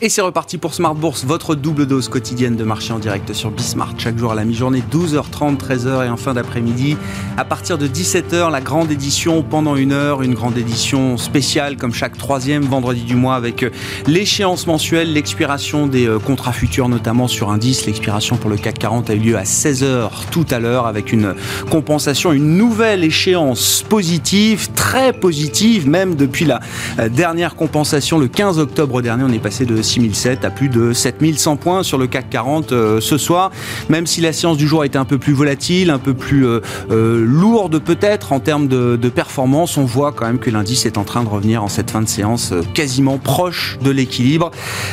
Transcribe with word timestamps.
Et 0.00 0.08
c'est 0.08 0.20
reparti 0.20 0.58
pour 0.58 0.74
Smart 0.74 0.94
Bourse, 0.94 1.24
votre 1.24 1.56
double 1.56 1.84
dose 1.84 2.08
quotidienne 2.08 2.54
de 2.54 2.62
marché 2.62 2.92
en 2.92 3.00
direct 3.00 3.32
sur 3.32 3.50
Bismart. 3.50 3.94
Chaque 3.98 4.16
jour 4.16 4.30
à 4.30 4.36
la 4.36 4.44
mi-journée, 4.44 4.80
12h30, 4.92 5.56
13h 5.56 6.06
et 6.06 6.08
en 6.08 6.16
fin 6.16 6.34
d'après-midi. 6.34 6.96
À 7.36 7.44
partir 7.44 7.78
de 7.78 7.88
17h, 7.88 8.48
la 8.52 8.60
grande 8.60 8.92
édition 8.92 9.42
pendant 9.42 9.74
une 9.74 9.90
heure, 9.90 10.22
une 10.22 10.34
grande 10.34 10.56
édition 10.56 11.16
spéciale 11.16 11.76
comme 11.76 11.92
chaque 11.92 12.16
troisième 12.16 12.62
vendredi 12.62 13.02
du 13.02 13.16
mois 13.16 13.34
avec 13.34 13.64
euh, 13.64 13.70
l'échéance 14.06 14.68
mensuelle, 14.68 15.12
l'expiration 15.12 15.88
des 15.88 16.06
euh, 16.06 16.20
contrats 16.20 16.52
futurs 16.52 16.88
notamment 16.88 17.26
sur 17.26 17.50
indice. 17.50 17.84
L'expiration 17.84 18.36
pour 18.36 18.50
le 18.50 18.56
CAC 18.56 18.78
40 18.78 19.10
a 19.10 19.14
eu 19.14 19.18
lieu 19.18 19.36
à 19.36 19.42
16h 19.42 20.10
tout 20.30 20.46
à 20.52 20.60
l'heure 20.60 20.86
avec 20.86 21.12
une 21.12 21.34
compensation, 21.72 22.32
une 22.32 22.56
nouvelle 22.56 23.02
échéance 23.02 23.84
positive, 23.88 24.70
très 24.74 25.12
positive 25.12 25.88
même 25.88 26.14
depuis 26.14 26.44
la 26.44 26.60
euh, 27.00 27.08
dernière 27.08 27.56
compensation 27.56 28.20
le 28.20 28.28
15 28.28 28.60
octobre 28.60 29.02
dernier. 29.02 29.24
On 29.24 29.32
est 29.32 29.40
passé 29.40 29.66
de 29.66 29.87
6007 29.88 30.44
à 30.44 30.50
plus 30.50 30.68
de 30.68 30.92
7100 30.92 31.56
points 31.56 31.82
sur 31.82 31.98
le 31.98 32.06
CAC 32.06 32.30
40 32.30 32.72
euh, 32.72 33.00
ce 33.00 33.18
soir. 33.18 33.50
Même 33.88 34.06
si 34.06 34.20
la 34.20 34.32
séance 34.32 34.56
du 34.56 34.68
jour 34.68 34.82
a 34.82 34.86
été 34.86 34.98
un 34.98 35.04
peu 35.04 35.18
plus 35.18 35.32
volatile, 35.32 35.90
un 35.90 35.98
peu 35.98 36.14
plus 36.14 36.46
euh, 36.46 36.60
euh, 36.90 37.24
lourde 37.24 37.78
peut-être 37.78 38.32
en 38.32 38.40
termes 38.40 38.68
de, 38.68 38.96
de, 38.96 39.08
performance, 39.08 39.76
on 39.76 39.84
voit 39.84 40.12
quand 40.12 40.26
même 40.26 40.38
que 40.38 40.50
l'indice 40.50 40.86
est 40.86 40.98
en 40.98 41.04
train 41.04 41.24
de 41.24 41.28
revenir 41.28 41.64
en 41.64 41.68
cette 41.68 41.90
fin 41.90 42.02
de 42.02 42.08
séance 42.08 42.52
quasiment 42.74 43.18
proche 43.18 43.78
de 43.82 43.90
l'équilibre. 43.90 44.50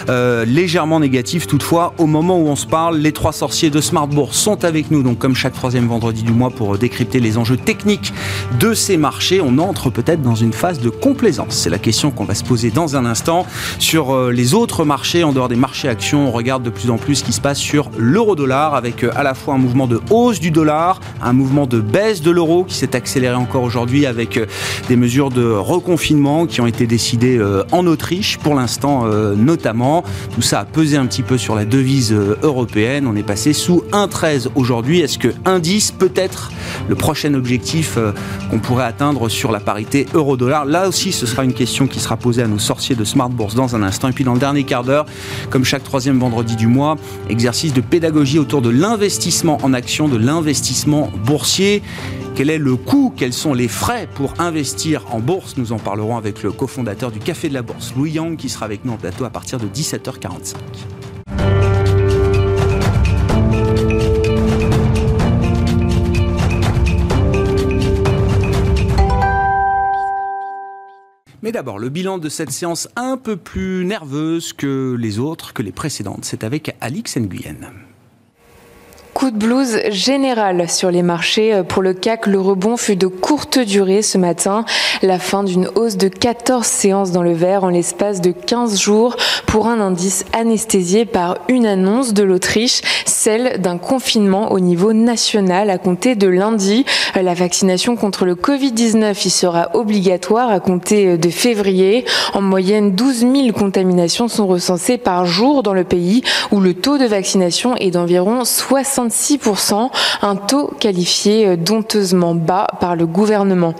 légèrement 0.08 1.00
négatif 1.00 1.48
toutefois. 1.48 1.94
Au 1.98 2.06
moment 2.06 2.38
où 2.38 2.48
on 2.48 2.56
se 2.56 2.66
parle, 2.66 2.98
les 2.98 3.12
trois 3.12 3.34
sorciers 3.34 3.70
de 3.70 3.82
Smart 3.82 4.08
Bourse 4.08 4.38
sont 4.38 4.64
avec 4.64 4.92
nous, 4.92 5.04
donc 5.04 5.20
comme 5.20 5.36
chaque 5.36 5.54
troisième 5.54 5.88
vendredi 5.88 6.24
du 6.24 6.32
mois, 6.32 6.50
pour 6.50 6.78
décrypter 6.78 7.20
les 7.20 7.38
enjeux 7.38 7.58
techniques 7.58 8.14
de 8.60 8.74
ces 8.74 8.98
marchés. 8.98 9.42
On 9.42 9.58
entre 9.58 9.90
peut-être 9.90 10.22
dans 10.22 10.36
une 10.36 10.54
phase 10.54 10.80
de 10.80 10.90
complaisance. 10.90 11.56
C'est 11.56 11.70
la 11.70 11.80
question 11.80 12.12
qu'on 12.12 12.26
va 12.26 12.36
se 12.36 12.44
poser 12.44 12.72
dans 12.72 12.96
un 12.96 13.06
instant 13.06 13.46
sur 13.80 14.32
les 14.32 14.54
autres 14.54 14.85
marché, 14.86 15.24
en 15.24 15.34
dehors 15.34 15.48
des 15.48 15.56
marchés 15.56 15.90
actions, 15.90 16.28
on 16.28 16.32
regarde 16.32 16.64
de 16.64 16.70
plus 16.70 16.90
en 16.90 16.98
plus 16.98 17.16
ce 17.16 17.24
qui 17.24 17.34
se 17.34 17.42
passe 17.42 17.58
sur 17.58 17.90
l'euro-dollar 17.98 18.76
avec 18.76 19.04
euh, 19.04 19.12
à 19.16 19.24
la 19.24 19.34
fois 19.34 19.56
un 19.56 19.58
mouvement 19.58 19.88
de 19.88 20.00
hausse 20.10 20.40
du 20.40 20.52
dollar, 20.52 21.00
un 21.22 21.34
mouvement 21.34 21.66
de 21.66 21.80
baisse 21.80 22.22
de 22.22 22.32
l'euro 22.32 22.64
qui 22.64 22.76
s'est 22.76 22.96
accéléré 22.96 23.36
encore 23.36 23.64
aujourd'hui 23.64 24.06
avec 24.06 24.38
euh, 24.38 24.46
des 24.88 24.96
mesures 24.96 25.30
de 25.30 25.46
reconfinement 25.46 26.46
qui 26.46 26.62
ont 26.62 26.68
été 26.68 26.88
décidées 26.88 27.38
euh, 27.38 27.64
en 27.72 27.86
Autriche 27.88 28.38
pour 28.38 28.56
l'instant 28.56 29.06
notamment. 29.36 30.04
Tout 30.34 30.42
ça 30.42 30.62
a 30.62 30.66
pesé 30.66 30.98
un 30.98 31.06
petit 31.06 31.22
peu 31.24 31.38
sur 31.38 31.56
la 31.56 31.66
devise 31.66 32.14
européenne. 32.44 33.08
On 33.08 33.16
est 33.16 33.24
passé 33.24 33.54
sous 33.54 33.84
1,13 33.92 34.50
aujourd'hui. 34.56 35.00
Est-ce 35.00 35.18
que 35.18 35.30
indice 35.46 35.92
peut 35.92 36.12
être 36.16 36.52
le 36.88 36.96
prochain 36.96 37.34
objectif 37.34 37.98
qu'on 38.50 38.60
pourrait 38.60 38.86
atteindre 38.86 39.30
sur 39.30 39.52
la 39.52 39.60
parité 39.60 40.06
euro-dollar 40.14 40.66
Là 40.66 40.88
aussi, 40.88 41.12
ce 41.12 41.26
sera 41.26 41.44
une 41.44 41.54
question 41.54 41.88
qui 41.88 42.00
sera 42.00 42.18
posée 42.18 42.44
à 42.44 42.48
nos 42.48 42.60
sorciers 42.60 42.96
de 42.96 43.04
Smart 43.04 43.30
Bourse 43.30 43.56
dans 43.56 43.76
un 43.76 43.84
instant. 43.84 44.10
Et 44.10 44.14
puis 44.14 44.24
dans 44.24 44.34
le 44.34 44.40
dernier 44.40 44.64
d'heure, 44.84 45.06
comme 45.50 45.64
chaque 45.64 45.84
troisième 45.84 46.20
vendredi 46.20 46.56
du 46.56 46.68
mois. 46.68 46.98
Exercice 47.30 47.74
de 47.74 47.82
pédagogie 47.82 48.40
autour 48.40 48.62
de 48.62 48.70
l'investissement 48.70 49.58
en 49.64 49.74
action, 49.74 50.08
de 50.08 50.18
l'investissement 50.18 51.12
boursier. 51.26 51.82
Quel 52.36 52.50
est 52.50 52.58
le 52.58 52.76
coût? 52.76 53.14
Quels 53.16 53.34
sont 53.34 53.54
les 53.54 53.70
frais 53.70 54.10
pour 54.14 54.34
investir 54.40 55.06
en 55.12 55.20
bourse? 55.20 55.56
Nous 55.58 55.72
en 55.72 55.80
parlerons 55.80 56.18
avec 56.18 56.44
le 56.44 56.52
cofondateur 56.52 57.12
du 57.12 57.20
Café 57.20 57.48
de 57.48 57.54
la 57.54 57.62
Bourse, 57.62 57.94
Louis 57.96 58.12
Yang, 58.12 58.38
qui 58.38 58.50
sera 58.50 58.66
avec 58.66 58.84
nous 58.84 58.92
en 58.92 58.98
plateau 58.98 59.24
à 59.24 59.30
partir 59.30 59.58
de 59.58 59.68
17h45. 59.68 60.56
Mais 71.46 71.52
d'abord, 71.52 71.78
le 71.78 71.90
bilan 71.90 72.18
de 72.18 72.28
cette 72.28 72.50
séance 72.50 72.90
un 72.96 73.18
peu 73.18 73.38
plus 73.38 73.86
nerveuse 73.86 74.52
que 74.52 74.98
les 75.00 75.20
autres, 75.20 75.54
que 75.54 75.62
les 75.62 75.72
précédentes, 75.72 76.26
c'est 76.26 76.44
avec 76.44 76.76
Alix 76.82 77.18
Nguyen. 77.18 77.72
Coup 79.16 79.32
de 79.32 79.38
blues 79.38 79.80
général 79.92 80.70
sur 80.70 80.92
les 80.92 81.02
marchés. 81.02 81.62
Pour 81.70 81.82
le 81.82 81.94
CAC, 81.94 82.28
le 82.28 82.38
rebond 82.38 82.76
fut 82.76 82.98
de 82.98 83.08
courte 83.08 83.58
durée 83.60 84.02
ce 84.02 84.18
matin. 84.18 84.66
La 85.02 85.20
fin 85.20 85.46
d'une 85.46 85.70
hausse 85.76 85.96
de 85.96 86.10
14 86.10 86.68
séances 86.68 87.12
dans 87.12 87.24
le 87.24 87.32
vert 87.32 87.64
en 87.64 87.70
l'espace 87.70 88.20
de 88.20 88.32
15 88.32 88.78
jours 88.78 89.16
pour 89.46 89.68
un 89.68 89.80
indice 89.80 90.26
anesthésié 90.34 91.06
par 91.06 91.38
une 91.48 91.66
annonce 91.66 92.14
de 92.14 92.24
l'Autriche, 92.24 92.82
celle 93.06 93.62
d'un 93.62 93.78
confinement 93.78 94.52
au 94.52 94.60
niveau 94.60 94.92
national 94.92 95.70
à 95.70 95.78
compter 95.78 96.16
de 96.16 96.28
lundi. 96.28 96.84
La 97.16 97.34
vaccination 97.34 97.96
contre 97.96 98.26
le 98.26 98.36
Covid-19 98.36 99.28
y 99.28 99.30
sera 99.30 99.70
obligatoire 99.76 100.50
à 100.50 100.60
compter 100.60 101.18
de 101.18 101.30
février. 101.30 102.04
En 102.34 102.42
moyenne, 102.42 102.92
12 102.92 103.20
000 103.20 103.34
contaminations 103.54 104.28
sont 104.28 104.46
recensées 104.46 104.98
par 104.98 105.26
jour 105.26 105.64
dans 105.64 105.74
le 105.74 105.86
pays 105.86 106.22
où 106.52 106.60
le 106.60 106.74
taux 106.74 106.98
de 106.98 107.06
vaccination 107.06 107.78
est 107.78 107.92
d'environ 107.92 108.44
60 108.44 109.05
6%, 109.10 109.90
un 110.22 110.36
taux 110.36 110.72
qualifié 110.80 111.58
donteusement 111.58 112.36
bas 112.36 112.68
par 112.80 112.96
le 112.96 113.06
gouvernement. 113.06 113.74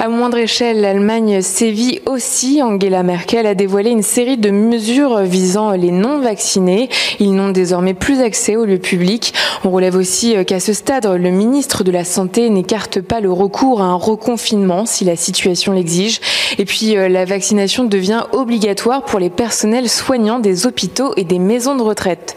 À 0.00 0.08
moindre 0.08 0.38
échelle, 0.38 0.80
l'Allemagne 0.80 1.42
sévit 1.42 1.98
aussi. 2.06 2.62
Angela 2.62 3.02
Merkel 3.02 3.46
a 3.46 3.56
dévoilé 3.56 3.90
une 3.90 4.04
série 4.04 4.36
de 4.36 4.50
mesures 4.50 5.22
visant 5.22 5.72
les 5.72 5.90
non-vaccinés. 5.90 6.88
Ils 7.18 7.34
n'ont 7.34 7.48
désormais 7.48 7.94
plus 7.94 8.20
accès 8.20 8.54
au 8.54 8.64
lieu 8.64 8.78
public. 8.78 9.34
On 9.64 9.70
relève 9.70 9.96
aussi 9.96 10.36
qu'à 10.44 10.60
ce 10.60 10.72
stade, 10.72 11.06
le 11.06 11.30
ministre 11.30 11.82
de 11.82 11.90
la 11.90 12.04
Santé 12.04 12.48
n'écarte 12.48 13.00
pas 13.00 13.18
le 13.18 13.32
recours 13.32 13.80
à 13.80 13.86
un 13.86 13.96
reconfinement 13.96 14.86
si 14.86 15.04
la 15.04 15.16
situation 15.16 15.72
l'exige. 15.72 16.20
Et 16.58 16.64
puis, 16.64 16.94
la 16.94 17.24
vaccination 17.24 17.82
devient 17.82 18.22
obligatoire 18.30 19.04
pour 19.04 19.18
les 19.18 19.30
personnels 19.30 19.88
soignants 19.88 20.38
des 20.38 20.64
hôpitaux 20.66 21.12
et 21.16 21.24
des 21.24 21.40
maisons 21.40 21.74
de 21.74 21.82
retraite. 21.82 22.36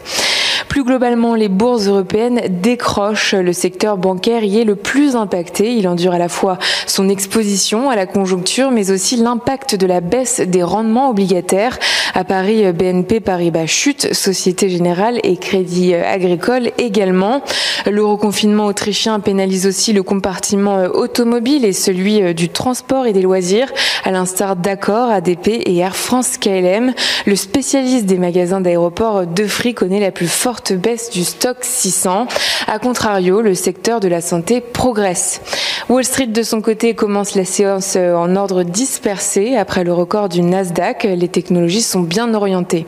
Plus 0.68 0.84
globalement, 0.84 1.34
les 1.34 1.48
bourses 1.48 1.86
européennes 1.86 2.40
décrochent. 2.48 3.34
Le 3.34 3.52
secteur 3.52 3.96
bancaire 3.96 4.44
y 4.44 4.60
est 4.60 4.64
le 4.64 4.76
plus 4.76 5.16
impacté. 5.16 5.74
Il 5.74 5.88
endure 5.88 6.12
à 6.12 6.18
la 6.18 6.28
fois 6.28 6.58
son 6.86 7.08
exposition 7.08 7.90
à 7.90 7.96
la 7.96 8.06
conjoncture, 8.06 8.70
mais 8.70 8.90
aussi 8.90 9.16
l'impact 9.16 9.74
de 9.74 9.86
la 9.86 10.00
baisse 10.00 10.40
des 10.40 10.62
rendements 10.62 11.10
obligataires. 11.10 11.78
À 12.14 12.24
Paris, 12.24 12.70
BNP 12.72 13.20
Paribas 13.20 13.66
chute, 13.66 14.12
Société 14.12 14.68
Générale 14.68 15.18
et 15.22 15.36
Crédit 15.36 15.94
Agricole 15.94 16.70
également. 16.78 17.42
Le 17.90 18.04
reconfinement 18.04 18.66
autrichien 18.66 19.18
pénalise 19.20 19.66
aussi 19.66 19.92
le 19.92 20.02
compartiment 20.02 20.84
automobile 20.84 21.64
et 21.64 21.72
celui 21.72 22.34
du 22.34 22.48
transport 22.48 23.06
et 23.06 23.12
des 23.12 23.22
loisirs, 23.22 23.72
à 24.04 24.10
l'instar 24.10 24.56
d'Accor, 24.56 25.10
ADP 25.10 25.48
et 25.48 25.78
Air 25.78 25.96
France 25.96 26.36
KLM. 26.38 26.92
Le 27.26 27.36
spécialiste 27.36 28.06
des 28.06 28.18
magasins 28.18 28.60
d'aéroports 28.60 29.26
Defree 29.26 29.74
connaît 29.74 30.00
la 30.00 30.10
plus 30.10 30.28
forte 30.28 30.51
baisse 30.72 31.10
du 31.10 31.24
stock 31.24 31.58
600. 31.60 32.26
A 32.66 32.78
contrario, 32.78 33.40
le 33.40 33.54
secteur 33.54 34.00
de 34.00 34.08
la 34.08 34.20
santé 34.20 34.60
progresse. 34.60 35.40
Wall 35.88 36.04
Street, 36.04 36.26
de 36.26 36.42
son 36.42 36.60
côté, 36.60 36.94
commence 36.94 37.34
la 37.34 37.44
séance 37.44 37.96
en 37.96 38.36
ordre 38.36 38.62
dispersé. 38.62 39.56
Après 39.56 39.84
le 39.84 39.92
record 39.92 40.28
du 40.28 40.42
Nasdaq, 40.42 41.04
les 41.04 41.28
technologies 41.28 41.82
sont 41.82 42.00
bien 42.00 42.34
orientées. 42.34 42.86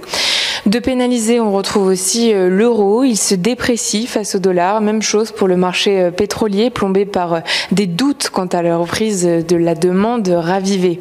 De 0.67 0.79
pénaliser, 0.79 1.41
on 1.41 1.53
retrouve 1.53 1.89
aussi 1.89 2.33
l'euro. 2.33 3.05
Il 3.05 3.17
se 3.17 3.35
déprécie 3.35 4.07
face 4.07 4.35
au 4.35 4.39
dollar. 4.39 4.81
Même 4.81 5.03
chose 5.03 5.31
pour 5.31 5.47
le 5.47 5.57
marché 5.57 6.11
pétrolier, 6.11 6.71
plombé 6.71 7.05
par 7.05 7.43
des 7.71 7.87
doutes 7.87 8.31
quant 8.33 8.47
à 8.47 8.63
la 8.63 8.77
reprise 8.77 9.25
de 9.25 9.57
la 9.57 9.75
demande 9.75 10.29
ravivée. 10.29 11.01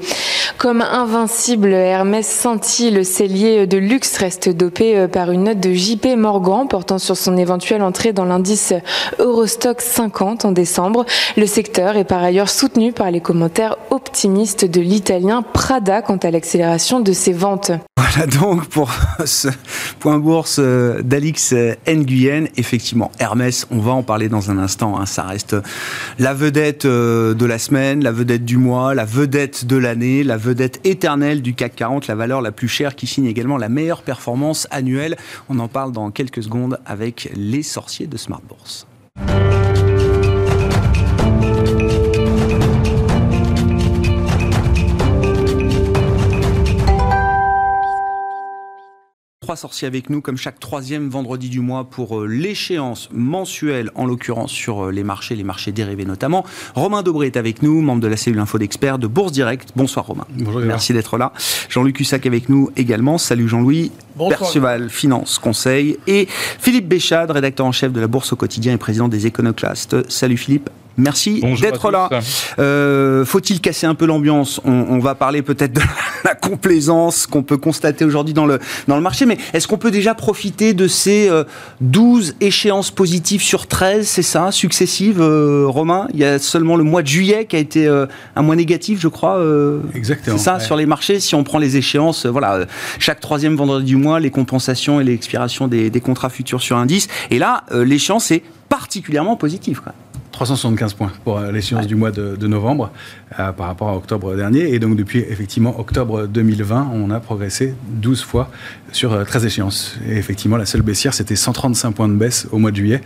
Comme 0.57 0.81
invincible, 0.81 1.74
Hermès 1.74 2.28
senti 2.28 2.90
le 2.91 3.03
cellier 3.03 3.68
de 3.68 3.78
luxe 3.78 4.18
reste 4.18 4.50
dopé 4.50 5.07
par 5.12 5.31
une 5.31 5.46
note 5.46 5.59
de 5.59 5.74
JP 5.74 6.16
Morgan 6.16 6.68
portant 6.69 7.00
sur 7.00 7.18
son 7.18 7.36
éventuelle 7.38 7.81
entrée 7.81 8.13
dans 8.13 8.25
l'indice 8.25 8.74
Eurostock 9.19 9.81
50 9.81 10.45
en 10.45 10.51
décembre. 10.51 11.06
Le 11.36 11.45
secteur 11.48 11.98
est 11.98 12.04
par 12.06 12.24
ailleurs 12.24 12.50
soutenu 12.50 12.94
par 12.94 13.12
les 13.12 13.19
commentaires 13.19 13.77
optimistes 13.89 14.66
de 14.66 14.80
l'italien 14.80 15.42
Prada 15.42 16.01
quant 16.01 16.18
à 16.18 16.31
l'accélération 16.31 17.00
de 17.00 17.12
ses 17.12 17.33
ventes. 17.33 17.71
Voilà 17.98 18.27
donc 18.27 18.66
pour 18.68 18.92
ce 19.25 19.50
point 20.00 20.19
bourse 20.19 20.59
d'Alix 20.59 21.53
Nguyen. 21.88 22.47
Effectivement, 22.57 23.11
Hermès, 23.19 23.67
on 23.71 23.79
va 23.79 23.91
en 23.91 24.03
parler 24.03 24.29
dans 24.29 24.51
un 24.51 24.57
instant. 24.57 25.00
Hein. 25.00 25.05
Ça 25.05 25.23
reste 25.23 25.55
la 26.19 26.33
vedette 26.33 26.85
de 26.85 27.45
la 27.45 27.59
semaine, 27.59 28.03
la 28.03 28.11
vedette 28.11 28.45
du 28.45 28.57
mois, 28.57 28.94
la 28.94 29.05
vedette 29.05 29.65
de 29.65 29.77
l'année, 29.77 30.23
la 30.23 30.38
vedette 30.38 30.79
éternelle 30.83 31.41
du 31.41 31.53
CAC 31.53 31.75
40, 31.75 32.07
la 32.07 32.15
valeur 32.15 32.41
la 32.41 32.51
plus 32.51 32.67
chère 32.67 32.95
qui 32.95 33.07
signe 33.07 33.25
également 33.25 33.57
la 33.57 33.69
meilleure 33.69 34.03
performance 34.03 34.67
annuelle. 34.71 35.17
On 35.50 35.59
en 35.59 35.67
parle 35.67 35.91
dans 35.91 36.11
quelques 36.11 36.44
secondes 36.44 36.79
avec 36.85 37.31
les 37.35 37.63
sorciers 37.63 38.07
de 38.07 38.17
Smart 38.17 38.41
Bourse. 38.47 38.88
Trois 49.44 49.56
sorciers 49.57 49.90
avec 49.90 50.10
nous, 50.10 50.22
comme 50.22 50.38
chaque 50.38 50.57
troisième 50.57 51.10
vendredi 51.10 51.50
du 51.50 51.60
mois, 51.60 51.84
pour 51.84 52.22
euh, 52.22 52.25
l'échéance 52.25 53.10
mensuelle, 53.12 53.92
en 53.94 54.06
l'occurrence 54.06 54.51
sur 54.51 54.86
euh, 54.86 54.92
les 54.92 55.04
marchés, 55.04 55.36
les 55.36 55.44
marchés 55.44 55.74
dérivés 55.74 56.06
notamment. 56.06 56.45
Romain 56.75 57.04
Dobré 57.04 57.28
est 57.28 57.36
avec 57.36 57.62
nous, 57.62 57.81
membre 57.81 58.01
de 58.01 58.07
la 58.07 58.16
cellule 58.16 58.40
info 58.40 58.57
d'experts 58.57 59.00
de 59.00 59.07
Bourse 59.07 59.34
Direct. 59.34 59.74
Bonsoir 59.75 60.06
Romain. 60.06 60.25
Bonjour. 60.30 60.62
Merci 60.62 60.94
d'être 60.94 61.18
là. 61.18 61.34
Jean-Luc 61.68 61.98
Cussac 61.98 62.25
avec 62.25 62.48
nous 62.48 62.72
également. 62.78 63.18
Salut 63.18 63.50
Jean-Louis. 63.50 63.92
Perceval 64.18 64.90
Finance 64.90 65.40
Conseil. 65.40 65.98
Et 66.07 66.28
Philippe 66.30 66.88
Béchade, 66.88 67.30
rédacteur 67.30 67.66
en 67.66 67.74
chef 67.74 67.92
de 67.92 68.00
la 68.00 68.07
Bourse 68.07 68.31
au 68.31 68.38
quotidien 68.38 68.74
et 68.74 68.78
président 68.78 69.10
des 69.10 69.28
Éconoclastes. 69.28 70.10
Salut 70.10 70.38
Philippe. 70.38 70.69
Merci 70.98 71.42
d'être 71.62 71.92
là. 71.92 72.10
Euh, 72.60 73.25
Faut-il 73.25 73.60
casser 73.62 73.88
un 73.88 73.95
peu 73.95 74.06
l'ambiance 74.06 74.62
on, 74.63 74.72
on, 74.72 75.00
va 75.00 75.16
parler 75.16 75.42
peut-être 75.42 75.74
de 75.74 75.81
la 76.24 76.36
complaisance 76.36 77.25
qu'on 77.28 77.44
peut 77.44 77.57
constater 77.57 78.06
aujourd'hui 78.06 78.34
dans 78.34 78.45
le, 78.45 78.60
dans 78.88 78.95
le 78.95 79.01
marché, 79.01 79.25
mais 79.25 79.38
est-ce 79.54 79.68
qu'on 79.68 79.78
peut 79.78 79.92
déjà 79.92 80.13
profiter 80.13 80.74
de 80.74 80.88
ces 80.88 81.30
euh, 81.30 81.44
12 81.81 82.36
échéances 82.42 82.92
positives 82.92 83.42
sur 83.42 83.68
13, 83.68 84.07
c'est 84.07 84.22
ça, 84.22 84.51
successives, 84.51 85.19
euh, 85.22 85.66
Romain? 85.68 86.07
Il 86.13 86.19
y 86.19 86.25
a 86.25 86.38
seulement 86.40 86.75
le 86.75 86.84
mois 86.84 87.01
de 87.01 87.07
juillet 87.07 87.45
qui 87.45 87.56
a 87.56 87.60
été 87.60 87.88
euh, 87.88 88.06
un 88.36 88.42
mois 88.42 88.56
négatif, 88.56 89.00
je 89.00 89.07
crois. 89.07 89.38
euh, 89.38 89.80
Exactement. 89.95 90.38
C'est 90.38 90.44
ça, 90.44 90.56
ouais. 90.57 90.63
sur 90.63 90.75
les 90.75 90.86
marchés, 90.86 91.19
si 91.19 91.36
on 91.36 91.44
prend 91.44 91.57
les 91.60 91.78
échéances, 91.78 92.25
euh, 92.25 92.30
voilà, 92.30 92.54
euh, 92.56 92.66
chaque 93.00 93.19
troisième 93.19 93.56
vendredi 93.56 93.86
du 93.86 93.95
mois, 93.95 94.19
les 94.19 94.31
compensations 94.31 95.01
et 95.01 95.04
l'expiration 95.04 95.68
des, 95.68 95.90
des 95.90 96.01
contrats 96.01 96.30
futurs 96.30 96.62
sur 96.62 96.78
indice. 96.78 97.07
Et 97.31 97.40
là, 97.40 97.63
euh, 97.72 97.84
l'échéance 97.84 98.31
est 98.31 98.44
particulièrement 98.69 99.36
positive. 99.36 99.81
Quoi. 99.81 99.94
375 100.48 100.94
points 100.94 101.12
pour 101.24 101.38
euh, 101.38 101.51
l'échéance 101.51 101.88
du 101.88 101.95
mois 101.95 102.12
de, 102.12 102.36
de 102.36 102.48
novembre 102.48 102.92
euh, 103.40 103.51
par 103.54 103.68
rapport 103.68 103.88
à 103.90 103.95
octobre 103.95 104.36
dernier. 104.36 104.74
Et 104.74 104.80
donc 104.80 104.95
depuis 104.98 105.19
effectivement 105.19 105.80
octobre 105.80 106.28
2020, 106.28 106.90
on 106.94 107.10
a 107.12 107.19
progressé 107.22 107.74
12 107.88 108.22
fois 108.24 108.50
sur 108.92 109.13
euh, 109.13 109.24
13 109.24 109.45
échéances. 109.45 109.98
Et 110.07 110.18
effectivement, 110.18 110.57
la 110.57 110.66
seule 110.66 110.81
baissière, 110.81 111.13
c'était 111.13 111.38
135 111.38 111.92
points 111.94 112.10
de 112.10 112.16
baisse 112.16 112.48
au 112.51 112.57
mois 112.57 112.72
de 112.72 112.75
juillet. 112.75 113.01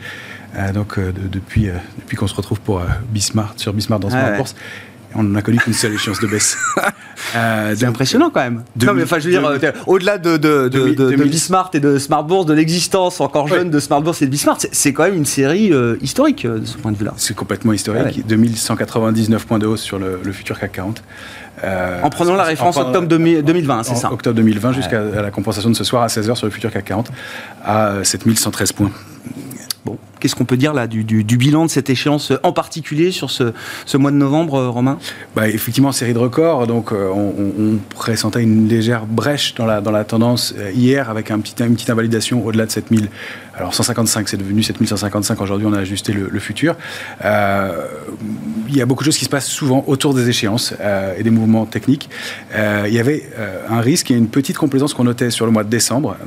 Euh, 0.56 0.72
donc 0.72 0.98
euh, 0.98 1.12
de- 1.12 1.28
depuis, 1.28 1.69
euh, 1.69 1.74
depuis 2.00 2.18
qu'on 2.18 2.25
se 2.28 2.34
retrouve 2.34 2.60
pour 2.62 2.80
euh, 2.80 2.86
Bismart, 3.12 3.54
sur 3.57 3.72
Bismart 3.74 4.00
dans 4.00 4.07
Ah 4.07 4.12
Smart 4.12 4.31
ouais. 4.31 4.38
Bourse, 4.38 4.56
on 5.15 5.24
n'a 5.24 5.42
connu 5.42 5.57
qu'une 5.57 5.74
seule 5.74 5.94
échéance 5.94 6.19
de 6.19 6.27
baisse. 6.27 6.57
Euh, 7.36 7.74
C'est 7.75 7.86
impressionnant 7.86 8.30
quand 8.30 8.39
même. 8.42 8.63
Non, 8.86 8.94
mais 8.94 9.04
enfin, 9.04 9.18
je 9.19 9.25
veux 9.25 9.31
dire, 9.31 9.45
euh, 9.45 9.57
au-delà 9.88 10.18
de, 10.19 10.38
de, 10.38 10.69
de, 10.69 10.92
de- 10.94 11.24
Bismart 11.24 11.71
et 11.74 11.80
de 11.80 11.98
Smart 11.98 12.24
Bourse, 12.24 12.45
de 12.45 12.54
l'existence 12.54 13.19
encore 13.19 13.48
jeune 13.48 13.68
Ouais. 13.68 13.74
de 13.74 13.80
Smart 13.80 14.01
Bourse 14.01 14.21
et 14.21 14.27
de 14.27 14.31
Bismart, 14.31 14.57
c'est- 14.71 14.94
quand 14.94 15.04
même 15.04 15.15
une 15.15 15.25
série 15.25 15.74
euh, 15.74 15.98
historique 16.01 16.45
euh, 16.45 16.59
de 16.59 16.65
ce 16.65 16.77
point 16.77 16.92
de 16.92 16.98
vue-là. 16.98 17.13
C'est 17.18 17.36
complètement 17.36 17.74
historique. 17.74 18.04
Ah 18.06 18.15
ouais. 18.15 18.24
2199 18.27 19.45
points 19.45 19.57
de 19.59 19.65
hausse 19.65 19.81
sur 19.81 19.98
le, 20.00 20.19
le 20.24 20.31
futur 20.31 20.59
CAC 20.59 20.71
40. 20.74 21.04
Euh, 21.63 22.01
En 22.03 22.10
prenant 22.12 22.36
la 22.36 22.44
référence 22.44 22.77
en- 22.77 22.83
octobre 22.88 23.07
2000 23.07 23.42
2020, 23.44 23.83
c'est 23.83 23.95
ça 23.95 24.13
Octobre 24.13 24.36
2020 24.36 24.74
jusqu'à 24.74 25.01
la 25.01 25.31
compensation 25.31 25.69
de 25.71 25.75
ce 25.75 25.83
soir 25.83 26.03
à 26.03 26.07
16h 26.07 26.36
sur 26.36 26.45
le 26.45 26.51
futur 26.51 26.71
CAC 26.71 26.86
40 26.86 27.12
à 27.65 27.88
euh, 27.88 28.03
7113 28.03 28.71
points. 28.74 28.92
Qu'est-ce 30.19 30.36
qu'on 30.36 30.45
peut 30.45 30.57
dire 30.57 30.74
là 30.74 30.88
du, 30.88 31.04
bilan 31.04 31.66
de 31.66 31.69
cette 31.69 31.89
échéance, 31.89 32.31
euh, 32.31 32.39
en 32.44 32.51
particulier 32.51 33.12
sur 33.12 33.30
ce, 33.30 33.54
mois 33.98 34.12
de 34.12 34.16
novembre, 34.16 34.56
euh, 34.56 34.69
Romain? 34.69 34.98
Bah, 35.36 35.48
effectivement, 35.48 35.92
série 35.92 36.13
de 36.13 36.19
records. 36.19 36.68
Donc, 36.68 36.92
euh, 36.92 37.10
on, 37.13 37.34
on- 37.38 37.78
pressentait 37.95 38.42
une 38.42 38.68
légère 38.68 39.06
brèche 39.06 39.54
dans 39.56 39.66
la, 39.66 39.81
dans 39.81 39.92
la 39.92 40.04
tendance 40.04 40.54
hier 40.74 41.10
avec 41.10 41.30
une 41.31 41.42
petite 41.42 41.89
invalidation 41.89 42.45
au-delà 42.45 42.66
de 42.66 42.72
7000. 42.72 43.10
Alors, 43.57 43.74
155, 43.74 44.30
c'est 44.30 44.38
devenu 44.38 44.62
7155. 44.62 45.42
Aujourd'hui, 45.42 45.68
on 45.68 45.74
a 45.74 45.80
ajusté 45.80 46.13
le, 46.13 46.39
futur. 46.39 46.75
Euh, 47.25 47.88
il 48.68 48.77
y 48.77 48.81
a 48.81 48.86
beaucoup 48.86 49.04
de 49.04 49.06
choses 49.06 49.18
qui 49.18 49.25
se 49.25 49.30
passent 49.30 49.48
souvent 49.48 49.83
autour 49.88 50.13
des 50.13 50.30
échéances 50.30 50.75
euh, 50.80 51.15
et 51.18 51.24
des 51.24 51.31
mouvements 51.31 51.65
techniques. 51.65 52.07
Euh, 52.54 52.86
il 52.88 52.94
y 52.94 53.00
avait 53.00 53.24
un 53.69 53.81
risque 53.81 54.12
et 54.12 54.13
une 54.13 54.27
petite 54.27 54.57
complaisance 54.57 54.94
qu'on 54.94 55.06
notait 55.06 55.31
sur 55.31 55.48
le 55.48 55.51
mois 55.51 55.63
de 55.63 55.69
décembre. 55.69 56.18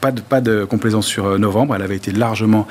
Pas 0.00 0.12
de, 0.12 0.22
pas 0.22 0.40
de 0.40 0.64
complaisance 0.64 1.06
sur 1.06 1.38
novembre, 1.38 1.74
elle 1.74 1.82
avait 1.82 1.96
été 1.96 2.10
largement 2.10 2.66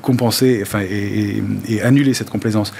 compensée 0.00 0.60
enfin, 0.62 0.78
et, 0.88 1.82
annulée 1.82 2.14
cette 2.14 2.30
complaisance 2.30 2.72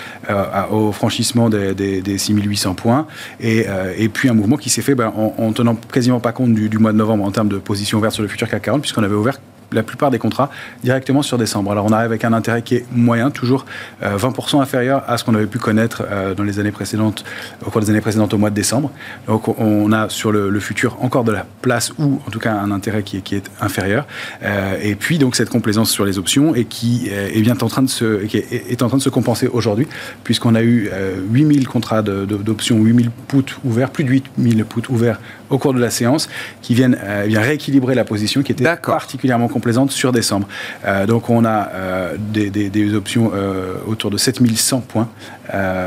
au 0.71 0.93
franchissement 0.93 1.51
des, 1.51 1.75
des, 1.75 2.01
des 2.01 2.17
6800 2.17 2.75
points 2.75 3.09
et, 3.41 3.67
puis 4.15 4.29
un 4.29 4.35
mouvement 4.35 4.57
qui 4.57 4.71
s'est 4.71 4.83
fait 4.83 4.95
ben, 4.95 5.13
en, 5.17 5.35
en 5.37 5.53
tenant 5.53 5.75
quasiment 5.75 6.21
pas 6.21 6.31
compte 6.31 6.55
du, 6.55 6.69
du 6.69 6.79
mois 6.79 6.93
de 6.93 6.97
novembre 6.97 7.25
en 7.25 7.33
termes 7.33 7.49
de 7.49 7.59
position 7.59 7.99
ouverte 7.99 8.15
sur 8.15 8.23
le 8.23 8.29
futur 8.29 8.49
CAC 8.49 8.63
40 8.63 8.83
puisqu'on 8.83 9.03
avait 9.03 9.17
ouvert 9.17 9.40
la 9.73 9.83
plupart 9.83 10.11
des 10.11 10.19
contrats 10.19 10.51
directement 10.83 11.23
sur 11.23 11.39
décembre. 11.39 11.73
Alors 11.73 11.87
on 11.87 11.93
arrive 11.93 12.07
avec 12.07 12.25
un 12.25 12.33
intérêt 12.33 12.63
qui 12.63 12.77
est 12.77 12.87
moyen, 12.93 13.31
toujours 13.31 13.67
euh, 14.03 14.17
20% 14.17 14.61
inférieur 14.61 15.03
à 15.07 15.19
ce 15.19 15.25
qu'on 15.25 15.35
avait 15.35 15.47
pu 15.47 15.59
connaître 15.59 16.03
euh, 16.11 16.35
dans 16.35 16.45
les 16.45 16.59
années 16.59 16.73
précédentes, 16.73 17.25
au 17.67 17.71
cours 17.71 17.81
des 17.81 17.91
années 17.91 18.01
précédentes 18.01 18.35
au 18.35 18.39
mois 18.39 18.51
de 18.51 18.55
décembre. 18.55 18.91
Donc 19.27 19.49
on 19.59 19.93
a 19.93 20.09
sur 20.09 20.33
le, 20.33 20.51
le 20.51 20.61
futur 20.61 20.97
encore 21.01 21.25
de 21.25 21.33
la 21.33 21.47
place 21.63 21.93
ou 21.99 22.21
en 22.27 22.31
tout 22.31 22.39
cas 22.39 22.53
un 22.53 22.71
intérêt 22.71 23.03
qui 23.03 23.19
est, 23.19 23.21
qui 23.21 23.35
est 23.35 23.51
inférieur. 23.61 24.07
Euh, 24.43 24.77
et 24.83 24.95
puis 24.95 25.19
donc 25.19 25.37
cette 25.37 25.51
complaisance 25.51 25.91
sur 25.91 26.05
les 26.05 26.19
options 26.19 26.55
et 26.55 26.65
qui 26.65 27.09
euh, 27.11 27.29
est 27.33 27.43
bien 27.43 27.57
en 27.61 27.69
train 27.69 27.83
de 27.83 27.89
se, 27.89 28.25
qui 28.25 28.39
est, 28.39 28.71
est 28.71 28.83
en 28.83 28.89
train 28.89 28.99
de 28.99 29.03
se 29.03 29.11
compenser 29.11 29.47
aujourd'hui 29.47 29.87
puisqu'on 30.25 30.55
a 30.55 30.63
eu 30.63 30.89
euh, 30.93 31.17
8000 31.31 31.69
contrats 31.69 32.03
d'options, 32.03 32.79
8000 32.79 33.11
puts 33.29 33.45
ouverts, 33.65 33.91
plus 33.91 34.05
de 34.05 34.11
8000 34.11 34.65
puts 34.65 34.83
ouverts 34.91 35.21
au 35.51 35.59
cours 35.59 35.75
de 35.75 35.81
la 35.81 35.91
séance 35.91 36.29
qui 36.63 36.75
viennent 36.75 36.97
euh, 37.03 37.27
bien 37.27 37.41
rééquilibrer 37.41 37.95
la 37.95 38.05
position 38.05 38.43
qui 38.43 38.53
était 38.53 38.65
particulièrement 38.65 39.49
complaisante 39.61 39.91
sur 39.91 40.11
décembre. 40.11 40.49
Euh, 40.87 41.07
donc 41.07 41.29
on 41.29 41.45
a 41.45 41.69
euh, 41.69 42.17
des, 42.19 42.95
options 42.95 43.31
euh, 43.35 43.75
autour 43.87 44.11
de 44.11 44.17
7100 44.17 44.81
points, 44.81 45.09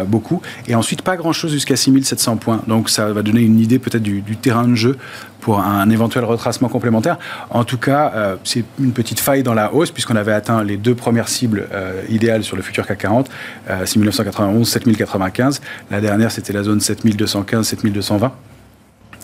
beaucoup, 0.07 0.41
et 0.67 0.75
ensuite 0.75 1.01
pas 1.01 1.15
grand-chose 1.15 1.51
jusqu'à 1.51 1.75
6700 1.75 2.37
points. 2.37 2.61
Donc 2.67 2.89
ça 2.89 3.11
va 3.11 3.23
donner 3.23 3.41
une 3.41 3.59
idée 3.59 3.79
peut-être 3.79 4.03
du, 4.03 4.21
terrain 4.35 4.67
de 4.67 4.75
jeu 4.75 4.97
pour 5.39 5.59
un 5.59 5.89
éventuel 5.89 6.23
retracement 6.25 6.69
complémentaire. 6.69 7.17
En 7.49 7.63
tout 7.63 7.77
cas, 7.77 8.37
c'est 8.43 8.63
une 8.79 8.91
petite 8.91 9.19
faille 9.19 9.43
dans 9.43 9.53
la 9.53 9.73
hausse 9.73 9.91
puisqu'on 9.91 10.15
avait 10.15 10.33
atteint 10.33 10.63
les 10.63 10.77
deux 10.77 10.95
premières 10.95 11.29
cibles 11.29 11.67
idéales 12.09 12.43
sur 12.43 12.55
le 12.55 12.61
futur 12.61 12.85
CAC 12.85 12.99
40, 12.99 13.29
euh, 13.69 13.85
6991, 13.85 14.67
7095. 14.67 15.61
La 15.91 16.01
dernière, 16.01 16.31
c'était 16.31 16.53
la 16.53 16.63
zone 16.63 16.79
7215, 16.79 17.67
7220 17.67 18.33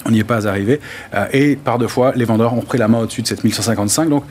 on 0.06 0.12
n'y 0.12 0.20
est 0.20 0.24
pas 0.24 0.48
arrivé. 0.48 0.80
Euh, 1.14 1.26
et 1.32 1.56
par 1.56 1.78
deux 1.78 1.88
fois, 1.88 2.14
les 2.16 2.26
vendeurs 2.26 2.54
ont 2.54 2.60
repris 2.62 2.78
la 2.78 2.88
main 2.88 3.00
au-dessus 3.00 3.22
de 3.22 3.28
7155. 3.28 4.10
Donc 4.10 4.24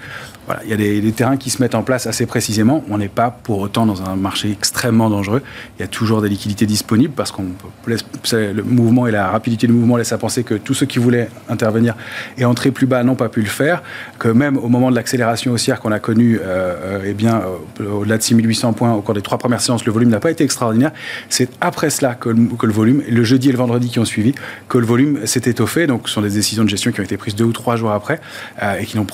il 0.65 0.71
y 0.71 0.73
a 0.73 0.77
des, 0.77 1.13
terrains 1.13 1.37
qui 1.37 1.51
se 1.51 1.63
mettent 1.63 1.75
en 1.75 1.83
place 1.83 2.07
assez 2.07 2.27
précisément. 2.27 2.85
On 2.91 2.99
n'est 2.99 3.09
pas 3.09 3.31
pour 3.31 3.59
autant 3.59 3.87
dans 3.87 4.03
un 4.03 4.17
marché 4.17 4.51
extrêmement 4.51 5.11
dangereux. 5.11 5.43
Il 5.79 5.83
y 5.83 5.85
a 5.85 5.89
toujours 5.89 6.23
des 6.23 6.29
liquidités 6.29 6.67
disponibles 6.67 7.15
parce 7.15 7.33
qu'on 7.33 7.47
le 7.87 8.63
mouvement 8.63 9.07
et 9.07 9.11
la 9.11 9.29
rapidité 9.31 9.67
du 9.67 9.73
mouvement 9.73 9.97
laissent 9.97 10.13
à 10.13 10.19
penser 10.19 10.45
que 10.45 10.55
tous 10.55 10.75
ceux 10.75 10.87
qui 10.87 10.99
voulaient 10.99 11.29
intervenir 11.49 11.95
et 12.37 12.45
entrer 12.45 12.71
plus 12.71 12.87
bas 12.87 13.03
n'ont 13.03 13.15
pas 13.15 13.29
pu 13.29 13.41
le 13.41 13.49
faire. 13.49 13.83
Que 14.19 14.29
même 14.29 14.57
au 14.57 14.69
moment 14.69 14.91
de 14.91 14.97
l'accélération 14.97 15.53
haussière 15.53 15.81
qu'on 15.81 15.93
a 15.93 15.99
connue, 15.99 16.39
euh, 16.41 16.75
euh, 16.99 17.03
eh 17.07 17.15
bien, 17.15 17.43
euh, 17.81 17.91
au-delà 17.91 18.19
de 18.19 18.23
6800 18.23 18.73
points 18.73 18.93
au 18.93 19.03
cours 19.03 19.15
des 19.15 19.23
trois 19.23 19.39
premières 19.39 19.61
séances, 19.61 19.85
le 19.85 19.93
volume 19.93 20.11
n'a 20.11 20.21
pas 20.21 20.31
été 20.31 20.45
extraordinaire. 20.45 20.93
C'est 21.29 21.51
après 21.61 21.91
cela 21.91 22.15
que 22.15 22.29
le, 22.29 22.73
volume, 22.73 23.03
le 23.09 23.25
jeudi 23.25 23.49
et 23.49 23.53
le 23.53 23.59
vendredi 23.59 23.89
qui 23.89 23.99
ont 23.99 24.05
suivi, 24.05 24.35
que 24.69 24.79
le 24.79 24.87
volume 24.87 25.27
s'est 25.27 25.43
étoffé. 25.47 25.87
Donc, 25.87 26.09
ce 26.09 26.15
sont 26.15 26.23
des 26.23 26.31
décisions 26.31 26.65
de 26.65 26.69
gestion 26.69 26.93
qui 26.93 27.01
ont 27.01 27.05
été 27.05 27.17
prises 27.17 27.35
deux 27.35 27.45
ou 27.45 27.53
trois 27.53 27.77
jours 27.77 27.93
après 27.93 28.21
euh, 28.63 28.79
et 28.79 28.87
qui 28.87 28.99
ont 28.99 29.07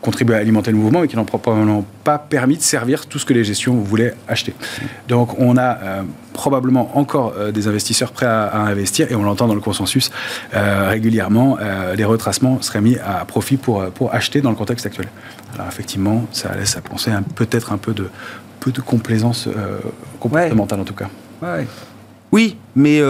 contribué 0.00 0.34
à 0.34 0.38
alimenter 0.38 0.63
le 0.70 0.78
mouvement 0.78 1.02
et 1.04 1.08
qui 1.08 1.16
n'ont 1.16 1.24
probablement 1.24 1.84
pas 2.04 2.18
permis 2.18 2.56
de 2.56 2.62
servir 2.62 3.06
tout 3.06 3.18
ce 3.18 3.24
que 3.24 3.32
les 3.32 3.44
gestions 3.44 3.74
voulaient 3.74 4.14
acheter. 4.28 4.54
Donc, 5.08 5.38
on 5.38 5.56
a 5.56 5.78
euh, 5.78 6.02
probablement 6.32 6.96
encore 6.98 7.34
euh, 7.36 7.52
des 7.52 7.68
investisseurs 7.68 8.12
prêts 8.12 8.26
à, 8.26 8.44
à 8.44 8.58
investir 8.58 9.10
et 9.10 9.14
on 9.14 9.22
l'entend 9.22 9.46
dans 9.46 9.54
le 9.54 9.60
consensus 9.60 10.10
euh, 10.54 10.88
régulièrement. 10.88 11.58
les 11.96 12.04
retracements 12.04 12.60
seraient 12.62 12.80
mis 12.80 12.96
à 12.98 13.24
profit 13.24 13.56
pour, 13.56 13.84
pour 13.90 14.14
acheter 14.14 14.40
dans 14.40 14.50
le 14.50 14.56
contexte 14.56 14.86
actuel. 14.86 15.08
Alors, 15.54 15.66
effectivement, 15.68 16.26
ça 16.32 16.54
laisse 16.54 16.76
à 16.76 16.80
penser 16.80 17.10
peut-être 17.34 17.72
un 17.72 17.78
peu 17.78 17.92
de, 17.92 18.08
peu 18.60 18.72
de 18.72 18.80
complaisance 18.80 19.48
comportementale 20.20 20.80
en 20.80 20.84
tout 20.84 20.94
cas. 20.94 21.08
Ouais. 21.42 21.66
Oui, 22.32 22.56
mais 22.74 23.00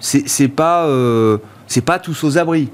c'est 0.00 0.48
pas, 0.48 0.88
c'est 1.66 1.84
pas 1.84 1.98
tous 1.98 2.24
aux 2.24 2.38
abris. 2.38 2.68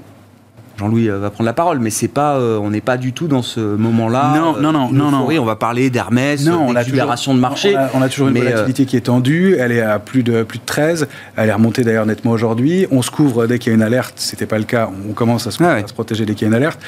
Jean-Louis 0.77 1.09
euh, 1.09 1.19
va 1.19 1.29
prendre 1.29 1.45
la 1.45 1.53
parole, 1.53 1.79
mais 1.79 1.89
c'est 1.89 2.07
pas, 2.07 2.35
euh, 2.35 2.57
on 2.57 2.69
n'est 2.69 2.81
pas 2.81 2.97
du 2.97 3.13
tout 3.13 3.27
dans 3.27 3.41
ce 3.41 3.59
moment-là. 3.59 4.33
Non, 4.35 4.55
euh, 4.57 4.61
non, 4.61 4.71
non, 4.71 4.89
non, 4.91 5.11
non. 5.11 5.27
On 5.41 5.45
va 5.45 5.55
parler 5.55 5.89
d'Hermès, 5.89 6.43
Non, 6.45 6.59
on 6.67 6.75
a 6.75 6.79
d'exubération 6.79 7.31
toujours- 7.31 7.35
de 7.35 7.41
marché. 7.41 7.75
On 7.75 7.79
a, 7.79 7.89
on 7.95 8.01
a 8.01 8.09
toujours 8.09 8.27
une 8.27 8.33
mais, 8.33 8.41
euh, 8.41 8.49
volatilité 8.49 8.85
qui 8.85 8.97
est 8.97 9.01
tendue. 9.01 9.55
Elle 9.59 9.71
est 9.71 9.81
à 9.81 9.99
plus 9.99 10.23
de, 10.23 10.43
plus 10.43 10.59
de 10.59 10.65
13. 10.65 11.07
Elle 11.37 11.49
est 11.49 11.53
remontée 11.53 11.83
d'ailleurs 11.83 12.05
nettement 12.05 12.31
aujourd'hui. 12.31 12.87
On 12.91 13.01
se 13.01 13.11
couvre 13.11 13.47
dès 13.47 13.57
qu'il 13.59 13.71
y 13.71 13.73
a 13.73 13.75
une 13.75 13.83
alerte. 13.83 14.13
C'était 14.17 14.45
pas 14.45 14.57
le 14.57 14.65
cas. 14.65 14.89
On 15.09 15.13
commence 15.13 15.47
à 15.47 15.51
se, 15.51 15.63
Ah 15.63 15.75
ouais. 15.75 15.83
à 15.83 15.87
se 15.87 15.93
protéger 15.93 16.25
dès 16.25 16.33
qu'il 16.33 16.43
y 16.43 16.45
a 16.45 16.49
une 16.49 16.55
alerte. 16.55 16.79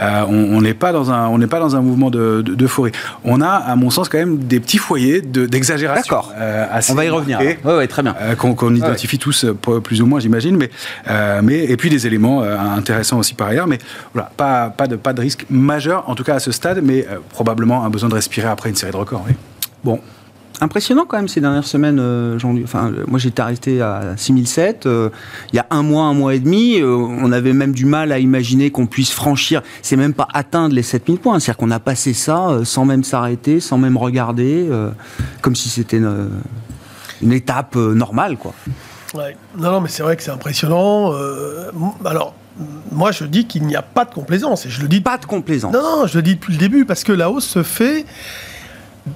On 0.00 0.60
n'est 0.60 0.74
pas 0.74 0.92
dans 0.92 1.10
un, 1.10 1.28
on 1.28 1.38
n'est 1.38 1.46
pas 1.46 1.60
dans 1.60 1.76
un 1.76 1.80
mouvement 1.82 2.10
de, 2.10 2.42
de- 2.42 2.54
d'euphorie. 2.54 2.92
On 3.24 3.40
a, 3.40 3.48
à 3.48 3.76
mon 3.76 3.90
sens, 3.90 4.08
quand 4.08 4.18
même 4.18 4.38
des 4.38 4.60
petits 4.60 4.78
foyers 4.78 5.20
de, 5.20 5.46
d'exagération. 5.46 6.02
D'accord. 6.16 6.32
on 6.90 6.94
va 6.94 7.04
y 7.04 7.08
revenir. 7.10 7.38
Oui, 7.40 7.72
ouais, 7.72 7.86
très 7.86 8.02
bien. 8.02 8.14
Qu'on 8.38 8.74
identifie 8.74 9.18
tous 9.18 9.46
plus 9.84 10.02
ou 10.02 10.06
moins, 10.06 10.18
j'imagine, 10.20 10.56
mais, 10.56 10.70
mais 11.42 11.64
et 11.64 11.76
puis 11.76 11.90
des 11.90 12.06
éléments 12.06 12.42
intéressants 12.42 13.18
aussi 13.18 13.34
par 13.36 13.48
ailleurs, 13.48 13.66
mais 13.66 13.78
voilà, 14.14 14.30
pas, 14.36 14.70
pas, 14.70 14.86
de, 14.86 14.96
pas 14.96 15.12
de 15.12 15.20
risque 15.20 15.46
majeur, 15.50 16.08
en 16.08 16.14
tout 16.14 16.24
cas 16.24 16.34
à 16.36 16.40
ce 16.40 16.52
stade, 16.52 16.80
mais 16.82 17.06
euh, 17.10 17.18
probablement 17.30 17.84
un 17.84 17.90
besoin 17.90 18.08
de 18.08 18.14
respirer 18.14 18.48
après 18.48 18.68
une 18.70 18.76
série 18.76 18.92
de 18.92 18.96
records. 18.96 19.24
oui. 19.28 19.34
Bon, 19.84 20.00
Impressionnant 20.62 21.04
quand 21.06 21.18
même 21.18 21.28
ces 21.28 21.42
dernières 21.42 21.66
semaines, 21.66 21.98
euh. 22.00 22.38
Enfin, 22.64 22.90
euh, 22.90 23.04
moi 23.06 23.18
j'étais 23.18 23.42
arrêté 23.42 23.82
à 23.82 24.14
6007. 24.16 24.86
euh, 24.86 25.10
il 25.52 25.56
y 25.56 25.58
a 25.58 25.66
un 25.68 25.82
mois, 25.82 26.04
un 26.04 26.14
mois 26.14 26.34
et 26.34 26.38
demi, 26.38 26.80
euh, 26.80 26.94
on 26.96 27.30
avait 27.30 27.52
même 27.52 27.72
du 27.72 27.84
mal 27.84 28.10
à 28.10 28.18
imaginer 28.18 28.70
qu'on 28.70 28.86
puisse 28.86 29.12
franchir. 29.12 29.62
C'est 29.82 29.96
même 29.96 30.14
pas 30.14 30.26
atteindre 30.32 30.74
les 30.74 30.82
7000 30.82 31.18
points. 31.18 31.38
C'est-à-dire 31.40 31.58
qu'on 31.58 31.70
a 31.70 31.78
passé 31.78 32.14
ça 32.14 32.48
euh, 32.48 32.64
sans 32.64 32.86
même 32.86 33.04
s'arrêter, 33.04 33.60
sans 33.60 33.76
même 33.76 33.98
regarder, 33.98 34.66
euh, 34.70 34.88
comme 35.42 35.54
si 35.54 35.68
c'était 35.68 35.98
une, 35.98 36.30
une 37.20 37.32
étape 37.34 37.76
euh, 37.76 37.92
normale, 37.92 38.38
quoi. 38.38 38.54
Ouais. 39.14 39.36
Non, 39.58 39.72
non, 39.72 39.80
mais 39.82 39.88
c'est 39.90 40.02
vrai 40.02 40.16
que 40.16 40.22
c'est 40.22 40.30
impressionnant. 40.30 41.12
Euh, 41.12 41.70
alors, 42.06 42.34
moi, 42.92 43.12
je 43.12 43.24
dis 43.24 43.46
qu'il 43.46 43.64
n'y 43.66 43.76
a 43.76 43.82
pas 43.82 44.04
de 44.04 44.14
complaisance. 44.14 44.66
Et 44.66 44.70
je 44.70 44.80
le 44.82 44.88
dis 44.88 45.00
Pas 45.00 45.18
de 45.18 45.26
complaisance. 45.26 45.72
Non, 45.72 45.82
non, 45.82 46.06
je 46.06 46.16
le 46.16 46.22
dis 46.22 46.34
depuis 46.36 46.52
le 46.52 46.58
début, 46.58 46.84
parce 46.84 47.04
que 47.04 47.12
la 47.12 47.30
hausse 47.30 47.46
se 47.46 47.62
fait, 47.62 48.04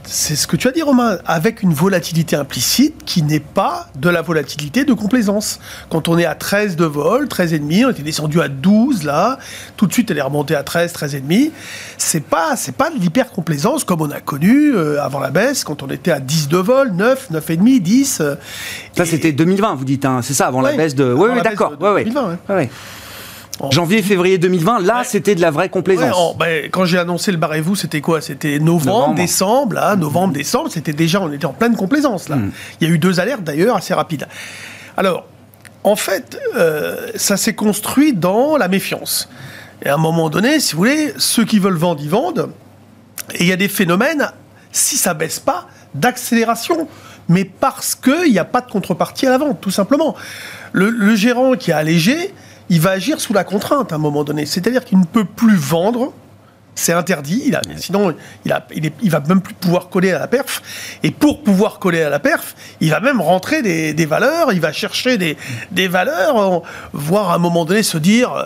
c'est 0.05 0.37
ce 0.37 0.47
que 0.47 0.55
tu 0.55 0.69
as 0.69 0.71
dit 0.71 0.83
Romain, 0.83 1.19
avec 1.27 1.63
une 1.65 1.73
volatilité 1.75 2.37
implicite 2.37 3.05
qui 3.05 3.25
n'est 3.25 3.41
pas 3.41 3.89
de 3.97 4.09
la 4.09 4.23
volatilité 4.23 4.85
de 4.85 4.93
complaisance. 4.93 5.59
Quand 5.89 6.07
on 6.07 6.17
est 6.17 6.25
à 6.27 6.37
13 6.37 6.77
de 6.77 6.85
vol, 6.85 7.27
13,5, 7.27 7.87
on 7.87 7.91
était 7.91 8.03
descendu 8.05 8.41
à 8.41 8.47
12 8.47 9.03
là, 9.03 9.39
tout 9.77 9.89
de 9.89 9.93
suite 9.93 10.09
elle 10.13 10.19
est 10.19 10.23
remontée 10.23 10.55
à 10.55 10.63
13, 10.63 10.93
13,5, 10.93 11.51
c'est 11.99 12.23
pas, 12.23 12.55
c'est 12.55 12.77
pas 12.77 12.91
de 12.91 13.01
l'hyper-complaisance 13.01 13.83
comme 13.83 14.01
on 14.03 14.11
a 14.13 14.21
connu 14.21 14.73
euh, 14.77 15.03
avant 15.03 15.19
la 15.19 15.31
baisse, 15.31 15.65
quand 15.65 15.83
on 15.83 15.89
était 15.89 16.13
à 16.13 16.21
10 16.21 16.47
de 16.47 16.59
vol, 16.59 16.93
9, 16.93 17.29
9,5, 17.33 17.81
10. 17.81 18.19
euh, 18.21 18.37
Ça 18.97 19.03
et- 19.03 19.07
c'était 19.07 19.33
2020, 19.33 19.75
vous 19.75 19.85
dites, 19.85 20.05
hein, 20.05 20.21
c'est 20.23 20.35
ça, 20.35 20.47
avant 20.47 20.61
la 20.61 20.77
baisse 20.77 20.95
de. 20.95 21.13
Oui, 21.13 21.31
oui, 21.35 21.43
d'accord. 21.43 21.71
de- 21.73 21.77
de 21.77 21.83
Ouais, 21.83 21.91
ouais. 21.95 22.05
2020, 22.05 22.29
ouais. 22.29 22.55
Ouais, 22.55 22.71
ouais. 23.61 23.67
En- 23.67 23.71
Janvier, 23.71 24.03
février 24.03 24.39
2020, 24.39 24.81
là 24.81 24.99
Ouais. 24.99 25.05
c'était 25.05 25.35
de 25.35 25.41
la 25.41 25.51
vraie 25.51 25.65
Ouais, 25.65 25.69
complaisance. 25.69 26.15
en- 26.17 26.35
ben, 26.35 26.69
quand 26.71 26.85
j'ai 26.85 26.99
annoncé 26.99 27.31
le 27.33 27.39
barrez-vous, 27.39 27.77
c'était 27.77 28.01
quoi? 28.01 28.21
C'était 28.21 28.59
novembre, 28.59 28.85
Novembre. 29.01 29.15
décembre, 29.15 29.75
là, 29.75 29.97
novembre, 29.97 30.33
décembre, 30.35 30.71
c'était 30.71 30.93
déjà, 30.93 31.21
on 31.21 31.31
était 31.33 31.47
en 31.47 31.53
pleine 31.53 31.77
complaisance, 31.77 32.29
là. 32.29 32.37
Il 32.81 32.89
y 32.89 32.91
a 32.91 32.95
eu 32.95 32.99
deux 32.99 33.21
alertes, 33.21 33.43
d'ailleurs, 33.45 33.77
assez 33.77 33.95
rapides. 33.95 34.27
Alors, 34.97 35.27
en 35.85 35.97
fait, 35.97 36.39
euh, 36.57 37.09
ça 37.17 37.37
s'est 37.37 37.55
construit 37.55 38.13
dans 38.13 38.57
la 38.57 38.69
méfiance. 38.69 39.29
Et 39.83 39.89
à 39.89 39.95
un 39.95 39.99
moment 39.99 40.29
donné, 40.29 40.61
si 40.61 40.73
vous 40.73 40.79
voulez, 40.79 41.15
ceux 41.17 41.45
qui 41.45 41.59
veulent 41.59 41.77
vendre, 41.77 42.01
ils 42.03 42.11
vendent. 42.11 42.51
Et 43.35 43.45
il 43.45 43.47
y 43.47 43.53
a 43.53 43.57
des 43.57 43.69
phénomènes, 43.69 44.31
si 44.73 44.97
ça 44.97 45.15
baisse 45.15 45.39
pas, 45.41 45.69
d'accélération. 45.95 46.87
Mais 47.29 47.45
parce 47.45 47.95
qu'il 47.95 48.31
n'y 48.33 48.39
a 48.39 48.45
pas 48.45 48.61
de 48.61 48.71
contrepartie 48.71 49.27
à 49.27 49.31
la 49.31 49.39
vente, 49.39 49.61
tout 49.61 49.71
simplement. 49.71 50.17
Le, 50.73 50.91
le 50.91 51.15
gérant 51.15 51.53
qui 51.55 51.71
a 51.73 51.77
allégé, 51.79 52.35
il 52.71 52.81
va 52.81 52.91
agir 52.91 53.21
sous 53.21 53.35
la 53.35 53.45
contrainte 53.45 53.93
à 53.93 53.97
un 53.97 53.99
moment 53.99 54.25
donné. 54.25 54.47
C'est-à-dire 54.47 54.85
qu'il 54.85 54.99
ne 54.99 55.05
peut 55.05 55.25
plus 55.27 55.57
vendre. 55.57 56.15
C'est 56.81 56.95
interdit. 56.95 57.43
Il 57.47 57.55
a, 57.57 57.61
sinon, 57.77 58.15
il, 58.47 58.53
a, 58.53 58.67
il, 58.75 58.87
est- 58.87 58.95
il 59.03 59.11
va 59.11 59.21
même 59.21 59.43
plus 59.43 59.53
pouvoir 59.55 59.89
coller 59.91 60.13
à 60.13 60.19
la 60.19 60.29
perf. 60.29 60.63
Et 61.03 61.11
pour 61.11 61.43
pouvoir 61.43 61.79
coller 61.79 62.03
à 62.03 62.09
la 62.09 62.19
perf, 62.19 62.55
il 62.81 62.91
va 62.91 63.01
même 63.01 63.21
rentrer 63.21 63.61
des, 63.61 63.93
des 63.93 64.07
valeurs. 64.07 64.53
Il 64.53 64.61
va 64.61 64.73
chercher 64.73 65.19
des, 65.19 65.37
des 65.73 65.89
valeurs, 65.89 66.37
en- 66.37 66.63
voire 66.95 67.31
à 67.31 67.35
un 67.35 67.39
moment 67.39 67.65
donné 67.67 67.83
se 67.83 67.99
dire 67.99 68.33
euh, 68.33 68.45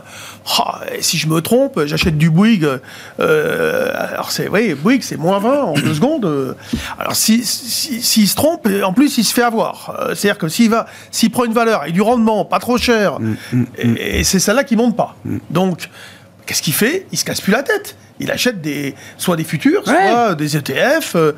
Ah, 0.58 0.80
si 1.00 1.16
je 1.16 1.28
me 1.28 1.40
trompe, 1.40 1.80
j'achète 1.86 2.18
du 2.18 2.28
Bouygues. 2.30 2.80
euh, 3.20 3.90
alors 3.94 4.30
c'est 4.32 4.48
oui, 4.48 4.74
Bouygues 4.74 5.02
c'est 5.02 5.16
moins 5.16 5.38
20 5.38 5.62
en 5.62 5.74
deux 5.74 5.94
secondes. 5.94 6.24
euh. 6.24 6.54
Alors 6.98 7.14
si 7.16 7.44
si- 7.44 8.02
s'il 8.02 8.28
se 8.28 8.34
trompe, 8.34 8.68
en 8.84 8.92
plus 8.92 9.16
il 9.18 9.24
se 9.24 9.32
fait 9.32 9.42
avoir. 9.42 9.96
Euh, 10.00 10.14
C'est-à-dire 10.14 10.38
que 10.38 10.48
s'il 10.48 10.70
va, 10.70 10.86
s'il 11.10 11.30
prend 11.30 11.44
une 11.44 11.52
valeur 11.52 11.84
et 11.86 11.92
du 11.92 12.02
rendement 12.02 12.44
pas 12.44 12.58
trop 12.58 12.78
cher, 12.78 13.18
et, 13.78 14.18
et 14.20 14.24
c'est 14.24 14.40
celle-là 14.40 14.64
qui 14.64 14.76
monte 14.76 14.96
pas. 14.96 15.14
Donc 15.50 15.88
qu'est-ce 16.46 16.62
qu'il 16.62 16.74
fait? 16.74 17.06
Il 17.12 17.18
se 17.18 17.24
casse 17.24 17.40
plus 17.40 17.52
la 17.52 17.62
tête. 17.62 17.96
Il 18.20 18.30
achète 18.30 18.60
des, 18.60 18.94
soit 19.18 19.34
des 19.36 19.42
futurs, 19.44 19.82
soit 19.84 20.34
des 20.36 20.56
ETF, 20.56 21.16
euh, 21.16 21.32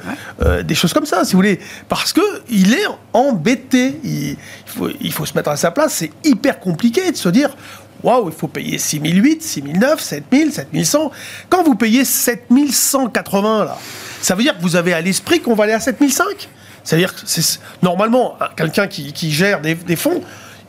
euh, 0.44 0.62
des 0.62 0.74
choses 0.74 0.92
comme 0.92 1.06
ça, 1.06 1.24
si 1.24 1.32
vous 1.32 1.38
voulez. 1.38 1.58
Parce 1.88 2.12
que 2.12 2.20
il 2.50 2.74
est 2.74 2.84
embêté. 3.14 3.98
Il, 4.04 4.12
il 4.32 4.36
faut, 4.66 4.88
il 5.00 5.12
faut 5.12 5.24
se 5.24 5.32
mettre 5.34 5.48
à 5.50 5.56
sa 5.56 5.70
place. 5.70 5.94
C'est 5.94 6.10
hyper 6.24 6.60
compliqué 6.60 7.10
de 7.10 7.16
se 7.16 7.30
dire 7.30 7.56
waouh, 8.02 8.28
il 8.28 8.34
faut 8.34 8.46
payer 8.46 8.76
6008, 8.78 9.42
6009, 9.42 10.00
7000, 10.00 10.52
7100. 10.52 11.10
Quand 11.48 11.62
vous 11.64 11.74
payez 11.76 12.04
7180, 12.04 13.64
là, 13.64 13.78
ça 14.20 14.34
veut 14.34 14.42
dire 14.42 14.56
que 14.56 14.62
vous 14.62 14.76
avez 14.76 14.92
à 14.92 15.00
l'esprit 15.00 15.40
qu'on 15.40 15.54
va 15.54 15.64
aller 15.64 15.72
à 15.72 15.80
7005 15.80 16.48
C'est-à-dire 16.84 17.14
que 17.14 17.22
c'est 17.24 17.58
normalement, 17.82 18.36
un- 18.40 18.48
quelqu'un 18.54 18.86
qui, 18.86 19.12
qui 19.12 19.32
gère 19.32 19.60
des, 19.60 19.74
des 19.74 19.96
fonds, 19.96 20.22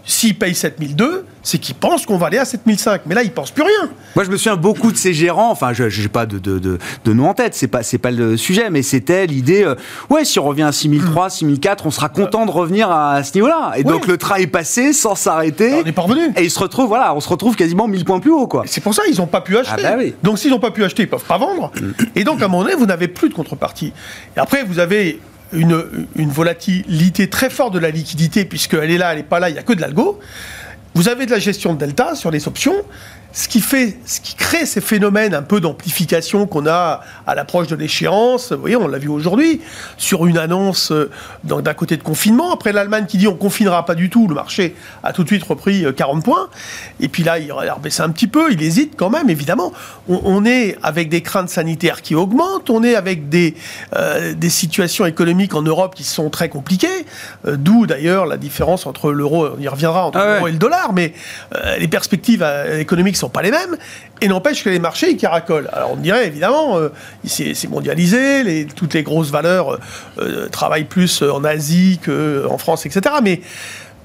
s'il 0.09 0.35
paye 0.39 0.55
7002, 0.55 1.25
c'est 1.43 1.57
qu'il 1.57 1.75
pense 1.75 2.05
qu'on 2.05 2.17
va 2.17 2.27
aller 2.27 2.37
à 2.37 2.45
7005. 2.45 3.01
Mais 3.05 3.13
là, 3.13 3.23
il 3.23 3.31
pense 3.31 3.51
plus 3.51 3.63
rien. 3.63 3.89
Moi, 4.15 4.23
je 4.23 4.31
me 4.31 4.37
souviens 4.37 4.55
beaucoup 4.55 4.91
de 4.93 4.97
ces 4.97 5.13
gérants. 5.13 5.51
Enfin, 5.51 5.73
je 5.73 5.83
n'ai 6.01 6.07
pas 6.07 6.25
de, 6.25 6.39
de, 6.39 6.59
de, 6.59 6.77
de 7.03 7.13
nom 7.13 7.27
en 7.29 7.33
tête. 7.33 7.53
C'est 7.55 7.67
pas 7.67 7.81
pas 8.01 8.11
le 8.11 8.37
sujet, 8.37 8.69
mais 8.69 8.83
c'était 8.83 9.27
l'idée. 9.27 9.63
euh, 9.63 9.75
ouais, 10.09 10.23
si 10.23 10.39
on 10.39 10.45
revient 10.45 10.63
à 10.63 10.71
6003, 10.71 11.29
6004, 11.29 11.85
on 11.85 11.91
sera 11.91 12.07
content 12.09 12.45
de 12.45 12.51
revenir 12.51 12.89
à 12.89 13.21
ce 13.23 13.33
niveau-là. 13.35 13.73
Et 13.75 13.83
donc 13.83 14.07
le 14.07 14.17
train 14.17 14.35
est 14.37 14.47
passé 14.47 14.93
sans 14.93 15.15
s'arrêter. 15.15 15.73
On 15.73 15.83
n'est 15.83 15.91
pas 15.91 16.03
revenu. 16.03 16.31
Et 16.37 16.43
il 16.45 16.51
se 16.51 16.59
retrouve, 16.59 16.87
voilà, 16.87 17.13
on 17.13 17.19
se 17.19 17.27
retrouve 17.29 17.55
quasiment 17.57 17.87
1000 17.89 18.05
points 18.05 18.19
plus 18.21 18.31
haut, 18.31 18.47
quoi. 18.47 18.63
C'est 18.65 18.81
pour 18.81 18.93
ça 18.95 19.03
qu'ils 19.03 19.17
n'ont 19.17 19.27
pas 19.27 19.41
pu 19.41 19.57
acheter. 19.57 19.83
Ah 19.85 19.91
bah 19.91 19.95
oui. 19.97 20.13
Donc 20.23 20.39
s'ils 20.39 20.51
n'ont 20.51 20.59
pas 20.59 20.71
pu 20.71 20.83
acheter, 20.85 21.03
ils 21.03 21.09
peuvent 21.09 21.23
pas 21.25 21.37
vendre. 21.37 21.71
Et 22.15 22.23
donc 22.23 22.41
à 22.41 22.45
un 22.45 22.47
moment 22.47 22.63
donné, 22.63 22.75
vous 22.75 22.85
n'avez 22.85 23.09
plus 23.09 23.27
de 23.29 23.33
contrepartie. 23.33 23.91
Et 24.35 24.39
après, 24.39 24.63
vous 24.63 24.79
avez 24.79 25.19
une, 25.53 26.29
volatilité 26.29 27.29
très 27.29 27.49
forte 27.49 27.73
de 27.73 27.79
la 27.79 27.89
liquidité, 27.89 28.45
puisqu'elle 28.45 28.91
est 28.91 28.97
là, 28.97 29.11
elle 29.11 29.17
n'est 29.17 29.23
pas 29.23 29.39
là, 29.39 29.49
il 29.49 29.53
n'y 29.53 29.59
a 29.59 29.63
que 29.63 29.73
de 29.73 29.81
l'algo. 29.81 30.19
Vous 30.93 31.09
avez 31.09 31.25
de 31.25 31.31
la 31.31 31.39
gestion 31.39 31.73
de 31.73 31.79
delta 31.79 32.15
sur 32.15 32.31
les 32.31 32.47
options. 32.47 32.75
Ce 33.37 33.47
qui, 33.47 33.61
fait, 33.61 33.99
ce 34.07 34.19
qui 34.19 34.33
crée 34.33 34.65
ces 34.65 34.81
phénomènes 34.81 35.35
un 35.35 35.43
peu 35.43 35.61
d'amplification 35.61 36.47
qu'on 36.47 36.65
a 36.65 37.01
à 37.27 37.35
l'approche 37.35 37.67
de 37.67 37.75
l'échéance, 37.75 38.51
vous 38.51 38.59
voyez, 38.59 38.75
on 38.75 38.87
l'a 38.87 38.97
vu 38.97 39.09
aujourd'hui, 39.09 39.61
sur 39.95 40.25
une 40.25 40.39
annonce 40.39 40.91
euh, 40.91 41.11
d'un 41.43 41.75
côté 41.75 41.97
de 41.97 42.01
confinement. 42.01 42.51
Après 42.51 42.73
l'Allemagne 42.73 43.05
qui 43.05 43.19
dit 43.19 43.27
on 43.27 43.35
confinera 43.35 43.85
pas 43.85 43.93
du 43.93 44.09
tout, 44.09 44.27
le 44.27 44.33
marché 44.33 44.73
a 45.03 45.13
tout 45.13 45.21
de 45.23 45.27
suite 45.27 45.43
repris 45.43 45.85
euh, 45.85 45.91
40 45.91 46.23
points. 46.23 46.49
Et 46.99 47.09
puis 47.09 47.21
là, 47.21 47.37
il 47.37 47.51
a 47.51 47.75
rebaissé 47.75 48.01
un 48.01 48.09
petit 48.09 48.25
peu, 48.25 48.51
il 48.51 48.63
hésite 48.63 48.95
quand 48.97 49.11
même, 49.11 49.29
évidemment. 49.29 49.71
On, 50.09 50.19
on 50.23 50.43
est 50.43 50.75
avec 50.81 51.07
des 51.07 51.21
craintes 51.21 51.49
sanitaires 51.49 52.01
qui 52.01 52.15
augmentent, 52.15 52.71
on 52.71 52.83
est 52.83 52.95
avec 52.95 53.29
des, 53.29 53.53
euh, 53.95 54.33
des 54.33 54.49
situations 54.49 55.05
économiques 55.05 55.53
en 55.53 55.61
Europe 55.61 55.93
qui 55.93 56.03
sont 56.05 56.31
très 56.31 56.49
compliquées, 56.49 57.05
euh, 57.45 57.55
d'où 57.55 57.85
d'ailleurs 57.85 58.25
la 58.25 58.37
différence 58.37 58.87
entre 58.87 59.11
l'euro, 59.11 59.47
on 59.55 59.61
y 59.61 59.67
reviendra, 59.67 60.05
entre 60.07 60.17
Ah 60.17 60.25
ouais. 60.25 60.33
l'euro 60.37 60.47
et 60.47 60.51
le 60.53 60.57
dollar, 60.57 60.91
mais 60.93 61.13
euh, 61.55 61.77
les 61.77 61.87
perspectives 61.87 62.41
euh, 62.41 62.79
économiques 62.79 63.15
sont 63.17 63.26
pas 63.29 63.41
les 63.41 63.51
mêmes, 63.51 63.77
et 64.21 64.27
n'empêche 64.27 64.63
que 64.63 64.69
les 64.69 64.79
marchés, 64.79 65.11
ils 65.11 65.17
caracolent. 65.17 65.69
Alors 65.73 65.91
on 65.93 65.95
dirait 65.95 66.27
évidemment, 66.27 66.77
euh, 66.77 66.89
c'est 67.23 67.53
c'est 67.53 67.67
mondialisé, 67.67 68.67
toutes 68.75 68.93
les 68.93 69.03
grosses 69.03 69.31
valeurs 69.31 69.73
euh, 69.73 69.79
euh, 70.19 70.49
travaillent 70.49 70.85
plus 70.85 71.21
en 71.21 71.43
Asie 71.43 71.99
qu'en 72.03 72.57
France, 72.57 72.85
etc. 72.85 73.15
Mais 73.23 73.41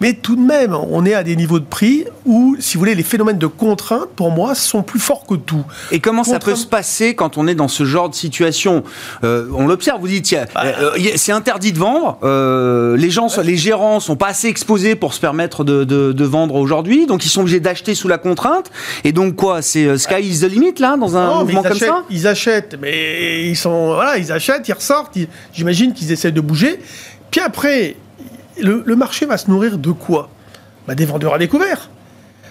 mais 0.02 0.12
tout 0.12 0.36
de 0.36 0.42
même, 0.42 0.74
on 0.74 1.06
est 1.06 1.14
à 1.14 1.22
des 1.22 1.34
niveaux 1.36 1.58
de 1.60 1.64
prix 1.64 2.04
où, 2.26 2.56
si 2.60 2.74
vous 2.74 2.80
voulez, 2.80 2.94
les 2.94 3.02
phénomènes 3.02 3.38
de 3.38 3.46
contrainte, 3.46 4.08
pour 4.16 4.30
moi, 4.30 4.54
sont 4.54 4.82
plus 4.82 5.00
forts 5.00 5.24
que 5.26 5.34
tout. 5.36 5.64
Et 5.90 6.00
comment 6.00 6.24
ça 6.24 6.38
peut 6.38 6.54
se 6.56 6.66
passer 6.66 7.14
quand 7.14 7.38
on 7.38 7.46
est 7.46 7.54
dans 7.54 7.68
ce 7.68 7.84
genre 7.84 8.10
de 8.10 8.14
situation? 8.14 8.82
Euh, 9.24 9.46
On 9.54 9.66
l'observe, 9.66 10.00
vous 10.00 10.08
dites, 10.08 10.24
tiens, 10.24 10.44
Bah. 10.54 10.62
euh, 10.64 10.90
a- 10.96 11.16
c'est 11.16 11.32
interdit 11.32 11.72
de 11.72 11.78
vendre, 11.78 12.18
euh, 12.24 12.96
les 12.96 13.10
gens, 13.10 13.28
sont- 13.28 13.40
les 13.42 13.56
gérants 13.56 14.00
sont 14.00 14.16
pas 14.16 14.28
assez 14.28 14.48
exposés 14.48 14.94
pour 14.96 15.14
se 15.14 15.20
permettre 15.20 15.64
de, 15.64 15.84
de- 15.84 16.12
de 16.12 16.24
vendre 16.24 16.56
aujourd'hui, 16.56 17.06
donc 17.06 17.24
ils 17.24 17.28
sont 17.28 17.40
obligés 17.42 17.60
d'acheter 17.60 17.94
sous 17.94 18.08
la 18.08 18.18
contrainte. 18.18 18.70
Et 19.04 19.12
donc 19.12 19.36
quoi, 19.36 19.62
c'est 19.62 19.86
euh, 19.86 19.96
sky 19.96 20.20
is 20.20 20.40
the 20.40 20.50
limit 20.50 20.74
là, 20.80 20.96
dans 20.96 21.16
un 21.16 21.26
Non, 21.28 21.40
mouvement 21.40 21.62
comme 21.62 21.72
achètent, 21.72 21.88
ça 21.88 22.02
ils 22.10 22.26
achètent, 22.26 22.76
mais 22.80 23.44
ils 23.48 23.56
sont, 23.56 23.94
voilà, 23.94 24.18
ils 24.18 24.32
achètent, 24.32 24.66
ils 24.68 24.72
ressortent. 24.74 25.16
J'imagine 25.52 25.92
qu'ils 25.92 26.10
essaient 26.12 26.32
de 26.32 26.40
bouger. 26.40 26.80
Puis 27.30 27.40
après, 27.40 27.96
le, 28.60 28.96
marché 28.96 29.26
va 29.26 29.38
se 29.38 29.50
nourrir 29.50 29.78
de 29.78 29.90
quoi 29.90 30.30
Bah, 30.86 30.94
Des 30.94 31.04
vendeurs 31.04 31.34
à 31.34 31.38
découvert. 31.38 31.90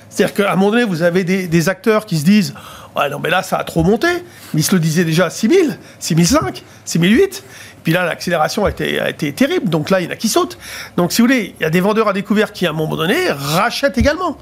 C'est-à-dire 0.10 0.36
qu'à 0.36 0.52
un 0.52 0.56
moment 0.56 0.72
donné, 0.72 0.84
vous 0.84 1.04
avez 1.04 1.24
des, 1.24 1.48
des 1.48 1.70
acteurs 1.70 2.06
qui 2.06 2.18
se 2.18 2.26
disent 2.26 2.54
Ouais, 2.96 3.10
non, 3.10 3.20
mais 3.20 3.30
là, 3.30 3.42
ça 3.42 3.58
a 3.58 3.64
trop 3.64 3.84
monté. 3.84 4.08
Mais 4.54 4.62
ils 4.62 4.64
se 4.64 4.74
le 4.74 4.80
disaient 4.80 5.06
déjà 5.06 5.28
à 5.28 5.30
6000, 5.30 5.78
6005, 6.00 6.64
6008. 6.86 7.44
Puis 7.84 7.94
là, 7.94 8.06
l'accélération 8.06 8.66
a 8.66 8.70
été, 8.70 9.00
a 9.00 9.10
été 9.10 9.32
terrible. 9.34 9.70
Donc 9.70 9.90
là, 9.90 10.02
il 10.02 10.06
y 10.06 10.08
en 10.08 10.12
a 10.12 10.16
qui 10.16 10.28
sautent. 10.28 10.58
Donc, 10.98 11.12
si 11.12 11.22
vous 11.22 11.28
voulez, 11.28 11.56
il 11.60 11.64
y 11.64 11.66
a 11.66 11.70
des 11.70 11.80
vendeurs 11.80 12.08
à 12.08 12.14
découvert 12.14 12.52
qui, 12.52 12.68
à 12.68 12.72
un 12.72 12.74
moment 12.74 12.96
donné, 12.96 13.32
rachètent 13.32 13.98
également. 13.98 14.38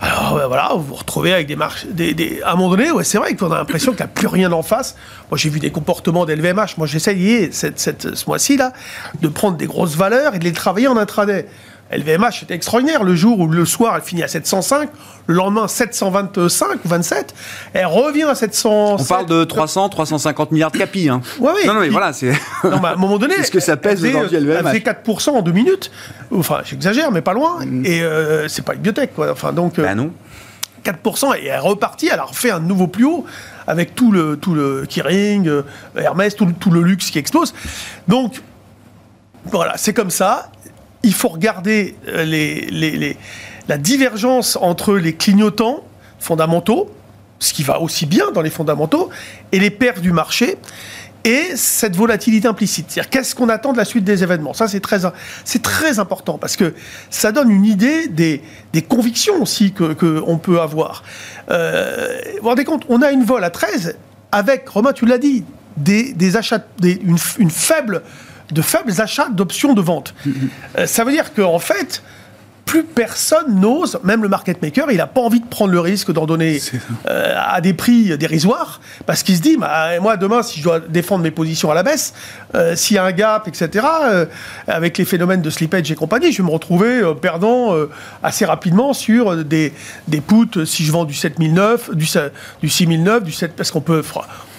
Alors 0.00 0.34
ouais, 0.34 0.46
voilà, 0.46 0.70
vous 0.74 0.82
vous 0.82 0.94
retrouvez 0.94 1.32
avec 1.32 1.46
des 1.46 1.56
marches. 1.56 1.86
Des, 1.86 2.12
des- 2.12 2.42
À 2.42 2.52
un 2.52 2.56
moment 2.56 2.70
donné, 2.70 2.90
ouais, 2.90 3.02
c'est 3.04 3.16
vrai 3.18 3.34
qu'on 3.34 3.50
a 3.50 3.56
l'impression 3.56 3.92
qu'il 3.92 4.00
n'y 4.04 4.10
a 4.10 4.14
plus 4.14 4.26
rien 4.26 4.52
en 4.52 4.62
face. 4.62 4.94
Moi, 5.30 5.38
j'ai 5.38 5.48
vu 5.48 5.58
des 5.58 5.70
comportements 5.70 6.26
d'LVMH. 6.26 6.76
Moi, 6.76 6.86
essayé 6.94 7.50
cette, 7.50 7.78
cette- 7.80 8.14
ce 8.14 8.26
mois-ci 8.26 8.56
là 8.58 8.72
de 9.22 9.28
prendre 9.28 9.56
des 9.56 9.66
grosses 9.66 9.96
valeurs 9.96 10.34
et 10.34 10.38
de 10.38 10.44
les 10.44 10.52
travailler 10.52 10.88
en 10.88 10.96
intraday. 10.98 11.46
LVMH 11.92 12.42
était 12.42 12.54
extraordinaire. 12.54 13.04
Le 13.04 13.14
jour 13.14 13.38
où 13.38 13.46
le 13.46 13.64
soir, 13.64 13.94
elle 13.96 14.02
finit 14.02 14.22
à 14.24 14.28
705, 14.28 14.88
le 15.28 15.34
lendemain 15.34 15.68
725 15.68 16.84
ou 16.84 16.88
27, 16.88 17.34
elle 17.74 17.86
revient 17.86 18.24
à 18.24 18.34
700. 18.34 18.96
On 18.98 19.04
parle 19.04 19.26
de 19.26 19.44
300, 19.44 19.88
350 19.88 20.50
milliards 20.52 20.70
de 20.72 20.78
capis. 20.78 21.08
Hein. 21.08 21.20
Ouais, 21.38 21.52
ouais. 21.52 21.64
non, 21.66 21.74
non, 21.74 21.80
mais 21.80 21.86
Il- 21.86 21.92
voilà, 21.92 22.12
c'est. 22.12 22.32
Non, 22.64 22.82
à 22.84 22.90
un 22.92 22.96
moment 22.96 23.18
donné. 23.18 23.34
C'est 23.38 23.44
ce 23.44 23.50
que 23.52 23.60
ça 23.60 23.76
pèse 23.76 24.04
aujourd'hui, 24.04 24.36
LVMH. 24.38 24.68
Elle 24.74 24.82
fait 24.82 24.90
4% 25.06 25.30
en 25.30 25.42
deux 25.42 25.52
minutes. 25.52 25.90
Enfin, 26.34 26.60
j'exagère, 26.64 27.12
mais 27.12 27.22
pas 27.22 27.34
loin. 27.34 27.60
Et 27.84 28.02
euh, 28.02 28.48
c'est 28.48 28.64
pas 28.64 28.74
une 28.74 28.80
biotech, 28.80 29.14
quoi. 29.14 29.30
Enfin, 29.30 29.52
donc. 29.52 29.78
euh, 29.78 29.82
Bah 29.82 29.94
non. 29.94 30.10
4% 30.84 31.34
et 31.36 31.40
elle 31.42 31.46
est 31.46 31.58
repartie, 31.58 32.08
elle 32.12 32.20
a 32.20 32.24
refait 32.24 32.50
un 32.52 32.60
nouveau 32.60 32.86
plus 32.86 33.04
haut 33.04 33.24
avec 33.66 33.96
tout 33.96 34.12
le, 34.12 34.36
tout 34.36 34.54
le 34.54 34.86
Kering, 34.88 35.48
euh, 35.48 35.62
Hermès, 35.96 36.36
tout, 36.36 36.46
tout 36.60 36.70
le 36.70 36.80
luxe 36.82 37.10
qui 37.10 37.18
explose. 37.18 37.54
Donc, 38.06 38.40
voilà, 39.46 39.74
c'est 39.76 39.92
comme 39.94 40.10
ça. 40.10 40.50
Il 41.06 41.14
faut 41.14 41.28
regarder 41.28 41.94
euh, 42.08 43.14
la 43.68 43.78
divergence 43.78 44.58
entre 44.60 44.96
les 44.96 45.14
clignotants 45.14 45.84
fondamentaux, 46.18 46.90
ce 47.38 47.52
qui 47.52 47.62
va 47.62 47.80
aussi 47.80 48.06
bien 48.06 48.32
dans 48.32 48.42
les 48.42 48.50
fondamentaux, 48.50 49.08
et 49.52 49.60
les 49.60 49.70
perfs 49.70 50.00
du 50.00 50.10
marché, 50.10 50.56
et 51.22 51.56
cette 51.56 51.94
volatilité 51.94 52.48
implicite. 52.48 52.86
C'est-à-dire, 52.88 53.10
qu'est-ce 53.10 53.36
qu'on 53.36 53.48
attend 53.48 53.72
de 53.72 53.78
la 53.78 53.84
suite 53.84 54.04
des 54.04 54.24
événements? 54.24 54.52
Ça, 54.52 54.66
c'est 54.66 54.80
très, 54.80 55.98
important, 56.00 56.38
parce 56.38 56.56
que 56.56 56.74
ça 57.10 57.30
donne 57.30 57.50
une 57.50 57.64
idée 57.64 58.08
des, 58.08 58.42
convictions 58.88 59.40
aussi 59.40 59.72
que, 59.72 59.92
que 59.92 60.36
peut 60.36 60.60
avoir. 60.60 61.04
Euh, 61.50 62.18
vous 62.34 62.42
vous 62.42 62.48
rendez 62.48 62.64
compte, 62.64 62.84
on 62.88 63.00
a 63.00 63.12
une 63.12 63.24
vol 63.24 63.44
à 63.44 63.50
13 63.50 63.96
avec, 64.32 64.68
Romain, 64.68 64.92
tu 64.92 65.06
l'as 65.06 65.18
dit, 65.18 65.44
des, 65.76 66.36
achats, 66.36 66.64
une, 66.82 67.18
une 67.38 67.50
faible, 67.50 68.02
de 68.50 68.62
faibles 68.62 69.00
achats 69.00 69.28
d'options 69.28 69.74
de 69.74 69.80
vente. 69.80 70.14
Euh, 70.78 70.86
ça 70.86 71.04
veut 71.04 71.12
dire 71.12 71.34
qu'en 71.34 71.58
fait, 71.58 72.02
plus 72.66 72.82
personne 72.82 73.60
n'ose, 73.60 73.98
même 74.02 74.22
le 74.22 74.28
market 74.28 74.60
maker, 74.60 74.90
il 74.90 74.96
n'a 74.96 75.06
pas 75.06 75.20
envie 75.20 75.40
de 75.40 75.46
prendre 75.46 75.72
le 75.72 75.78
risque 75.78 76.12
d'en 76.12 76.26
donner 76.26 76.60
euh, 77.08 77.34
à 77.36 77.60
des 77.60 77.72
prix 77.72 78.18
dérisoires, 78.18 78.80
parce 79.06 79.22
qu'il 79.22 79.36
se 79.36 79.40
dit, 79.40 79.56
bah, 79.56 79.98
moi 80.00 80.16
demain, 80.16 80.42
si 80.42 80.58
je 80.58 80.64
dois 80.64 80.80
défendre 80.80 81.22
mes 81.22 81.30
positions 81.30 81.70
à 81.70 81.74
la 81.74 81.84
baisse, 81.84 82.12
euh, 82.56 82.74
s'il 82.74 82.96
y 82.96 82.98
a 82.98 83.04
un 83.04 83.12
gap, 83.12 83.46
etc., 83.46 83.86
euh, 84.02 84.26
avec 84.66 84.98
les 84.98 85.04
phénomènes 85.04 85.42
de 85.42 85.50
slippage 85.50 85.90
et 85.92 85.94
compagnie, 85.94 86.32
je 86.32 86.42
vais 86.42 86.46
me 86.46 86.52
retrouver 86.52 87.02
perdant 87.22 87.72
assez 88.22 88.44
rapidement 88.44 88.92
sur 88.92 89.44
des, 89.44 89.72
des 90.08 90.20
puts, 90.20 90.66
si 90.66 90.84
je 90.84 90.90
vends 90.90 91.04
du 91.04 91.14
7009, 91.14 91.94
du, 91.94 92.06
du 92.60 92.68
6009, 92.68 93.22
du 93.22 93.32
7, 93.32 93.54
parce 93.54 93.70
qu'on 93.70 93.80
peut, 93.80 94.02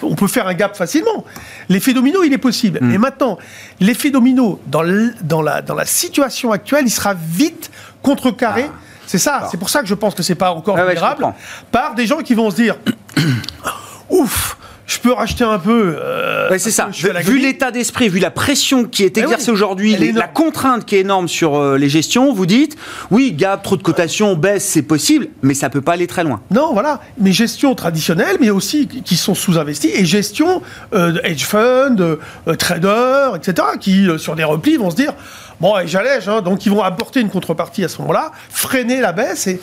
on 0.02 0.14
peut 0.14 0.26
faire 0.28 0.46
un 0.46 0.54
gap 0.54 0.76
facilement. 0.76 1.24
L'effet 1.68 1.92
domino, 1.92 2.22
il 2.22 2.32
est 2.32 2.38
possible. 2.38 2.78
Et 2.92 2.98
maintenant, 2.98 3.38
l'effet 3.80 4.10
domino, 4.10 4.60
dans, 4.66 4.82
la, 4.82 5.62
dans 5.62 5.74
la 5.74 5.84
situation 5.86 6.52
actuelle, 6.52 6.84
il 6.86 6.90
sera 6.90 7.14
vite 7.14 7.70
contrecarré. 8.02 8.70
C'est 9.06 9.18
ça, 9.18 9.48
c'est 9.50 9.56
pour 9.56 9.70
ça 9.70 9.80
que 9.80 9.86
je 9.86 9.94
pense 9.94 10.14
que 10.14 10.22
c'est 10.22 10.34
pas 10.34 10.52
encore 10.52 10.76
Ah 10.76 10.82
ouais, 10.82 10.88
vulnérable 10.92 11.32
par 11.72 11.94
des 11.94 12.06
gens 12.06 12.18
qui 12.18 12.34
vont 12.34 12.50
se 12.50 12.56
dire 12.56 12.76
ouf, 14.10 14.56
je 14.88 14.98
peux 14.98 15.12
racheter 15.12 15.44
un 15.44 15.58
peu. 15.58 15.96
euh, 16.00 16.48
Ouais, 16.50 16.58
c'est 16.58 16.70
ça. 16.70 16.88
Vu 17.22 17.38
l'état 17.38 17.70
d'esprit, 17.70 18.08
vu 18.08 18.18
la 18.20 18.30
pression 18.30 18.84
qui 18.84 19.04
est 19.04 19.16
Eh 19.18 19.20
exercée 19.20 19.50
oui, 19.50 19.52
aujourd'hui, 19.52 20.12
la 20.14 20.26
contrainte 20.26 20.86
qui 20.86 20.96
est 20.96 21.00
énorme 21.00 21.28
sur 21.28 21.56
euh, 21.56 21.76
les 21.76 21.90
gestions, 21.90 22.32
vous 22.32 22.46
dites, 22.46 22.74
oui, 23.10 23.32
gap, 23.32 23.62
trop 23.62 23.76
de 23.76 23.82
cotations, 23.82 24.34
baisse, 24.34 24.64
c'est 24.64 24.82
possible, 24.82 25.28
mais 25.42 25.52
ça 25.52 25.68
peut 25.68 25.82
pas 25.82 25.92
aller 25.92 26.06
très 26.06 26.24
loin. 26.24 26.40
Non, 26.50 26.72
voilà. 26.72 27.00
Mais 27.18 27.32
gestion 27.32 27.74
traditionnelle, 27.74 28.38
mais 28.40 28.48
aussi 28.48 28.88
qui 28.88 29.16
sont 29.16 29.34
sous-investis, 29.34 29.90
et 29.94 30.06
gestion 30.06 30.62
euh, 30.94 31.12
de 31.12 31.20
hedge 31.22 31.44
fund, 31.44 32.00
euh, 32.00 32.16
traders, 32.56 33.36
etc., 33.36 33.68
qui, 33.78 34.08
euh, 34.08 34.16
sur 34.16 34.36
des 34.36 34.44
replis, 34.44 34.78
vont 34.78 34.90
se 34.90 34.96
dire 34.96 35.12
bon, 35.60 35.74
j'allège, 35.84 36.28
hein, 36.28 36.40
donc 36.40 36.64
ils 36.64 36.72
vont 36.72 36.82
apporter 36.82 37.20
une 37.20 37.28
contrepartie 37.30 37.84
à 37.84 37.88
ce 37.88 38.00
moment-là, 38.00 38.32
freiner 38.48 39.00
la 39.00 39.12
baisse, 39.12 39.46
et, 39.48 39.60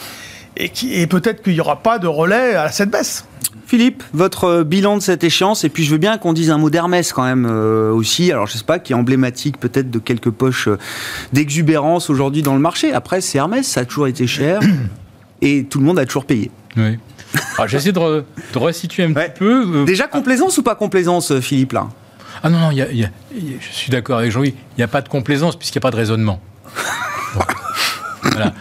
et, 0.58 1.08
peut-être 1.08 1.42
qu'il 1.44 1.54
n'y 1.54 1.60
aura 1.60 1.82
pas 1.84 2.00
de 2.00 2.08
relais 2.08 2.56
à 2.56 2.70
cette 2.72 2.90
baisse. 2.90 3.26
Philippe, 3.68 4.04
votre 4.14 4.44
euh, 4.46 4.64
bilan 4.64 4.98
de 4.98 5.02
cette 5.02 5.24
échéance, 5.24 5.64
et 5.64 5.70
puis 5.70 5.84
je 5.84 5.90
veux 5.92 5.98
bien 5.98 6.18
qu'on 6.20 6.34
dise 6.34 6.52
un 6.52 6.58
mot 6.60 6.70
d'Hermès 6.70 7.12
quand 7.14 7.24
même 7.24 7.48
euh, 7.50 7.92
aussi, 7.92 8.32
alors 8.32 8.46
je 8.46 8.58
sais 8.58 8.64
pas, 8.64 8.78
qui 8.78 8.94
est 8.94 8.96
emblématique 8.96 9.60
peut-être 9.60 9.90
de 9.90 9.98
quelques 10.00 10.30
poches 10.30 10.68
euh, 10.68 10.78
d'exubérance 11.34 12.10
aujourd'hui 12.12 12.44
dans 12.44 12.54
le 12.54 12.60
marché. 12.60 12.94
Après, 12.94 13.22
c'est 13.22 13.40
Hermès, 13.40 13.66
ça 13.68 13.82
a 13.82 13.86
toujours 13.86 14.06
été 14.08 14.28
cher, 14.28 14.60
et 15.42 15.66
tout 15.66 15.80
le 15.80 15.86
monde 15.86 15.98
a 15.98 16.06
toujours 16.06 16.26
payé. 16.26 16.52
Oui. 16.78 17.00
Alors, 17.58 17.68
J'essaie 17.68 17.92
de, 17.92 18.00
re- 18.00 18.24
de 18.54 18.58
resituer 18.60 19.04
un 19.04 19.14
Ouais. 19.14 19.30
petit 19.30 19.40
peu. 19.40 19.66
euh, 19.82 19.86
Déjà 19.86 20.08
complaisance 20.08 20.58
ou 20.60 20.64
pas 20.64 20.76
complaisance, 20.76 21.40
Philippe, 21.40 21.74
là? 21.74 21.88
Ah 22.44 22.50
non, 22.52 22.60
non, 22.60 22.72
il 22.72 22.78
y 22.78 22.82
a- 22.84 22.92
il 22.92 22.98
y 23.00 23.04
a- 23.04 23.10
il 23.36 23.52
y 23.52 23.56
a- 23.56 23.58
je 23.60 23.74
suis 23.76 23.90
d'accord 23.90 24.20
avec 24.20 24.32
Jean-Louis. 24.32 24.54
Il 24.74 24.78
n'y 24.78 24.84
a 24.84 24.88
pas 24.88 25.02
de 25.02 25.10
complaisance 25.10 25.56
puisqu'il 25.56 25.80
n'y 25.80 25.82
a 25.82 25.88
pas 25.88 25.92
de 25.92 25.96
raisonnement. 25.96 26.40
Voilà. 28.32 28.54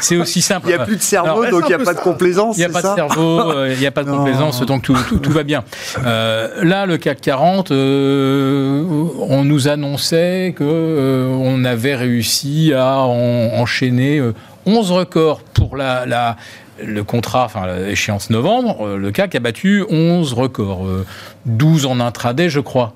C'est 0.00 0.16
aussi 0.16 0.42
simple. 0.42 0.66
Il 0.66 0.74
n'y 0.76 0.80
a 0.80 0.84
plus 0.84 0.96
de 0.96 1.02
cerveau, 1.02 1.42
Alors, 1.42 1.50
donc 1.60 1.62
il 1.70 1.76
n'y 1.76 1.82
a 1.82 1.84
pas 1.84 1.94
de 1.94 2.00
complaisance, 2.00 2.56
Il 2.56 2.60
n'y 2.60 2.64
a 2.64 2.68
c'est 2.68 2.72
pas 2.82 2.90
de 2.90 2.94
cerveau, 2.94 3.40
euh, 3.54 3.72
il 3.72 3.78
n'y 3.78 3.86
a 3.86 3.90
pas 3.90 4.04
de 4.04 4.10
complaisance, 4.10 4.60
donc 4.66 4.82
tout, 4.82 4.96
tout- 5.08 5.18
tout 5.18 5.30
va 5.30 5.42
bien. 5.42 5.64
Euh, 6.04 6.48
là, 6.64 6.86
le 6.86 6.98
CAC 6.98 7.20
40, 7.20 7.70
euh, 7.70 8.82
on 9.28 9.44
nous 9.44 9.68
annonçait 9.68 10.54
que 10.56 10.64
euh, 10.64 11.64
avait 11.64 11.94
réussi 11.94 12.72
à 12.74 12.98
en- 12.98 13.50
enchaîner 13.60 14.18
euh, 14.18 14.34
11 14.66 14.90
records 14.92 15.42
pour 15.42 15.76
la, 15.76 16.06
la- 16.06 16.36
le 16.84 17.04
contrat, 17.04 17.44
enfin 17.44 17.66
l'échéance 17.76 18.30
novembre. 18.30 18.86
Euh, 18.86 18.96
le 18.96 19.10
CAC 19.12 19.34
a 19.34 19.40
battu 19.40 19.84
11 19.90 20.32
records, 20.32 20.86
euh, 20.86 21.06
12 21.46 21.86
en 21.86 22.00
intraday, 22.00 22.48
je 22.48 22.60
crois. 22.60 22.94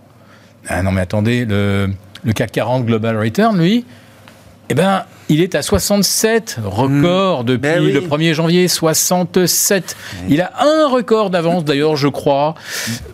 Ah 0.67 0.83
non, 0.83 0.93
mais 0.93 1.03
attendez, 1.03 1.45
le, 1.45 1.91
le 2.25 2.33
CAC 2.33 2.51
40 2.53 2.87
Global 2.87 3.17
Return, 3.19 3.59
lui, 3.59 3.85
eh 4.71 4.75
ben, 4.75 5.05
il 5.35 5.41
est 5.41 5.55
à 5.55 5.63
67 5.63 6.59
records 6.65 7.45
depuis 7.45 7.63
Ben 7.63 7.83
oui. 7.83 7.93
le 7.93 8.01
1er 8.01 8.35
janvier, 8.35 8.69
67. 8.69 9.97
Il 10.29 10.41
a 10.41 10.53
un 10.61 10.89
record 10.89 11.31
d'avance 11.31 11.65
d'ailleurs, 11.65 11.97
je 11.97 12.09
crois, 12.09 12.55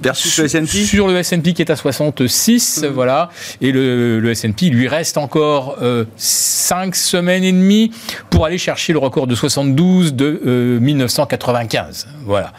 Versus 0.03 0.39
le 0.39 0.45
S&P 0.45 0.85
sur 0.85 1.09
le 1.09 1.17
S&P 1.17 1.53
qui 1.53 1.63
est 1.63 1.71
à 1.71 1.77
66, 1.77 2.85
voilà. 2.93 3.31
Et 3.61 3.73
le, 3.73 4.21
le 4.21 4.31
S&P 4.31 4.67
lui 4.67 4.89
reste 4.89 5.17
encore 5.17 5.79
5 6.17 6.95
semaines 6.95 7.45
et 7.45 7.53
demie 7.53 7.91
pour 8.29 8.47
aller 8.47 8.59
chercher 8.59 8.93
le 8.93 8.99
record 8.99 9.27
de 9.27 9.35
72 9.35 10.15
de 10.15 10.41
euh, 10.47 10.81
1995, 10.81 12.09
voilà, 12.25 12.53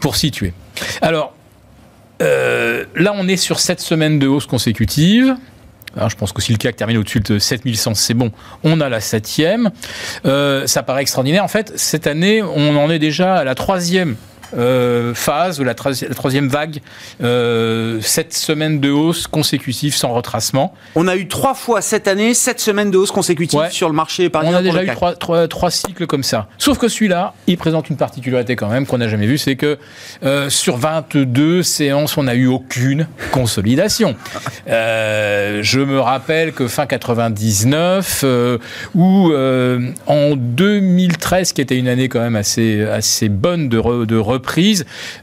pour 0.00 0.16
situer. 0.16 0.52
Alors, 1.00 1.34
euh, 2.22 2.84
là, 2.94 3.12
on 3.16 3.28
est 3.28 3.36
sur 3.36 3.60
7 3.60 3.80
semaines 3.80 4.18
de 4.18 4.26
hausse 4.26 4.46
consécutive. 4.46 5.34
Alors, 5.96 6.10
je 6.10 6.16
pense 6.16 6.32
que 6.32 6.40
si 6.40 6.52
le 6.52 6.58
CAC 6.58 6.76
termine 6.76 6.96
au-dessus 6.98 7.20
de 7.20 7.38
7100, 7.38 7.94
c'est 7.94 8.14
bon. 8.14 8.32
On 8.64 8.80
a 8.80 8.88
la 8.88 9.00
septième. 9.00 9.70
Euh, 10.24 10.66
ça 10.66 10.82
paraît 10.82 11.02
extraordinaire. 11.02 11.44
En 11.44 11.48
fait, 11.48 11.72
cette 11.76 12.06
année, 12.06 12.42
on 12.42 12.76
en 12.76 12.90
est 12.90 12.98
déjà 12.98 13.36
à 13.36 13.44
la 13.44 13.54
troisième 13.54 14.16
euh, 14.56 15.14
phase, 15.14 15.60
ou 15.60 15.64
la, 15.64 15.74
la 15.74 16.14
troisième 16.14 16.48
vague. 16.48 16.80
Euh, 17.22 18.00
sept 18.00 18.32
semaines 18.34 18.80
de 18.80 18.90
hausse 18.90 19.26
consécutive 19.26 19.94
sans 19.94 20.12
retracement. 20.12 20.74
On 20.94 21.08
a 21.08 21.16
eu 21.16 21.28
trois 21.28 21.54
fois 21.54 21.80
cette 21.82 22.08
année, 22.08 22.34
sept 22.34 22.60
semaines 22.60 22.90
de 22.90 22.98
hausse 22.98 23.10
consécutive 23.10 23.58
Ouais. 23.58 23.70
sur 23.70 23.88
le 23.88 23.94
marché 23.94 24.26
On 24.26 24.30
parisien. 24.30 24.56
a 24.58 24.62
déjà 24.62 24.82
eu 24.84 24.86
trois, 24.88 25.14
trois- 25.14 25.48
trois 25.48 25.70
cycles 25.70 26.06
comme 26.06 26.22
ça. 26.22 26.48
Sauf 26.58 26.78
que 26.78 26.88
celui-là, 26.88 27.34
il 27.46 27.56
présente 27.58 27.90
une 27.90 27.96
particularité 27.96 28.56
quand 28.56 28.68
même 28.68 28.86
qu'on 28.86 28.98
n'a 28.98 29.08
jamais 29.08 29.26
vue, 29.26 29.38
c'est 29.38 29.56
que 29.56 29.78
euh, 30.24 30.48
sur 30.50 30.76
22 30.76 31.62
séances, 31.62 32.16
on 32.16 32.24
n'a 32.24 32.34
eu 32.34 32.46
aucune 32.46 33.06
consolidation. 33.30 34.14
Euh, 34.68 35.60
je 35.62 35.80
me 35.80 36.00
rappelle 36.00 36.52
que 36.52 36.66
fin 36.68 36.86
99, 36.86 38.22
euh, 38.24 38.58
ou 38.94 39.32
en 40.06 40.36
2013, 40.36 41.52
qui 41.52 41.60
était 41.60 41.76
une 41.78 41.88
année 41.88 42.08
quand 42.08 42.20
même 42.20 42.36
assez, 42.36 42.82
assez 42.82 43.28
bonne 43.28 43.68
de, 43.68 43.78
re- 43.78 44.06
de 44.06 44.16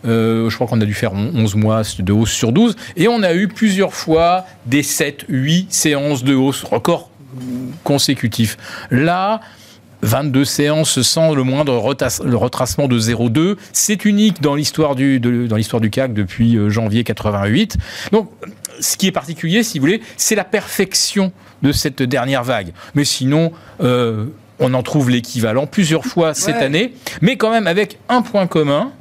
euh, 0.05 0.49
je 0.49 0.55
crois 0.55 0.67
qu'on 0.67 0.82
a 0.82 0.86
dû 0.86 0.93
faire 0.93 1.13
on- 1.13 1.32
11 1.36 1.55
mois 1.55 1.82
de 1.99 2.12
hausse 2.13 2.32
sur 2.32 2.51
12, 2.51 2.75
et 2.97 3.08
on 3.08 3.21
a 3.23 3.34
eu 3.34 3.47
plusieurs 3.47 3.93
fois 3.93 4.45
des 4.65 4.84
7, 4.84 5.25
8 5.29 5.71
séances 5.73 6.23
de 6.23 6.34
hausse, 6.36 6.63
record 6.63 7.10
consécutif. 7.84 8.58
Là, 8.91 9.39
22 10.01 10.45
séances 10.45 11.01
sans 11.01 11.34
le 11.36 11.43
moindre 11.43 11.75
retracement 11.77 12.88
de 12.88 12.97
0,2. 12.99 13.58
C'est 13.73 14.05
unique 14.05 14.41
dans 14.41 14.55
l'histoire 14.55 14.95
du, 14.95 15.19
de- 15.19 15.45
dans 15.45 15.58
l'histoire 15.58 15.82
du 15.82 15.89
CAC 15.89 16.13
depuis 16.13 16.55
euh, 16.58 16.69
janvier 16.69 17.03
88. 17.03 17.77
Donc, 18.12 18.29
ce 18.79 18.95
qui 18.95 19.08
est 19.08 19.12
particulier, 19.12 19.62
si 19.63 19.77
vous 19.77 19.84
voulez, 19.86 20.01
c'est 20.15 20.36
la 20.36 20.45
perfection 20.45 21.34
de 21.63 21.73
cette 21.73 22.01
dernière 22.01 22.45
vague. 22.45 22.71
Mais 22.95 23.03
sinon, 23.03 23.51
euh, 23.82 24.25
on 24.60 24.73
en 24.73 24.84
trouve 24.84 25.10
l'équivalent 25.10 25.67
plusieurs 25.67 26.05
fois 26.05 26.34
cette 26.34 26.55
Ouais. 26.55 26.63
année, 26.63 26.93
mais 27.21 27.36
quand 27.36 27.51
même 27.51 27.67
avec 27.67 27.99
un 28.08 28.21
point 28.21 28.47
commun, 28.47 28.91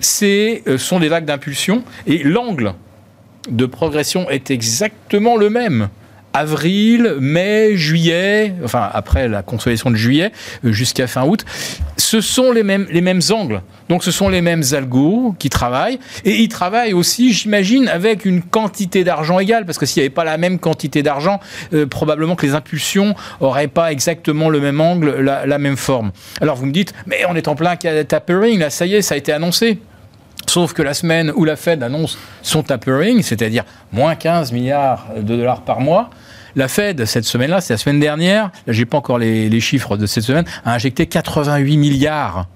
c'est 0.00 0.62
euh, 0.66 0.78
sont 0.78 1.00
des 1.00 1.08
vagues 1.08 1.24
d'impulsion 1.24 1.84
et 2.06 2.22
l'angle 2.22 2.74
de 3.50 3.66
progression 3.66 4.28
est 4.30 4.50
exactement 4.50 5.36
le 5.36 5.50
même. 5.50 5.88
Avril, 6.38 7.16
mai, 7.18 7.76
juillet, 7.76 8.54
enfin 8.62 8.88
après 8.92 9.26
la 9.26 9.42
consolidation 9.42 9.90
de 9.90 9.96
juillet 9.96 10.30
euh, 10.64 10.70
jusqu'à 10.70 11.08
fin 11.08 11.24
août, 11.24 11.44
ce 11.96 12.20
sont 12.20 12.52
les 12.52 12.62
mêmes, 12.62 12.86
les 12.92 13.00
mêmes 13.00 13.20
angles. 13.32 13.60
Donc 13.88 14.04
ce 14.04 14.12
sont 14.12 14.28
les 14.28 14.40
mêmes 14.40 14.62
algos 14.70 15.34
qui 15.40 15.50
travaillent. 15.50 15.98
Et 16.24 16.36
ils 16.36 16.48
travaillent 16.48 16.92
aussi, 16.92 17.32
j'imagine, 17.32 17.88
avec 17.88 18.24
une 18.24 18.40
quantité 18.40 19.02
d'argent 19.02 19.40
égale. 19.40 19.66
Parce 19.66 19.78
que 19.78 19.84
s'il 19.84 20.00
n'y 20.00 20.06
avait 20.06 20.14
pas 20.14 20.22
la 20.22 20.38
même 20.38 20.60
quantité 20.60 21.02
d'argent, 21.02 21.40
euh, 21.74 21.86
probablement 21.86 22.36
que 22.36 22.46
les 22.46 22.54
impulsions 22.54 23.16
n'auraient 23.40 23.66
pas 23.66 23.90
exactement 23.90 24.48
le 24.48 24.60
même 24.60 24.80
angle, 24.80 25.20
la, 25.20 25.44
la 25.44 25.58
même 25.58 25.76
forme. 25.76 26.12
Alors 26.40 26.54
vous 26.54 26.66
me 26.66 26.72
dites, 26.72 26.94
mais 27.06 27.24
on 27.28 27.34
est 27.34 27.48
en 27.48 27.56
plein 27.56 27.74
tapering, 27.74 28.60
là 28.60 28.70
ça 28.70 28.86
y 28.86 28.94
est, 28.94 29.02
ça 29.02 29.16
a 29.16 29.18
été 29.18 29.32
annoncé. 29.32 29.80
Sauf 30.48 30.72
que 30.72 30.82
la 30.82 30.94
semaine 30.94 31.30
où 31.36 31.44
la 31.44 31.56
Fed 31.56 31.82
annonce 31.82 32.16
son 32.40 32.62
tapering, 32.62 33.22
c'est-à-dire 33.22 33.64
moins 33.92 34.14
15 34.14 34.52
milliards 34.52 35.08
de 35.14 35.36
dollars 35.36 35.60
par 35.60 35.80
mois, 35.80 36.08
la 36.58 36.68
Fed, 36.68 37.04
cette 37.04 37.24
semaine-là, 37.24 37.60
c'est 37.60 37.72
la 37.72 37.78
semaine 37.78 38.00
dernière, 38.00 38.50
j'ai 38.66 38.84
pas 38.84 38.98
encore 38.98 39.18
les, 39.18 39.48
les 39.48 39.60
chiffres 39.60 39.96
de 39.96 40.06
cette 40.06 40.24
semaine, 40.24 40.44
a 40.64 40.74
injecté 40.74 41.06
88 41.06 41.76
milliards 41.76 42.46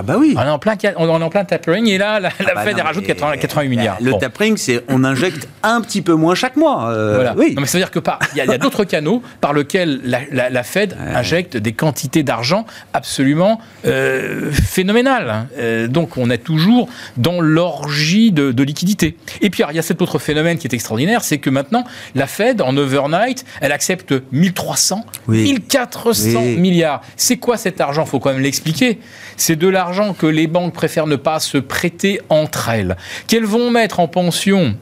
Ah 0.00 0.04
bah 0.04 0.14
oui. 0.16 0.34
On 0.38 0.42
est 0.42 0.48
en 0.48 0.60
plein, 0.60 0.76
ca- 0.80 0.92
on 0.96 1.08
est 1.08 1.24
en 1.24 1.28
plein 1.28 1.44
tapering 1.44 1.88
et 1.88 1.98
là, 1.98 2.20
la, 2.20 2.30
la 2.38 2.54
Bah 2.54 2.62
Fed 2.62 2.76
non, 2.78 2.84
rajoute 2.84 3.02
mais, 3.02 3.14
80 3.14 3.36
88 3.38 3.68
milliards. 3.68 3.96
Le 4.00 4.12
Bon. 4.12 4.18
tapering, 4.18 4.56
c'est 4.56 4.84
on 4.88 5.02
injecte 5.02 5.48
un 5.64 5.80
petit 5.80 6.02
peu 6.02 6.12
moins 6.14 6.36
chaque 6.36 6.54
mois. 6.54 6.88
euh, 6.90 7.14
Voilà. 7.16 7.34
Oui. 7.36 7.52
Non, 7.56 7.62
mais 7.62 7.66
c'est-à-dire 7.66 7.90
que 7.90 7.98
par- 7.98 8.20
il 8.32 8.38
y 8.38 8.40
a, 8.40 8.58
d'autres 8.58 8.84
canaux 8.84 9.24
par 9.40 9.52
lesquels 9.52 10.00
la, 10.04 10.20
la- 10.30 10.50
la 10.50 10.62
Fed 10.62 10.96
injecte 11.14 11.56
des 11.56 11.72
quantités 11.72 12.22
d'argent 12.22 12.64
absolument 12.92 13.60
euh, 13.86 14.52
phénoménales. 14.52 15.30
hein. 15.30 15.46
Euh, 15.58 15.88
donc 15.88 16.16
on 16.16 16.30
est 16.30 16.38
toujours 16.38 16.88
dans 17.16 17.40
l'orgie 17.40 18.30
de, 18.30 18.52
de 18.52 18.62
liquidité. 18.62 19.16
Et 19.40 19.50
puis 19.50 19.64
alors, 19.64 19.72
il 19.72 19.76
y 19.76 19.80
a 19.80 19.82
cet 19.82 20.00
autre 20.00 20.20
phénomène 20.20 20.58
qui 20.58 20.68
est 20.68 20.74
extraordinaire, 20.74 21.24
c'est 21.24 21.38
que 21.38 21.50
maintenant 21.50 21.82
la 22.14 22.28
Fed 22.28 22.62
en 22.62 22.76
overnight, 22.76 23.44
elle 23.60 23.72
accepte 23.72 24.14
1300, 24.30 25.04
Oui. 25.26 25.42
1400 25.42 26.40
Oui. 26.40 26.56
milliards. 26.58 27.00
C'est 27.16 27.38
quoi 27.38 27.56
cet 27.56 27.80
argent? 27.80 28.06
Faut 28.06 28.20
quand 28.20 28.32
même 28.32 28.42
l'expliquer. 28.42 29.00
C'est 29.36 29.56
de 29.56 29.66
l'argent 29.66 29.87
que 30.18 30.26
les 30.26 30.46
banques 30.46 30.74
préfèrent 30.74 31.06
ne 31.06 31.16
pas 31.16 31.40
se 31.40 31.58
prêter 31.58 32.20
entre 32.28 32.68
elles, 32.68 32.96
qu'elles 33.26 33.44
vont 33.44 33.70
mettre 33.70 34.00
en 34.00 34.08
pension 34.08 34.76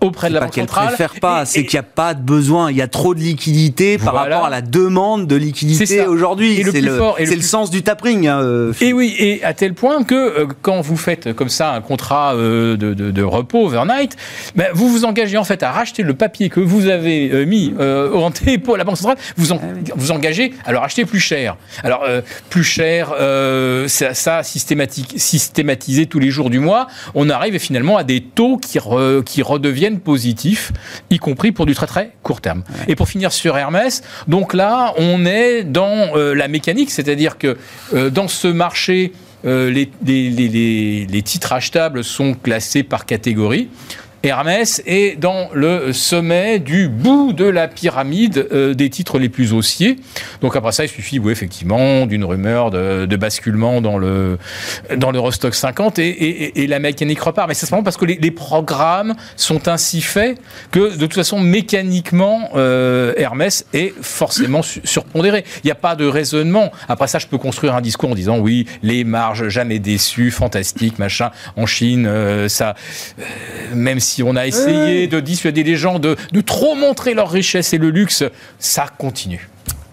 auprès 0.00 0.28
de 0.28 0.34
la 0.34 0.40
pas 0.40 0.46
banque 0.46 0.54
qu'elle 0.54 0.64
centrale. 0.64 0.88
préfère 0.88 1.14
pas, 1.20 1.44
c'est 1.44 1.64
qu'il 1.64 1.76
n'y 1.76 1.80
a 1.80 1.88
pas 1.94 2.14
de 2.14 2.22
besoin. 2.22 2.70
Il 2.70 2.76
y 2.76 2.82
a 2.82 2.88
trop 2.88 3.14
de 3.14 3.20
liquidité 3.20 3.98
par 3.98 4.14
rapport 4.14 4.44
à 4.46 4.50
la 4.50 4.60
demande 4.62 5.26
de 5.26 5.34
C'est 5.38 5.44
liquidité 5.44 5.98
ça. 5.98 6.08
aujourd'hui. 6.08 6.62
Le 6.62 6.72
C'est 6.72 6.80
le, 6.80 7.36
le 7.36 7.40
sens 7.42 7.70
du 7.70 7.82
tapering. 7.82 8.26
hein, 8.26 8.40
euh, 8.42 8.72
Et 8.80 8.92
oui, 8.92 9.14
et 9.18 9.42
à 9.44 9.52
tel 9.54 9.74
point 9.74 10.02
que 10.04 10.14
euh, 10.14 10.46
quand 10.62 10.80
vous 10.80 10.96
faites 10.96 11.32
comme 11.34 11.48
ça 11.48 11.72
un 11.72 11.80
contrat 11.80 12.34
euh, 12.34 12.76
de, 12.76 12.94
de- 12.94 13.10
de 13.10 13.22
repos 13.22 13.66
overnight, 13.66 14.16
ben, 14.56 14.68
vous 14.72 14.88
vous 14.88 15.04
engagez 15.04 15.36
en 15.36 15.44
fait 15.44 15.62
à 15.62 15.70
racheter 15.70 16.02
le 16.02 16.14
papier 16.14 16.48
que 16.48 16.60
vous 16.60 16.86
avez 16.86 17.30
euh, 17.32 17.44
mis 17.46 17.72
en 17.78 18.30
dépôt 18.30 18.74
à 18.74 18.78
la 18.78 18.84
Banque 18.84 18.96
centrale, 18.96 19.18
vous 19.36 19.52
en- 19.52 19.60
vous 19.96 20.10
engagez 20.12 20.52
à 20.64 20.72
le 20.72 20.78
racheter 20.78 21.04
plus 21.04 21.20
cher. 21.20 21.56
Alors, 21.84 22.04
plus 22.48 22.64
cher, 22.64 23.12
ça, 23.86 24.14
ça 24.14 24.42
systématique, 24.42 25.14
systématisé 25.16 26.06
tous 26.06 26.18
les 26.18 26.30
jours 26.30 26.50
du 26.50 26.58
mois, 26.58 26.86
on 27.14 27.28
arrive 27.30 27.58
finalement 27.58 27.96
à 27.96 28.04
des 28.04 28.20
taux 28.20 28.56
qui, 28.56 28.78
re- 28.78 29.22
qui 29.24 29.42
redeviennent 29.42 29.89
positifs, 29.98 30.70
y 31.10 31.18
compris 31.18 31.50
pour 31.50 31.66
du 31.66 31.74
très 31.74 31.86
très 31.86 32.12
court 32.22 32.40
terme. 32.40 32.62
Et 32.86 32.94
pour 32.94 33.08
finir 33.08 33.32
sur 33.32 33.58
Hermès, 33.58 34.02
donc 34.28 34.54
là, 34.54 34.94
on 34.98 35.26
est 35.26 35.64
dans 35.64 36.16
euh, 36.16 36.34
la 36.34 36.46
mécanique, 36.46 36.90
c'est-à-dire 36.92 37.38
que 37.38 37.56
euh, 37.94 38.10
dans 38.10 38.28
ce 38.28 38.46
marché, 38.46 39.12
euh, 39.44 39.70
les, 39.70 39.90
les- 40.04 40.30
les- 40.30 40.48
les- 40.48 41.06
les 41.06 41.22
titres 41.22 41.52
achetables 41.52 42.04
sont 42.04 42.34
classés 42.34 42.82
par 42.82 43.06
catégorie. 43.06 43.68
Hermès 44.22 44.82
est 44.86 45.18
dans 45.18 45.48
le 45.54 45.92
sommet 45.94 46.58
du 46.58 46.88
bout 46.88 47.32
de 47.32 47.44
la 47.46 47.68
pyramide 47.68 48.46
euh, 48.52 48.74
des 48.74 48.90
titres 48.90 49.18
les 49.18 49.28
plus 49.30 49.52
haussiers. 49.52 49.96
Donc 50.42 50.56
après 50.56 50.72
ça, 50.72 50.84
il 50.84 50.88
suffit, 50.88 51.18
oui, 51.18 51.32
effectivement, 51.32 52.04
d'une 52.06 52.24
rumeur 52.24 52.70
de, 52.70 53.16
basculement 53.16 53.80
dans 53.80 53.96
le 53.98 54.38
dans 54.96 55.10
l'Eurostock 55.10 55.54
50 55.54 55.98
et, 55.98 56.08
et- 56.08 56.62
et 56.62 56.66
la 56.66 56.78
mécanique 56.78 57.20
repart. 57.20 57.48
Mais 57.48 57.54
c'est 57.54 57.66
simplement 57.66 57.82
parce 57.82 57.96
que 57.96 58.04
les, 58.04 58.16
les 58.16 58.30
programmes 58.30 59.14
sont 59.36 59.68
ainsi 59.68 60.00
faits 60.02 60.38
que 60.70 60.90
de 60.94 60.96
toute 61.06 61.14
façon, 61.14 61.40
mécaniquement, 61.40 62.50
euh, 62.56 63.14
Hermès 63.16 63.64
est 63.72 63.94
forcément 64.02 64.62
su- 64.62 64.80
surpondéré. 64.84 65.44
Il 65.64 65.66
n'y 65.66 65.70
a 65.70 65.74
pas 65.76 65.94
de 65.96 66.06
raisonnement. 66.06 66.70
Après 66.88 67.06
ça, 67.08 67.18
je 67.18 67.26
peux 67.26 67.38
construire 67.38 67.74
un 67.74 67.80
discours 67.80 68.10
en 68.10 68.14
disant 68.14 68.38
oui, 68.38 68.66
les 68.82 69.04
marges 69.04 69.48
jamais 69.48 69.78
déçues, 69.78 70.30
fantastique, 70.30 70.98
machin. 70.98 71.30
En 71.56 71.66
Chine, 71.66 72.06
euh, 72.06 72.48
ça, 72.48 72.74
euh, 73.18 73.22
même 73.74 74.00
si 74.00 74.22
on 74.22 74.36
a 74.36 74.46
essayé 74.46 75.06
de 75.06 75.20
dissuader 75.20 75.62
les 75.62 75.76
gens 75.76 75.98
de, 75.98 76.16
de 76.32 76.40
trop 76.40 76.74
montrer 76.74 77.14
leur 77.14 77.30
richesse 77.30 77.72
et 77.72 77.78
le 77.78 77.90
luxe, 77.90 78.24
ça 78.58 78.86
continue. 78.98 79.48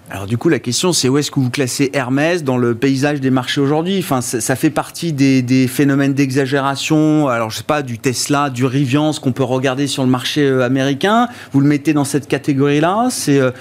Alors 0.09 0.25
du 0.25 0.37
coup, 0.37 0.47
la 0.47 0.59
question, 0.59 0.93
c'est 0.93 1.09
où 1.09 1.17
est-ce 1.17 1.31
que 1.31 1.39
vous 1.41 1.49
classez 1.49 1.89
Hermès 1.91 2.41
dans 2.45 2.57
le 2.57 2.75
paysage 2.75 3.19
des 3.19 3.29
marchés 3.29 3.59
aujourd'hui? 3.59 3.99
Enfin, 3.99 4.21
ça, 4.21 4.39
ça 4.39 4.55
fait 4.55 4.69
partie 4.69 5.11
des, 5.11 5.41
des 5.41 5.67
phénomènes 5.67 6.13
d'exagération. 6.13 7.27
Alors, 7.27 7.49
je 7.49 7.57
sais 7.57 7.63
pas, 7.63 7.81
du 7.81 7.99
Tesla, 7.99 8.49
du 8.49 8.63
Rivian, 8.63 9.11
ce 9.11 9.19
qu'on 9.19 9.33
peut 9.33 9.43
regarder 9.43 9.85
sur 9.85 10.03
le 10.03 10.09
marché 10.09 10.43
euh, 10.43 10.63
américain. 10.63 11.27
Vous 11.51 11.59
le 11.59 11.67
mettez 11.67 11.91
dans 11.91 12.05
cette 12.05 12.29
catégorie-là 12.29 13.07
C'est 13.09 13.37
euh, 13.37 13.51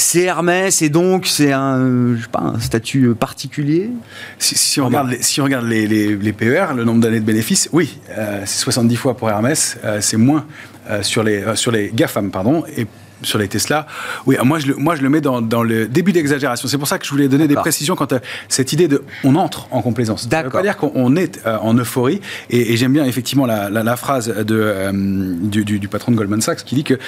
c'est 0.00 0.22
Hermès 0.22 0.82
et 0.82 0.88
donc 0.88 1.26
c'est 1.26 1.52
un, 1.52 1.78
euh, 1.78 2.16
je 2.16 2.22
sais 2.22 2.28
pas, 2.28 2.40
un 2.40 2.58
statut 2.60 3.04
euh, 3.04 3.14
particulier? 3.14 3.90
Si, 4.38 4.56
si 4.56 4.80
on 4.80 4.86
regarde, 4.86 5.10
les, 5.10 5.22
si 5.22 5.40
on 5.40 5.44
regarde 5.44 5.66
les, 5.66 5.86
les- 5.86 6.16
les 6.16 6.32
PER, 6.32 6.66
le 6.74 6.84
nombre 6.84 7.00
d'années 7.00 7.20
de 7.20 7.24
bénéfices, 7.24 7.68
oui, 7.72 7.98
euh, 8.16 8.42
c'est 8.46 8.58
70 8.64 8.96
fois 8.96 9.16
pour 9.16 9.30
Hermès, 9.30 9.76
euh, 9.84 10.00
c'est 10.00 10.16
moins 10.16 10.46
euh, 10.88 11.02
sur, 11.02 11.22
les, 11.22 11.44
sur 11.54 11.70
les 11.70 11.90
GAFAM, 11.94 12.30
pardon, 12.30 12.64
et 12.76 12.86
sur 13.22 13.38
les 13.38 13.48
Tesla. 13.48 13.86
Oui, 14.26 14.36
moi 14.44 14.58
je 14.58 14.66
le, 14.68 14.74
moi, 14.76 14.96
je 14.96 15.02
le 15.02 15.08
mets 15.08 15.20
dans, 15.20 15.40
dans 15.42 15.62
le 15.62 15.86
début 15.88 16.12
d'exagération. 16.12 16.68
C'est 16.68 16.78
pour 16.78 16.88
ça 16.88 16.98
que 16.98 17.04
je 17.04 17.10
voulais 17.10 17.28
donner 17.28 17.48
des 17.48 17.54
précisions 17.54 17.94
quant 17.96 18.04
à 18.06 18.20
cette 18.48 18.72
idée 18.72 18.88
de 18.88 19.02
on 19.24 19.34
entre 19.36 19.68
en 19.70 19.82
complaisance. 19.82 20.28
Ça 20.30 20.38
ne 20.38 20.44
veut 20.44 20.50
pas 20.50 20.62
dire 20.62 20.76
qu'on 20.76 20.92
on 20.94 21.16
est 21.16 21.40
euh, 21.46 21.56
en 21.60 21.74
euphorie. 21.76 22.20
Et, 22.50 22.72
et 22.72 22.76
j'aime 22.76 22.92
bien 22.92 23.04
effectivement 23.04 23.46
la, 23.46 23.70
la- 23.70 23.82
la 23.82 23.96
phrase 23.96 24.28
de, 24.28 24.56
euh, 24.58 24.92
du, 24.92 25.64
du- 25.64 25.78
du 25.78 25.88
patron 25.88 26.12
de 26.12 26.16
Goldman 26.16 26.40
Sachs 26.40 26.64
qui 26.64 26.74
dit 26.74 26.84
qu'il 26.84 26.98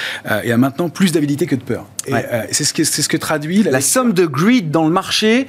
y 0.45 0.51
a 0.53 0.57
maintenant 0.57 0.89
plus 0.89 1.13
d'avidité 1.13 1.47
que 1.47 1.55
de 1.57 1.63
peur. 1.63 1.87
Et 2.07 2.13
Ouais. 2.13 2.27
euh, 2.33 2.43
c'est 2.51 2.65
ce, 2.65 2.85
ce 3.03 3.09
que 3.09 3.17
traduit 3.17 3.63
La 3.63 3.81
somme 3.81 4.13
de 4.13 4.27
greed 4.27 4.71
dans 4.71 4.85
le 4.85 4.91
marché 4.93 5.47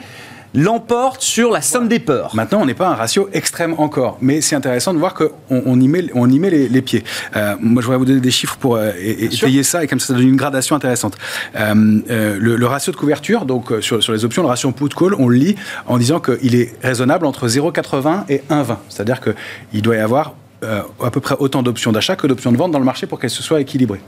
l'emporte 0.53 1.21
sur 1.21 1.51
la 1.51 1.61
somme 1.61 1.87
des 1.87 1.99
peurs. 1.99 2.35
Maintenant, 2.35 2.61
on 2.61 2.65
n'est 2.65 2.73
pas 2.73 2.87
à 2.87 2.91
un 2.91 2.95
ratio 2.95 3.29
extrême 3.33 3.75
encore, 3.77 4.17
mais 4.21 4.41
c'est 4.41 4.55
intéressant 4.55 4.93
de 4.93 4.99
voir 4.99 5.13
qu'on 5.13 5.31
on 5.49 5.79
y 5.79 5.87
met, 5.87 6.05
on 6.13 6.29
y 6.29 6.39
met 6.39 6.49
les, 6.49 6.69
les 6.69 6.81
pieds. 6.81 7.03
Euh, 7.35 7.55
moi, 7.59 7.81
je 7.81 7.87
voudrais 7.87 7.97
vous 7.97 8.05
donner 8.05 8.19
des 8.19 8.31
chiffres 8.31 8.57
pour 8.57 8.75
euh, 8.75 8.91
étayer 8.99 9.63
ça, 9.63 9.83
et 9.83 9.87
comme 9.87 9.99
ça, 9.99 10.07
ça 10.07 10.13
donne 10.13 10.27
une 10.27 10.35
gradation 10.35 10.75
intéressante. 10.75 11.17
Euh, 11.55 11.99
euh, 12.09 12.37
le, 12.39 12.55
le 12.55 12.65
ratio 12.65 12.91
de 12.91 12.97
couverture, 12.97 13.45
donc 13.45 13.73
sur, 13.81 14.03
sur 14.03 14.13
les 14.13 14.25
options, 14.25 14.43
le 14.43 14.47
ratio 14.47 14.71
put-call, 14.71 15.15
on 15.15 15.27
le 15.27 15.37
lit 15.37 15.55
en 15.87 15.97
disant 15.97 16.19
qu'il 16.19 16.55
est 16.55 16.73
raisonnable 16.81 17.25
entre 17.25 17.47
0,80 17.47 18.25
et 18.29 18.43
1,20. 18.49 18.77
C'est-à-dire 18.89 19.19
qu'il 19.21 19.81
doit 19.81 19.95
y 19.95 19.99
avoir 19.99 20.33
euh, 20.63 20.81
à 21.03 21.11
peu 21.11 21.19
près 21.19 21.35
autant 21.39 21.63
d'options 21.63 21.91
d'achat 21.91 22.15
que 22.15 22.27
d'options 22.27 22.51
de 22.51 22.57
vente 22.57 22.71
dans 22.71 22.79
le 22.79 22.85
marché 22.85 23.07
pour 23.07 23.19
qu'elles 23.19 23.29
se 23.29 23.43
soient 23.43 23.61
équilibrées. 23.61 24.01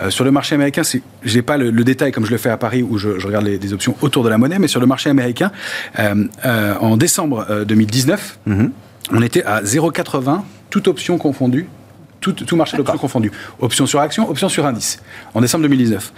Euh, 0.00 0.10
sur 0.10 0.24
le 0.24 0.30
marché 0.30 0.54
américain, 0.54 0.82
je 0.84 1.34
n'ai 1.34 1.42
pas 1.42 1.56
le, 1.56 1.70
le 1.70 1.84
détail 1.84 2.12
comme 2.12 2.24
je 2.24 2.30
le 2.30 2.38
fais 2.38 2.50
à 2.50 2.56
Paris 2.56 2.82
où 2.82 2.98
je, 2.98 3.18
je 3.18 3.26
regarde 3.26 3.44
les, 3.44 3.58
des 3.58 3.72
options 3.72 3.96
autour 4.02 4.22
de 4.24 4.28
la 4.28 4.38
monnaie, 4.38 4.58
mais 4.58 4.68
sur 4.68 4.80
le 4.80 4.86
marché 4.86 5.10
américain, 5.10 5.50
euh, 5.98 6.74
en 6.80 6.96
décembre 6.96 7.46
euh, 7.50 7.64
2019, 7.64 8.38
on 9.12 9.22
était 9.22 9.44
à 9.44 9.62
0,80, 9.62 10.42
toute 10.70 10.88
option 10.88 11.18
confondue. 11.18 11.68
Tout, 12.20 12.32
tout 12.32 12.56
marché 12.56 12.78
d'options 12.78 12.96
confondu. 12.96 13.30
Option 13.60 13.84
sur 13.84 14.00
action, 14.00 14.30
option 14.30 14.48
sur 14.48 14.64
indice. 14.64 14.98
En 15.34 15.42
décembre 15.42 15.64
2019. 15.64 16.10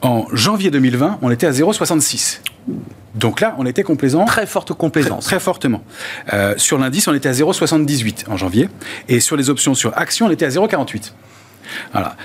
En 0.00 0.24
janvier 0.32 0.70
2020, 0.70 1.18
on 1.20 1.30
était 1.30 1.46
à 1.46 1.50
0,66. 1.50 2.40
Donc 3.14 3.40
là, 3.40 3.54
on 3.58 3.66
était 3.66 3.82
complaisant. 3.82 4.24
Très 4.24 4.46
forte 4.46 4.72
complaisance. 4.72 5.24
Très, 5.24 5.36
très 5.36 5.44
fortement. 5.44 5.82
Euh, 6.32 6.54
sur 6.56 6.78
l'indice, 6.78 7.08
on 7.08 7.14
était 7.14 7.28
à 7.28 7.32
0,78 7.32 8.30
en 8.30 8.36
janvier. 8.36 8.68
Et 9.08 9.20
sur 9.20 9.36
les 9.36 9.50
options 9.50 9.74
sur 9.74 9.96
action, 9.98 10.26
on 10.26 10.30
était 10.30 10.44
à 10.44 10.50
0,48. 10.50 11.12
Voilà. 11.92 12.16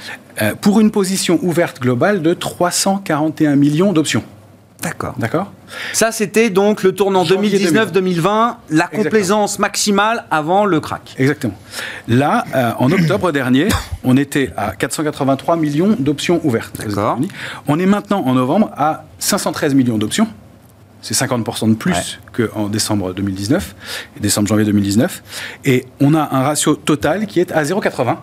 Euh, 0.42 0.54
pour 0.56 0.80
une 0.80 0.92
position 0.92 1.40
ouverte 1.42 1.82
globale 1.82 2.22
de 2.22 2.34
341 2.34 3.56
millions 3.56 3.94
d'options. 3.94 4.24
D'accord. 4.86 5.16
D'accord 5.18 5.52
Ça, 5.94 6.12
c'était 6.12 6.52
donc 6.52 6.84
le 6.84 6.92
tournant 6.92 7.26
Janvier 7.26 7.58
2019-2020, 7.58 8.56
la 8.70 8.88
complaisance 8.88 9.58
maximale 9.58 10.26
avant 10.30 10.66
le 10.66 10.80
crack. 10.80 11.16
Exactement. 11.18 11.56
Là, 12.08 12.46
euh, 12.54 12.72
en 12.78 12.92
octobre 12.92 13.32
dernier, 13.32 13.68
on 14.04 14.16
était 14.16 14.52
à 14.56 14.76
483 14.76 15.58
millions 15.58 15.96
d'options 15.98 16.40
ouvertes. 16.44 16.78
D'accord. 16.78 17.18
On 17.68 17.80
est 17.80 17.88
maintenant 17.88 18.22
en 18.26 18.36
novembre 18.36 18.72
à 18.78 19.06
513 19.18 19.74
millions 19.74 19.98
d'options. 19.98 20.28
C'est 21.02 21.16
50% 21.16 21.70
de 21.70 21.76
plus 21.76 22.20
qu'en 22.32 22.68
décembre 22.68 23.14
2019 23.14 23.76
et 24.18 24.20
décembre-janvier 24.20 24.66
2019. 24.66 25.24
Et 25.66 25.86
on 26.00 26.14
a 26.14 26.30
un 26.32 26.44
ratio 26.44 26.76
total 26.76 27.26
qui 27.26 27.40
est 27.40 27.52
à 27.52 27.64
0,80. 27.64 28.18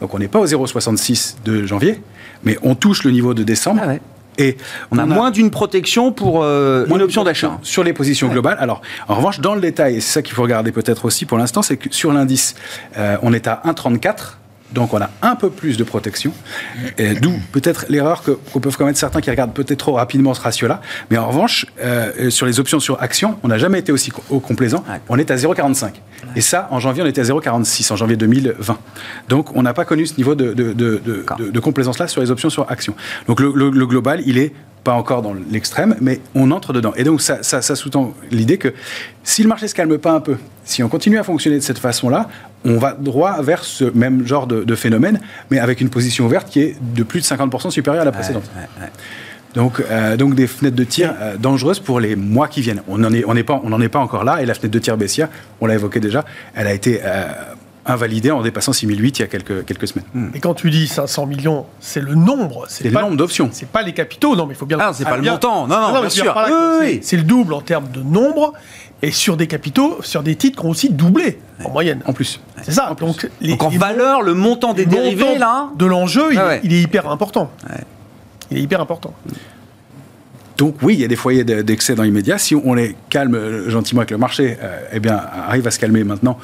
Donc 0.00 0.14
on 0.14 0.18
n'est 0.18 0.28
pas 0.28 0.38
au 0.38 0.46
0,66 0.46 1.36
de 1.44 1.64
janvier, 1.64 2.02
mais 2.42 2.58
on 2.62 2.74
touche 2.74 3.04
le 3.04 3.10
niveau 3.10 3.32
de 3.32 3.42
décembre. 3.42 3.80
Ah 3.84 3.88
ouais. 3.88 4.00
Et 4.38 4.56
On 4.90 4.98
a 4.98 5.06
moins 5.06 5.30
d'une 5.30 5.50
protection 5.50 6.12
pour 6.12 6.42
euh, 6.42 6.86
moins 6.86 6.98
une 6.98 7.04
option 7.04 7.24
d'achat. 7.24 7.58
Sur 7.62 7.84
les 7.84 7.92
positions 7.92 8.28
globales. 8.28 8.56
Alors, 8.60 8.82
en 9.08 9.14
revanche, 9.14 9.40
dans 9.40 9.54
le 9.54 9.60
détail, 9.60 9.96
et 9.96 10.00
c'est 10.00 10.12
ça 10.12 10.22
qu'il 10.22 10.34
faut 10.34 10.42
regarder 10.42 10.72
peut-être 10.72 11.04
aussi 11.04 11.24
pour 11.24 11.38
l'instant, 11.38 11.62
c'est 11.62 11.76
que 11.76 11.92
sur 11.94 12.12
l'indice, 12.12 12.54
euh, 12.96 13.16
on 13.22 13.32
est 13.32 13.46
à 13.46 13.62
1,34. 13.64 14.36
Donc 14.74 14.92
on 14.92 15.00
a 15.00 15.08
un 15.22 15.36
peu 15.36 15.50
plus 15.50 15.76
de 15.76 15.84
protection, 15.84 16.32
d'où 17.20 17.32
peut-être 17.52 17.86
l'erreur 17.88 18.22
que, 18.22 18.32
qu'on 18.32 18.60
peuvent 18.60 18.76
commettre 18.76 18.98
certains 18.98 19.20
qui 19.20 19.30
regardent 19.30 19.52
peut-être 19.54 19.78
trop 19.78 19.92
rapidement 19.92 20.34
ce 20.34 20.40
ratio-là. 20.40 20.80
Mais 21.10 21.16
en 21.16 21.28
revanche, 21.28 21.66
euh, 21.82 22.30
sur 22.30 22.44
les 22.46 22.58
options 22.60 22.80
sur 22.80 23.00
action, 23.02 23.38
on 23.42 23.48
n'a 23.48 23.58
jamais 23.58 23.78
été 23.78 23.92
aussi 23.92 24.10
co- 24.10 24.22
au 24.30 24.40
complaisant. 24.40 24.84
On 25.08 25.16
est 25.18 25.30
à 25.30 25.36
0,45. 25.36 25.92
Et 26.36 26.40
ça, 26.40 26.68
en 26.70 26.80
janvier, 26.80 27.02
on 27.02 27.06
était 27.06 27.20
à 27.20 27.24
0,46, 27.24 27.92
en 27.92 27.96
janvier 27.96 28.16
2020. 28.16 28.78
Donc 29.28 29.54
on 29.56 29.62
n'a 29.62 29.72
pas 29.74 29.84
connu 29.84 30.06
ce 30.06 30.16
niveau 30.16 30.34
de, 30.34 31.60
complaisance-là 31.60 32.08
sur 32.08 32.20
les 32.20 32.30
options 32.30 32.50
sur 32.50 32.70
action. 32.70 32.94
Donc 33.28 33.40
le, 33.40 33.52
le- 33.54 33.70
le 33.70 33.86
global, 33.86 34.22
il 34.26 34.38
est 34.38 34.52
pas 34.84 34.92
encore 34.92 35.22
dans 35.22 35.34
l'extrême, 35.50 35.96
mais 36.00 36.20
on 36.34 36.50
entre 36.50 36.72
dedans. 36.72 36.92
Et 36.96 37.04
donc 37.04 37.20
ça, 37.22 37.42
ça, 37.42 37.62
ça 37.62 37.74
sous-tend 37.74 38.14
l'idée 38.30 38.58
que 38.58 38.72
si 39.22 39.42
le 39.42 39.48
marché 39.48 39.66
se 39.66 39.74
calme 39.74 39.96
pas 39.98 40.12
un 40.12 40.20
peu, 40.20 40.36
si 40.64 40.82
on 40.82 40.88
continue 40.88 41.18
à 41.18 41.24
fonctionner 41.24 41.56
de 41.56 41.62
cette 41.62 41.78
façon-là, 41.78 42.28
on 42.66 42.76
va 42.78 42.92
droit 42.92 43.40
vers 43.42 43.64
ce 43.64 43.84
même 43.84 44.26
genre 44.26 44.46
de, 44.46 44.62
de 44.62 44.74
phénomène, 44.74 45.20
mais 45.50 45.58
avec 45.58 45.80
une 45.80 45.88
position 45.90 46.26
ouverte 46.26 46.48
qui 46.50 46.60
est 46.60 46.76
de 46.94 47.02
plus 47.02 47.20
de 47.20 47.24
50% 47.26 47.70
supérieure 47.70 48.02
à 48.02 48.04
la 48.04 48.12
précédente. 48.12 48.44
Ouais, 48.54 48.82
ouais. 48.82 48.90
Donc, 49.54 49.80
euh, 49.88 50.16
donc 50.16 50.34
des 50.34 50.48
fenêtres 50.48 50.74
de 50.76 50.82
tir 50.84 51.14
euh, 51.20 51.36
dangereuses 51.36 51.78
pour 51.78 52.00
les 52.00 52.16
mois 52.16 52.48
qui 52.48 52.60
viennent. 52.60 52.82
On 52.88 52.98
n'en 52.98 53.12
est, 53.12 53.24
on 53.26 53.36
est, 53.36 53.44
pas- 53.44 53.60
on 53.62 53.80
est 53.80 53.88
pas 53.88 54.00
encore 54.00 54.24
là. 54.24 54.42
Et 54.42 54.46
la 54.46 54.54
fenêtre 54.54 54.72
de 54.74 54.78
tir 54.80 54.96
baissière, 54.96 55.28
on 55.60 55.66
l'a 55.66 55.74
évoqué 55.74 56.00
déjà, 56.00 56.24
elle 56.56 56.66
a 56.66 56.74
été 56.74 57.00
euh, 57.04 57.28
invalidée 57.86 58.30
en 58.30 58.42
dépassant 58.42 58.72
6008 58.72 59.18
il 59.18 59.22
y 59.22 59.24
a 59.24 59.28
quelques, 59.28 59.64
quelques 59.64 59.88
semaines. 59.88 60.30
Et 60.34 60.40
quand 60.40 60.54
tu 60.54 60.70
dis 60.70 60.86
500 60.88 61.26
millions, 61.26 61.66
c'est 61.80 62.00
le 62.00 62.14
nombre. 62.14 62.64
C'est 62.68 62.84
le 62.84 62.90
nombre 62.92 63.16
d'options. 63.16 63.50
C'est 63.52 63.68
pas 63.68 63.82
les 63.82 63.92
capitaux, 63.92 64.34
non, 64.36 64.46
mais 64.46 64.54
il 64.54 64.56
faut 64.56 64.66
bien. 64.66 64.78
Ah, 64.80 64.92
c'est 64.94 65.04
pas 65.04 65.16
le 65.16 65.22
bien- 65.22 65.32
montant. 65.32 65.66
Non, 65.66 65.80
non, 65.80 65.92
mais 65.94 66.00
bien 66.00 66.08
sûr. 66.08 66.34
Oui, 66.36 66.42
oui, 66.52 66.56
c'est- 66.80 66.84
oui. 66.94 67.00
C'est 67.02 67.16
le 67.16 67.22
double 67.24 67.52
en 67.54 67.60
termes 67.60 67.88
de 67.90 68.00
nombre 68.00 68.52
et 69.02 69.10
sur 69.10 69.36
des 69.36 69.46
capitaux, 69.46 69.98
sur 70.02 70.22
des 70.22 70.34
titres 70.36 70.60
qui 70.60 70.66
ont 70.66 70.70
aussi 70.70 70.90
doublé 70.90 71.38
en 71.64 71.70
moyenne. 71.70 72.00
En 72.06 72.12
plus. 72.14 72.40
C'est 72.62 72.72
ça. 72.72 72.94
Donc, 72.98 73.28
les, 73.40 73.50
Donc 73.50 73.62
en 73.64 73.68
les 73.70 73.76
valeur, 73.78 74.22
le 74.22 74.34
montant 74.34 74.72
des 74.72 74.86
dérivés, 74.86 75.36
là. 75.38 75.68
de 75.76 75.84
l'enjeu, 75.84 76.32
il, 76.32 76.38
Ah 76.38 76.46
ouais. 76.48 76.60
il 76.64 76.72
est 76.72 76.80
hyper 76.80 77.08
important. 77.10 77.50
Il 78.50 78.58
est 78.58 78.62
hyper 78.62 78.80
important. 78.80 79.12
Donc 80.56 80.76
oui, 80.82 80.94
il 80.94 81.00
y 81.00 81.04
a 81.04 81.08
des 81.08 81.16
foyers 81.16 81.42
de- 81.42 81.62
d'excès 81.62 81.96
dans 81.96 82.04
l'immédiat. 82.04 82.38
Si 82.38 82.54
on 82.54 82.74
les 82.74 82.94
calme 83.10 83.34
euh, 83.34 83.68
gentiment 83.70 84.00
avec 84.02 84.12
le 84.12 84.18
marché, 84.18 84.56
euh, 84.62 84.78
eh 84.92 85.00
bien, 85.00 85.20
arrive 85.48 85.66
à 85.66 85.72
se 85.72 85.80
calmer 85.80 86.04
maintenant, 86.04 86.38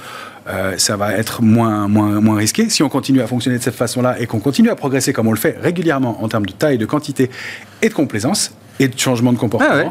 euh, 0.50 0.78
ça 0.78 0.96
va 0.96 1.14
être 1.14 1.42
moins, 1.42 1.88
moins, 1.88 2.20
moins 2.20 2.36
risqué. 2.36 2.68
Si 2.68 2.82
on 2.82 2.88
continue 2.88 3.20
à 3.20 3.26
fonctionner 3.26 3.58
de 3.58 3.62
cette 3.62 3.74
façon-là 3.74 4.20
et 4.20 4.26
qu'on 4.26 4.40
continue 4.40 4.70
à 4.70 4.76
progresser 4.76 5.12
comme 5.12 5.28
on 5.28 5.32
le 5.32 5.38
fait 5.38 5.56
régulièrement 5.60 6.22
en 6.22 6.28
termes 6.28 6.46
de 6.46 6.52
taille, 6.52 6.78
de 6.78 6.86
quantité 6.86 7.30
et 7.82 7.88
de 7.88 7.94
complaisance 7.94 8.52
et 8.80 8.88
de 8.88 8.98
changement 8.98 9.32
de 9.32 9.38
comportement, 9.38 9.70
Ah 9.72 9.76
ouais. 9.76 9.90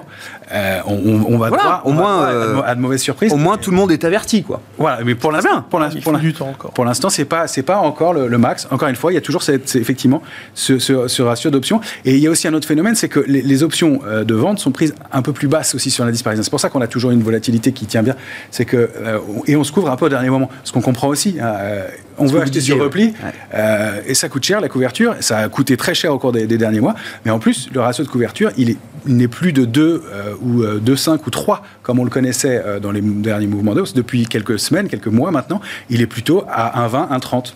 euh, 0.52 0.80
on, 0.88 0.94
on- 0.96 1.34
on 1.36 1.38
va 1.38 1.48
Voilà, 1.50 1.64
droit, 1.64 1.82
au 1.86 1.90
on 1.92 1.94
va 1.94 2.02
moins, 2.02 2.24
à 2.26 2.32
de 2.34 2.38
euh, 2.38 2.54
mau- 2.56 2.64
à 2.66 2.76
de 2.76 2.82
mauvaises 2.82 3.02
surprises. 3.02 3.32
Au 3.32 3.38
moins, 3.38 3.56
tout 3.58 3.72
le 3.72 3.78
monde 3.78 3.92
est 3.92 4.04
averti, 4.04 4.44
quoi. 4.44 4.62
Voilà, 4.78 5.00
mais 5.06 5.16
pour 5.16 5.32
l'instant, 5.32 5.62
pour 5.70 5.80
l'in- 5.80 5.90
Il 5.90 6.02
pour 6.02 6.12
faut 6.12 6.12
l'in- 6.12 6.20
du 6.20 6.34
temps 6.34 6.50
encore. 6.50 6.72
pour 6.72 6.84
l'instant, 6.86 7.10
c'est 7.10 7.24
pas 7.26 7.48
c'est 7.48 7.62
pas 7.64 7.78
encore 7.78 8.14
le, 8.14 8.28
le 8.28 8.38
max. 8.38 8.68
Encore 8.72 8.90
une 8.90 8.96
fois, 8.96 9.12
il 9.12 9.16
y 9.16 9.18
a 9.18 9.22
toujours 9.22 9.44
cette- 9.44 9.76
effectivement 9.76 10.22
ce, 10.54 10.80
ce- 10.80 11.08
ce 11.08 11.22
ratio 11.22 11.50
d'options. 11.52 11.80
Et 12.04 12.16
il 12.16 12.20
y 12.20 12.28
a 12.28 12.30
aussi 12.32 12.48
un 12.48 12.54
autre 12.54 12.68
phénomène, 12.68 12.96
c'est 12.96 13.10
que 13.10 13.20
les, 13.28 13.42
les 13.42 13.64
options 13.64 14.02
euh, 14.06 14.24
de 14.24 14.34
vente 14.36 14.60
sont 14.60 14.72
prises 14.72 14.96
un 15.12 15.22
peu 15.22 15.32
plus 15.34 15.48
basses 15.48 15.76
aussi 15.76 15.92
sur 15.92 16.04
l'indice 16.04 16.24
parisien. 16.24 16.44
C'est 16.44 16.50
pour 16.50 16.60
ça 16.60 16.70
qu'on 16.70 16.82
a 16.82 16.88
toujours 16.88 17.12
une 17.12 17.22
volatilité 17.24 17.72
qui 17.72 17.86
tient 17.86 18.04
bien. 18.04 18.16
C'est 18.52 18.66
que 18.66 18.90
euh, 19.02 19.20
et 19.46 19.56
on 19.56 19.64
se 19.64 19.72
couvre 19.72 19.90
un 19.92 19.96
peu 19.96 20.06
au 20.06 20.10
dernier 20.10 20.30
moment. 20.30 20.50
Ce 20.64 20.72
qu'on 20.72 20.82
comprend 20.82 21.08
aussi, 21.10 21.38
hein, 21.40 21.54
euh, 21.60 21.88
on 22.20 22.26
veut 22.28 22.42
acheter 22.42 22.62
sur 22.62 22.80
repli 22.80 23.06
ouais. 23.06 23.14
euh, 23.56 24.02
et 24.06 24.14
ça 24.14 24.30
coûte 24.30 24.44
cher 24.44 24.62
la 24.62 24.70
couverture. 24.70 25.16
Ça 25.22 25.38
a 25.40 25.50
coûté 25.50 25.78
très 25.78 25.94
cher 25.94 26.14
au 26.14 26.20
cours 26.20 26.32
des, 26.32 26.46
des 26.48 26.58
derniers 26.58 26.80
mois. 26.82 26.96
Mais 27.26 27.32
en 27.32 27.40
plus, 27.40 27.70
le 27.74 27.80
ratio 27.80 28.04
de 28.04 28.10
couverture, 28.10 28.52
il 28.58 28.70
est 28.72 28.78
il 29.08 29.16
n'est 29.16 29.30
plus 29.30 29.54
de 29.54 29.64
2 29.64 29.82
euh, 30.12 30.34
ou 30.42 30.62
euh, 30.62 30.80
2,5 30.86 31.20
ou 31.26 31.30
3 31.30 31.64
comme 31.84 32.00
on 32.00 32.04
le 32.04 32.10
connaissait 32.10 32.62
euh, 32.66 32.80
dans 32.82 32.92
les 32.92 33.00
derniers 33.00 33.48
mouvements 33.48 33.74
de 33.74 33.80
hausse 33.82 33.94
depuis 33.94 34.26
quelques 34.26 34.60
semaines, 34.60 34.90
quelques 34.90 35.08
mois 35.08 35.32
maintenant. 35.32 35.62
Il 35.90 36.02
est 36.02 36.06
plutôt 36.06 36.44
à 36.52 36.86
1,20, 36.88 37.18
1,30. 37.18 37.54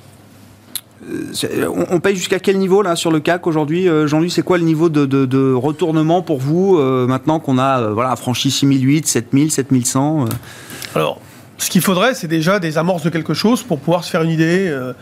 C'est- 1.33 1.67
On, 1.67 1.85
on 1.95 1.99
paye 1.99 2.15
jusqu'à 2.15 2.39
quel 2.39 2.57
niveau 2.57 2.81
là 2.81 2.95
sur 2.95 3.11
le 3.11 3.19
CAC 3.19 3.45
aujourd'hui 3.45 3.89
Euh, 3.89 4.07
Jean-Louis, 4.07 4.31
c'est 4.31 4.41
quoi 4.41 4.57
le 4.57 4.63
niveau 4.63 4.87
de, 4.87 5.05
de- 5.05 5.25
de 5.25 5.51
retournement 5.53 6.21
pour 6.21 6.39
vous 6.39 6.77
euh, 6.77 7.07
maintenant 7.07 7.39
qu'on 7.41 7.57
a 7.57 7.81
euh, 7.81 7.93
voilà, 7.93 8.15
franchi 8.15 8.49
6008, 8.49 9.05
7000, 9.05 9.51
7100 9.51 10.25
euh? 10.25 10.29
Alors, 10.95 11.19
ce 11.57 11.69
qu'il 11.69 11.81
faudrait, 11.81 12.13
c'est 12.15 12.27
déjà 12.27 12.59
des 12.59 12.77
amorces 12.77 13.03
de 13.03 13.09
quelque 13.09 13.33
chose 13.33 13.63
pour 13.63 13.79
pouvoir 13.79 14.03
se 14.03 14.09
faire 14.09 14.21
une 14.23 14.31
idée. 14.31 14.67
euh, 14.69 14.93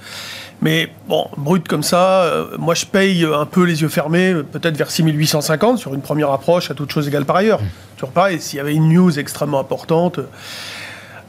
mais 0.64 0.92
bon, 1.08 1.28
brut 1.38 1.68
comme 1.68 1.82
ça, 1.82 2.22
euh, 2.22 2.56
moi 2.60 2.76
je 2.76 2.86
paye 2.86 3.26
un 3.26 3.46
peu 3.48 3.64
les 3.64 3.82
yeux 3.82 3.88
fermés, 3.90 4.36
peut-être 4.52 4.78
vers 4.78 4.92
6850 4.92 5.80
sur 5.80 5.94
une 5.96 6.02
première 6.02 6.30
approche, 6.32 6.70
à 6.70 6.76
toute 6.76 6.92
chose 6.92 7.08
égale 7.08 7.26
par 7.26 7.38
ailleurs. 7.38 7.60
Toujours 7.98 8.12
pareil, 8.12 8.40
s'il 8.40 8.58
y 8.58 8.60
avait 8.60 8.76
une 8.76 8.90
news 8.94 9.18
extrêmement 9.18 9.60
importante, 9.60 10.20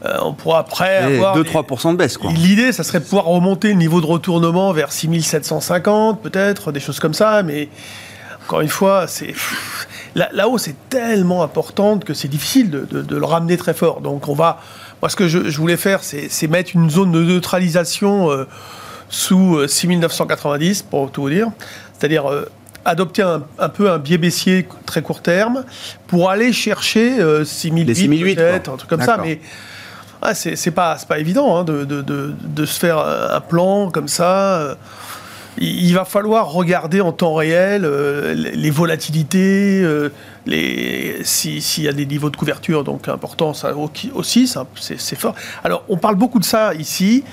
euh, 0.05 0.17
on 0.21 0.33
pourra 0.33 0.59
après 0.59 1.01
Et 1.13 1.15
avoir. 1.15 1.33
des- 1.35 1.41
2-3% 1.41 1.93
de 1.93 1.97
baisse, 1.97 2.17
quoi. 2.19 2.29
L'idée, 2.31 2.71
ça 2.73 2.83
serait 2.83 2.99
de 2.99 3.05
pouvoir 3.05 3.25
remonter 3.25 3.69
le 3.69 3.73
niveau 3.75 4.01
de 4.01 4.05
retournement 4.05 4.71
vers 4.71 4.91
6750, 4.91 6.21
peut-être, 6.21 6.71
des 6.71 6.79
choses 6.79 6.99
comme 6.99 7.13
ça, 7.15 7.41
mais 7.41 7.69
encore 8.45 8.61
une 8.61 8.67
fois, 8.69 9.07
c'est 9.07 9.33
la, 10.13 10.29
la 10.33 10.47
hausse 10.47 10.67
est 10.67 10.75
tellement 10.89 11.41
importante 11.41 12.03
que 12.05 12.13
c'est 12.13 12.27
difficile 12.27 12.69
de, 12.69 12.81
de- 12.81 13.01
de 13.01 13.17
le 13.17 13.25
ramener 13.25 13.57
très 13.57 13.73
fort. 13.73 14.01
Donc, 14.01 14.27
on 14.27 14.33
va. 14.35 14.59
Moi, 15.03 15.09
ce 15.09 15.17
que 15.17 15.27
je, 15.27 15.49
je 15.49 15.57
voulais 15.57 15.75
faire, 15.75 15.99
c'est 16.01 16.47
mettre 16.47 16.71
une 16.75 16.89
zone 16.89 17.11
de 17.11 17.21
neutralisation 17.21 18.31
euh, 18.31 18.47
sous 19.09 19.57
euh, 19.57 19.67
6990, 19.67 20.83
pour 20.83 21.11
tout 21.11 21.23
vous 21.23 21.29
dire. 21.29 21.49
C'est-à-dire. 21.99 22.25
euh, 22.31 22.45
adopter 22.85 23.21
un, 23.21 23.43
un 23.59 23.67
peu 23.67 23.91
un 23.91 23.97
biais 23.97 24.17
baissier 24.17 24.65
très 24.85 25.01
court 25.01 25.21
terme 25.21 25.65
pour 26.07 26.29
aller 26.29 26.53
chercher 26.53 27.19
euh, 27.19 27.43
6008 27.43 27.83
Les 27.85 27.95
6008, 27.95 28.35
peut-être, 28.35 28.71
un 28.71 28.77
truc 28.77 28.89
comme 28.89 29.01
ça, 29.01 29.17
mais 29.21 29.41
ah, 30.21 30.33
c'est 30.33 30.71
pas, 30.71 30.97
c'est 30.97 31.07
pas 31.09 31.19
évident 31.19 31.57
hein, 31.57 31.65
de, 31.65 31.83
de, 31.83 32.01
de, 32.01 32.33
de 32.41 32.65
se 32.65 32.79
faire 32.79 32.97
un 32.99 33.41
plan 33.41 33.91
comme 33.91 34.07
ça. 34.07 34.77
Il 35.59 35.93
va 35.93 36.03
falloir 36.05 36.51
regarder 36.51 36.99
en 37.01 37.11
temps 37.11 37.35
réel 37.35 37.85
euh, 37.85 38.33
les 38.33 38.69
volatilités, 38.71 39.81
euh, 39.83 40.09
s'il 41.23 41.83
y 41.83 41.87
a 41.87 41.93
des 41.93 42.05
niveaux 42.05 42.29
de 42.29 42.37
couverture 42.37 42.83
donc 42.83 43.07
importants 43.07 43.53
ça, 43.53 43.75
au- 43.75 43.91
aussi, 44.15 44.51
c'est 44.75 45.15
fort. 45.15 45.35
Alors 45.63 45.83
on 45.89 45.97
parle 45.97 46.15
beaucoup 46.15 46.39
de 46.39 46.45
ça 46.45 46.73
ici, 46.73 47.23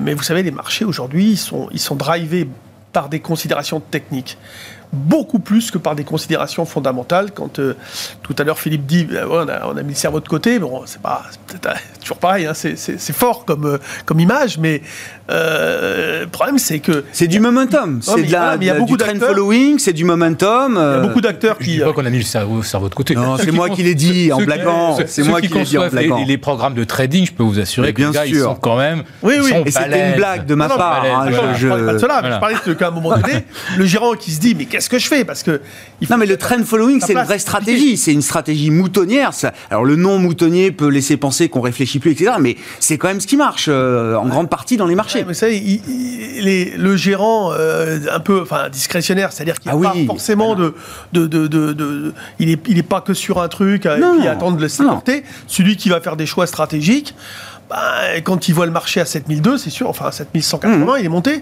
mais 0.00 0.14
vous 0.14 0.22
savez 0.22 0.42
les 0.42 0.50
marchés 0.50 0.84
aujourd'hui 0.84 1.32
ils 1.32 1.36
sont, 1.38 1.68
ils 1.72 1.78
sont 1.80 1.94
drivés 1.96 2.48
par 2.92 3.08
des 3.08 3.20
considérations 3.20 3.80
techniques 3.80 4.38
beaucoup 4.92 5.38
plus 5.38 5.70
que 5.70 5.78
par 5.78 5.94
des 5.94 6.04
considérations 6.04 6.64
fondamentales. 6.64 7.30
Quand 7.32 7.58
euh, 7.58 7.74
tout 8.22 8.34
à 8.38 8.44
l'heure 8.44 8.58
Philippe 8.58 8.84
dit, 8.86 9.04
ben 9.04 9.26
on, 9.30 9.48
a, 9.48 9.66
on 9.66 9.76
a 9.76 9.82
mis 9.82 9.90
le 9.90 9.94
cerveau 9.98 10.20
de 10.20 10.28
côté, 10.28 10.58
bon, 10.58 10.82
c'est 10.86 11.00
pas 11.00 11.22
euh, 11.66 11.70
toujours 12.00 12.18
pareil, 12.18 12.46
hein, 12.46 12.54
c'est- 12.54 12.76
c'est 12.76 13.00
c'est 13.00 13.12
fort 13.14 13.44
comme, 13.44 13.64
euh, 13.66 13.78
comme 14.04 14.20
image, 14.20 14.58
mais 14.58 14.82
euh, 15.30 16.20
le 16.22 16.26
problème 16.28 16.58
c'est 16.58 16.78
que 16.80 17.04
C'est 17.12 17.26
du 17.26 17.40
momentum, 17.40 18.00
c'est 18.02 18.22
de 18.24 18.32
la, 18.32 18.56
il 18.60 18.64
y 18.66 18.70
a 18.70 18.74
beaucoup 18.74 18.96
du 18.96 19.04
trend 19.04 19.18
following, 19.18 19.78
c'est 19.78 19.92
du 19.92 20.04
momentum. 20.04 20.74
il 20.74 20.78
y 20.80 20.80
a 20.80 21.00
beaucoup 21.00 21.20
d'acteurs 21.20 21.56
Je 21.60 21.64
qui. 21.64 21.70
dis 21.76 21.80
pas 21.80 21.92
qu'on 21.92 22.04
a 22.04 22.10
mis 22.10 22.18
le 22.18 22.24
cerveau, 22.24 22.62
cerveau 22.62 22.88
de 22.88 22.94
côté. 22.94 23.14
Non, 23.14 23.36
c'est 23.38 23.50
moi 23.52 23.70
qui 23.70 23.82
l'ai 23.82 23.94
dit 23.94 24.32
en 24.32 24.38
ceux 24.38 24.44
blaguant. 24.46 24.98
C'est 25.06 25.22
moi 25.24 25.40
qui 25.40 25.48
qui 25.48 25.54
l'ai 25.58 25.64
dit 25.64 25.78
en 25.78 25.84
les- 25.84 25.90
blaguant. 25.90 26.24
Les, 26.26 26.38
programmes 26.38 26.74
de 26.74 26.84
trading, 26.84 27.24
je 27.26 27.32
peux 27.32 27.42
vous 27.44 27.58
assurer 27.60 27.88
Mais 27.88 27.92
que 27.92 27.98
les 28.02 28.04
bien 28.10 28.12
gars, 28.12 28.26
ils 28.26 28.34
sûr. 28.34 28.44
sont 28.44 28.54
quand 28.56 28.76
même. 28.76 29.04
Oui, 29.22 29.34
ils 29.36 29.42
oui. 29.42 29.52
Et 29.66 29.70
c'était 29.70 30.10
une 30.10 30.16
blague 30.16 30.44
de 30.46 30.54
ma 30.54 30.68
part. 30.68 31.04
hein, 31.04 31.26
je- 31.28 31.58
je 31.60 31.68
parlais 31.68 31.86
pas 31.86 31.92
de 31.94 31.98
cela, 31.98 32.20
mais 32.22 32.32
je 32.32 32.38
parlais 32.40 32.56
de- 32.66 32.72
qu'à 32.74 32.88
un 32.88 32.90
moment 32.90 33.10
donné, 33.16 33.44
le 33.76 33.84
gérant 33.86 34.14
qui 34.14 34.32
se 34.32 34.40
dit 34.40 34.54
mais 34.54 34.64
qu'est-ce 34.66 34.81
que 34.88 34.98
je 34.98 35.06
fais 35.08 35.24
Parce 35.24 35.42
que 35.42 35.60
il 36.00 36.06
faut- 36.06 36.12
Non, 36.14 36.18
mais 36.18 36.26
le 36.26 36.36
trend 36.36 36.62
following, 36.64 37.00
Ça 37.00 37.06
c'est 37.08 37.12
une 37.14 37.22
vraie 37.22 37.38
stratégie. 37.38 37.96
C'est 37.96 38.12
une 38.12 38.22
stratégie 38.22 38.70
moutonnière. 38.70 39.32
ça. 39.34 39.52
Alors, 39.70 39.84
le 39.84 39.96
nom 39.96 40.18
moutonnier 40.18 40.72
peut 40.72 40.88
laisser 40.88 41.16
penser 41.16 41.48
qu'on 41.48 41.60
réfléchit 41.60 41.98
plus, 41.98 42.12
etc. 42.12 42.32
Mais 42.40 42.56
c'est 42.80 42.98
quand 42.98 43.08
même 43.08 43.20
ce 43.20 43.26
qui 43.26 43.36
marche 43.36 43.66
euh, 43.68 44.14
en 44.16 44.26
grande 44.26 44.48
partie 44.50 44.76
dans 44.76 44.86
les 44.86 44.94
marchés. 44.94 45.24
Ouais, 45.24 45.34
mais 45.42 45.56
il- 45.56 45.80
il- 45.88 46.44
les- 46.44 46.70
le 46.76 46.96
gérant 46.96 47.52
euh, 47.52 47.98
un 48.12 48.20
peu, 48.20 48.40
enfin 48.42 48.68
discrétionnaire, 48.70 49.32
c'est-à-dire 49.32 49.58
qu'il 49.60 49.70
Ah 49.70 49.76
n'y 49.76 49.86
a 49.86 49.92
oui, 49.94 50.06
pas 50.06 50.12
forcément 50.14 50.54
de, 50.54 50.74
de, 51.12 51.26
de, 51.26 51.46
de- 51.46 51.72
de- 51.72 52.14
il 52.38 52.50
est, 52.50 52.60
il 52.68 52.78
est 52.78 52.82
pas 52.82 53.00
que 53.00 53.14
sur 53.14 53.40
un 53.40 53.48
truc 53.48 53.86
euh, 53.86 53.98
Non, 53.98 54.14
et 54.14 54.18
puis 54.20 54.28
attendre 54.28 54.56
de 54.56 54.62
le 54.62 54.66
laisser 54.66 54.82
non. 54.82 54.90
porter. 54.90 55.22
Celui 55.46 55.76
qui 55.76 55.88
va 55.88 56.00
faire 56.00 56.16
des 56.16 56.26
choix 56.26 56.46
stratégiques, 56.46 57.14
bah, 57.70 58.20
quand 58.24 58.48
il 58.48 58.54
voit 58.54 58.66
le 58.66 58.72
marché 58.72 59.00
à 59.00 59.04
7002, 59.04 59.56
c'est 59.58 59.70
sûr, 59.70 59.88
enfin 59.88 60.06
à 60.06 60.12
7180, 60.12 60.96
il 60.98 61.06
est 61.06 61.08
monté. 61.08 61.40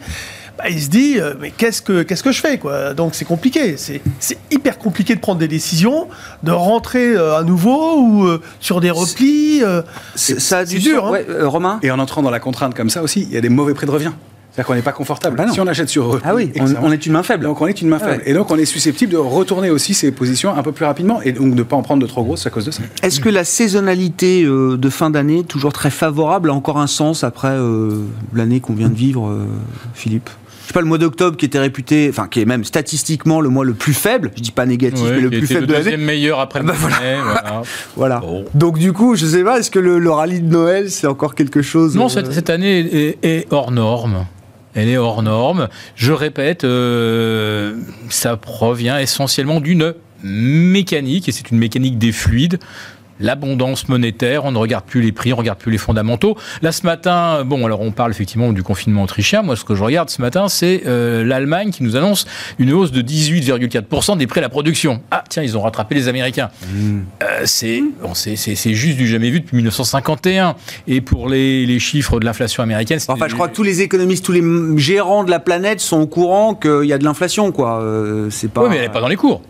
Bah, 0.59 0.65
il 0.69 0.81
se 0.83 0.89
dit, 0.89 1.19
euh, 1.19 1.35
mais 1.41 1.51
qu'est-ce 1.51 1.81
que 1.83 2.03
qu'est-ce 2.03 2.23
que 2.23 2.33
je 2.33 2.41
fais 2.41 2.59
quoi? 2.59 2.95
Donc 2.95 3.15
c'est 3.15 3.25
compliqué, 3.25 3.77
c'est 3.77 4.01
c'est 4.19 4.39
hyper 4.51 4.79
compliqué 4.79 5.15
de 5.15 5.21
prendre 5.21 5.39
des 5.39 5.49
décisions, 5.49 6.09
de 6.43 6.51
rentrer 6.53 7.15
euh, 7.17 7.37
à 7.39 7.43
nouveau 7.43 7.99
ou 8.01 8.25
euh, 8.27 8.41
sur 8.61 8.81
des 8.81 8.91
replis. 8.91 9.63
euh, 9.63 9.83
C'est- 10.15 10.39
Ça 10.41 10.59
a 10.59 10.67
c'est 10.67 10.75
du 10.77 10.81
dur, 10.81 11.03
sens. 11.03 11.09
hein. 11.09 11.13
Ouais, 11.13 11.27
euh, 11.29 11.49
Romain? 11.49 11.79
Et 11.83 11.91
en 11.91 11.99
entrant 11.99 12.23
dans 12.23 12.31
la 12.31 12.41
contrainte 12.41 12.75
comme 12.75 12.91
ça 12.91 13.03
aussi, 13.03 13.23
il 13.23 13.33
y 13.35 13.37
a 13.37 13.41
des 13.41 13.49
mauvais 13.49 13.75
prix 13.75 13.87
de 13.87 13.91
revient. 13.91 14.13
C'est-à-dire 14.53 14.67
qu'on 14.67 14.75
n'est 14.75 14.83
pas 14.83 14.93
confortable. 14.93 15.37
Bah 15.37 15.47
si 15.53 15.61
on 15.61 15.67
achète 15.67 15.89
sur 15.89 16.07
repli 16.07 16.23
Ah 16.29 16.35
oui, 16.35 16.51
on, 16.83 16.91
est 16.91 17.07
une 17.07 17.13
main 17.13 17.23
faible. 17.23 17.45
Donc 17.45 17.61
on 17.61 17.67
est 17.69 17.81
une 17.81 17.89
main 17.89 17.99
Ah 18.01 18.05
faible. 18.09 18.23
ouais. 18.25 18.31
Et 18.31 18.35
donc 18.35 18.51
on 18.51 18.57
est 18.59 18.65
susceptible 18.65 19.13
de 19.13 19.17
retourner 19.17 19.71
aussi 19.71 19.95
ses 19.95 20.11
positions 20.11 20.55
un 20.57 20.63
peu 20.63 20.73
plus 20.73 20.85
rapidement 20.85 21.23
et 21.23 21.33
donc 21.33 21.51
de 21.53 21.55
ne 21.59 21.63
pas 21.63 21.77
en 21.77 21.83
prendre 21.83 22.03
de 22.03 22.07
trop 22.09 22.25
grosses 22.25 22.47
à 22.47 22.51
cause 22.51 22.65
de 22.67 22.71
ça. 22.73 22.83
Est-ce 23.03 23.21
que 23.21 23.29
la 23.29 23.45
saisonnalité 23.45 24.43
euh, 24.45 24.77
de 24.77 24.89
fin 24.91 25.11
d'année, 25.11 25.45
toujours 25.45 25.73
très 25.73 25.91
favorable, 25.91 26.51
a 26.51 26.55
encore 26.55 26.79
un 26.79 26.87
sens 26.89 27.23
après 27.25 27.49
euh, 27.53 27.91
l'année 28.35 28.61
qu'on 28.61 28.75
vient 28.75 28.89
de 28.89 28.95
vivre, 28.97 29.29
euh, 29.29 29.47
Philippe? 29.95 30.31
Je 30.63 30.73
sais 30.73 30.75
pas, 30.75 30.83
le 30.83 30.87
mois 30.87 30.99
d'octobre 30.99 31.37
qui 31.37 31.47
était 31.47 31.59
réputé, 31.59 32.07
enfin 32.11 32.29
qui 32.29 32.41
est 32.41 32.45
même 32.45 32.63
statistiquement 32.65 33.41
le 33.41 33.49
mois 33.49 33.65
le 33.65 33.75
plus 33.75 33.93
faible, 33.95 34.31
je 34.37 34.43
dis 34.43 34.53
pas 34.53 34.67
négatif, 34.67 35.05
Ouais, 35.05 35.13
mais 35.17 35.21
le 35.21 35.31
qui 35.31 35.39
plus 35.39 35.45
était 35.47 35.55
faible 35.55 35.67
de 35.67 35.73
le 35.73 35.79
l'année. 35.79 35.85
deuxième 35.91 36.07
meilleur 36.07 36.39
après 36.39 36.61
le 36.61 36.67
Bah, 36.67 36.75
voilà. 36.79 36.97
voilà. 37.25 37.63
Voilà. 37.97 38.19
Bon. 38.21 38.45
Donc 38.55 38.79
du 38.79 38.93
coup, 38.93 39.17
je 39.17 39.27
sais 39.27 39.43
pas, 39.43 39.59
est-ce 39.59 39.71
que 39.71 39.81
le, 39.81 39.99
le 39.99 40.11
rallye 40.13 40.41
de 40.41 40.49
Noël, 40.53 40.89
c'est 40.91 41.09
encore 41.09 41.35
quelque 41.35 41.61
chose 41.63 41.97
Non, 41.97 42.07
euh, 42.07 42.09
cette, 42.09 42.33
cette 42.33 42.51
année 42.51 42.79
est, 42.81 43.19
est 43.25 43.47
hors 43.53 43.73
norme. 43.73 44.27
Elle 44.75 44.89
est 44.89 44.97
hors 44.97 45.23
norme. 45.23 45.69
Je 45.97 46.13
répète, 46.13 46.65
euh, 46.65 47.77
ça 48.09 48.37
provient 48.37 48.99
essentiellement 48.99 49.61
d'une 49.61 49.95
mécanique, 50.23 51.29
et 51.29 51.33
c'est 51.33 51.51
une 51.51 51.59
mécanique 51.59 51.99
des 51.99 52.13
fluides. 52.13 52.59
L'abondance 53.21 53.89
monétaire, 53.89 54.45
on 54.45 54.53
ne 54.53 54.59
regarde 54.59 54.85
plus 54.85 55.03
les 55.03 55.13
prix, 55.13 55.33
on 55.33 55.37
ne 55.37 55.41
regarde 55.41 55.59
plus 55.59 55.73
les 55.73 55.79
fondamentaux. 55.79 56.37
Là, 56.63 56.73
ce 56.73 56.85
matin, 56.85 57.45
bon, 57.45 57.65
alors 57.67 57.81
on 57.81 57.93
parle 57.93 58.11
effectivement 58.11 58.53
du 58.53 58.63
confinement 58.63 59.03
autrichien. 59.03 59.43
Moi, 59.43 59.57
ce 59.57 59.65
que 59.65 59.75
je 59.75 59.83
regarde 59.83 60.11
ce 60.11 60.21
matin, 60.21 60.49
c'est 60.49 60.83
euh, 60.87 61.25
l'Allemagne 61.25 61.71
qui 61.71 61.83
nous 61.83 61.97
annonce 61.97 62.27
une 62.59 62.73
hausse 62.73 62.93
de 62.93 63.03
18,4% 63.03 64.17
des 64.17 64.27
prix 64.27 64.41
à 64.41 64.43
la 64.43 64.49
production. 64.49 65.03
Ah, 65.11 65.23
tiens, 65.29 65.43
ils 65.43 65.57
ont 65.57 65.63
rattrapé 65.63 65.95
les 65.95 66.09
Américains. 66.09 66.51
Euh, 67.23 67.43
c'est 67.45 67.83
bon, 68.03 68.13
juste 68.15 68.97
du 68.97 69.07
jamais 69.07 69.31
vu 69.31 69.41
depuis 69.41 69.57
1951. 69.57 70.57
Et 70.87 71.01
pour 71.01 71.29
les, 71.29 71.67
les 71.67 71.79
chiffres 71.79 72.19
de 72.21 72.25
l'inflation 72.25 72.63
américaine, 72.63 72.99
Enfin, 73.09 73.29
je 73.29 73.35
crois 73.35 73.49
que 73.49 73.55
tous 73.55 73.63
les 73.63 73.83
économistes, 73.83 74.25
tous 74.25 74.33
les 74.33 74.43
gérants 74.77 75.25
de 75.25 75.31
la 75.31 75.41
planète 75.41 75.81
sont 75.81 76.01
au 76.01 76.07
courant 76.07 76.55
qu'il 76.55 76.85
y 76.85 76.93
a 76.93 76.99
de 76.99 77.05
l'inflation, 77.05 77.53
quoi. 77.53 77.81
Euh, 77.81 78.29
c'est 78.31 78.51
pas. 78.51 78.63
Oui, 78.63 78.69
mais 78.71 78.77
elle 78.77 78.83
n'est 78.83 78.89
pas 78.89 79.01
dans 79.01 79.09
les 79.09 79.17
cours. 79.17 79.43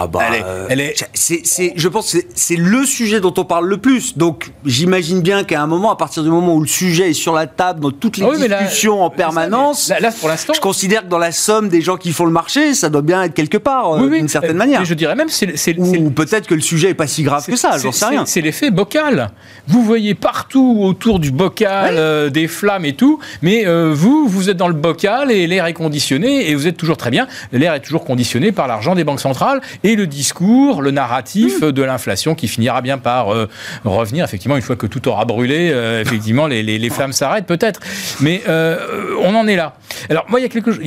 Ah 0.00 0.06
bah, 0.06 0.20
Elle 0.28 0.34
est- 0.36 0.44
euh, 0.44 0.66
elle 0.70 0.80
est- 0.80 1.04
c'est, 1.12 1.40
c'est- 1.44 1.72
je 1.74 1.88
pense 1.88 2.12
que 2.12 2.18
c'est, 2.18 2.28
c'est 2.34 2.54
le 2.56 2.84
sujet 2.84 3.18
dont 3.20 3.34
on 3.36 3.44
parle 3.44 3.66
le 3.66 3.78
plus. 3.78 4.16
Donc, 4.16 4.52
j'imagine 4.64 5.20
bien 5.22 5.42
qu'à 5.42 5.60
un 5.60 5.66
moment, 5.66 5.90
à 5.90 5.96
partir 5.96 6.22
du 6.22 6.28
moment 6.30 6.54
où 6.54 6.60
le 6.60 6.68
sujet 6.68 7.10
est 7.10 7.14
sur 7.14 7.34
la 7.34 7.46
table 7.48 7.80
dans 7.80 7.90
toutes 7.90 8.16
les 8.16 8.24
Ah 8.24 8.28
oui, 8.30 8.36
mais 8.40 8.46
là- 8.48 8.62
discussions 8.62 9.02
en 9.02 9.10
ça, 9.10 9.16
permanence, 9.16 9.88
Là, 9.88 9.98
là, 10.00 10.10
pour 10.12 10.28
l'instant. 10.28 10.52
je 10.54 10.60
considère 10.60 11.02
que 11.02 11.08
dans 11.08 11.18
la 11.18 11.32
somme 11.32 11.68
des 11.68 11.80
gens 11.80 11.96
qui 11.96 12.12
font 12.12 12.24
le 12.26 12.30
marché, 12.30 12.74
ça 12.74 12.90
doit 12.90 13.02
bien 13.02 13.22
être 13.24 13.34
quelque 13.34 13.58
part, 13.58 13.94
euh, 13.94 14.06
oui. 14.08 14.18
d'une 14.18 14.28
certaine 14.28 14.52
Euh, 14.52 14.54
manière. 14.54 14.84
Je 14.84 14.94
dirais 14.94 15.16
même, 15.16 15.28
c'est 15.28 15.76
Ou 15.78 16.10
peut-être 16.10 16.46
que 16.46 16.54
le 16.54 16.60
sujet 16.60 16.90
est 16.90 16.94
pas 16.94 17.06
si 17.08 17.22
grave 17.24 17.44
que 17.44 17.56
ça, 17.56 17.76
j'en 17.78 17.90
sais 17.92 18.06
rien. 18.06 18.24
C'est 18.26 18.40
l'effet 18.40 18.70
bocal. 18.70 19.30
Vous 19.66 19.82
voyez 19.82 20.14
partout 20.14 20.78
autour 20.82 21.18
du 21.18 21.30
bocal 21.32 21.94
euh, 21.96 22.30
des 22.30 22.46
flammes 22.46 22.84
et 22.84 22.94
tout, 22.94 23.18
mais 23.42 23.66
euh, 23.66 23.92
vous, 23.92 24.28
vous 24.28 24.48
êtes 24.50 24.56
dans 24.56 24.68
le 24.68 24.74
bocal 24.74 25.30
et 25.32 25.46
l'air 25.46 25.66
est 25.66 25.72
conditionné 25.72 26.48
et 26.50 26.54
vous 26.54 26.66
êtes 26.66 26.76
toujours 26.76 26.96
très 26.96 27.10
bien. 27.10 27.26
L'air 27.52 27.74
est 27.74 27.80
toujours 27.80 28.04
conditionné 28.04 28.52
par 28.52 28.66
l'argent 28.68 28.94
des 28.94 29.04
banques 29.04 29.20
centrales 29.20 29.60
et 29.84 29.87
le 29.96 30.06
discours, 30.06 30.82
le 30.82 30.90
narratif 30.90 31.60
Hmm. 31.62 31.72
de 31.72 31.82
l'inflation 31.82 32.34
qui 32.34 32.48
finira 32.48 32.80
bien 32.82 32.98
par 32.98 33.32
euh, 33.34 33.48
revenir. 33.84 34.24
Effectivement, 34.24 34.56
une 34.56 34.62
fois 34.62 34.76
que 34.76 34.86
tout 34.86 35.06
aura 35.08 35.24
brûlé, 35.24 35.70
euh, 35.72 36.00
effectivement, 36.06 36.46
les, 36.46 36.62
les- 36.62 36.78
les 36.78 36.90
flammes 36.90 37.12
s'arrêtent 37.12 37.46
peut-être. 37.46 37.80
Mais 38.20 38.42
euh, 38.48 38.76
on 39.22 39.34
en 39.34 39.46
est 39.46 39.56
là. 39.56 39.74
Alors 40.10 40.26
moi, 40.28 40.40
il 40.40 40.42
y 40.42 40.46
a 40.46 40.48
quelque 40.48 40.72
chose. 40.72 40.82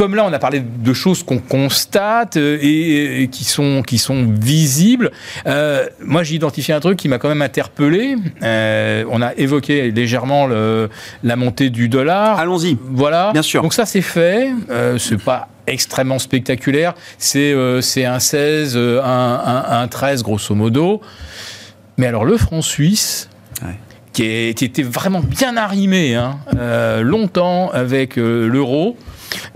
Comme 0.00 0.14
là, 0.14 0.24
on 0.24 0.32
a 0.32 0.38
parlé 0.38 0.60
de 0.60 0.92
choses 0.94 1.22
qu'on 1.22 1.40
constate 1.40 2.38
euh, 2.38 2.56
et, 2.62 3.22
et 3.24 3.28
qui, 3.28 3.44
sont, 3.44 3.82
qui 3.86 3.98
sont 3.98 4.24
visibles. 4.40 5.10
Euh, 5.46 5.86
moi, 6.02 6.22
j'ai 6.22 6.36
identifié 6.36 6.72
un 6.72 6.80
truc 6.80 6.96
qui 6.98 7.06
m'a 7.06 7.18
quand 7.18 7.28
même 7.28 7.42
interpellé. 7.42 8.16
Euh, 8.42 9.04
on 9.10 9.20
a 9.20 9.34
évoqué 9.34 9.90
légèrement 9.90 10.46
le- 10.46 10.88
la 11.22 11.36
montée 11.36 11.68
du 11.68 11.90
dollar. 11.90 12.38
Allons-y. 12.38 12.78
Voilà. 12.82 13.30
Bien 13.34 13.42
sûr. 13.42 13.60
Donc 13.60 13.74
ça, 13.74 13.84
c'est 13.84 14.00
fait. 14.00 14.50
Euh, 14.70 14.96
c'est 14.96 15.22
pas 15.22 15.48
extrêmement 15.66 16.18
spectaculaire. 16.18 16.94
C'est 17.18 17.52
un 17.52 18.18
16, 18.20 18.72
euh, 18.78 19.02
un, 19.02 19.04
un, 19.68 19.82
un 19.82 19.86
13, 19.86 20.22
grosso 20.22 20.54
modo. 20.54 21.02
Mais 21.98 22.06
alors, 22.06 22.24
le 22.24 22.38
franc 22.38 22.62
suisse, 22.62 23.28
Ouais. 23.62 23.74
qui, 24.14 24.24
était 24.24 24.82
vraiment 24.82 25.20
bien 25.20 25.58
arrimé 25.58 26.14
hein, 26.14 26.38
euh, 26.56 27.02
longtemps 27.02 27.70
avec 27.70 28.16
euh, 28.16 28.46
l'euro. 28.48 28.96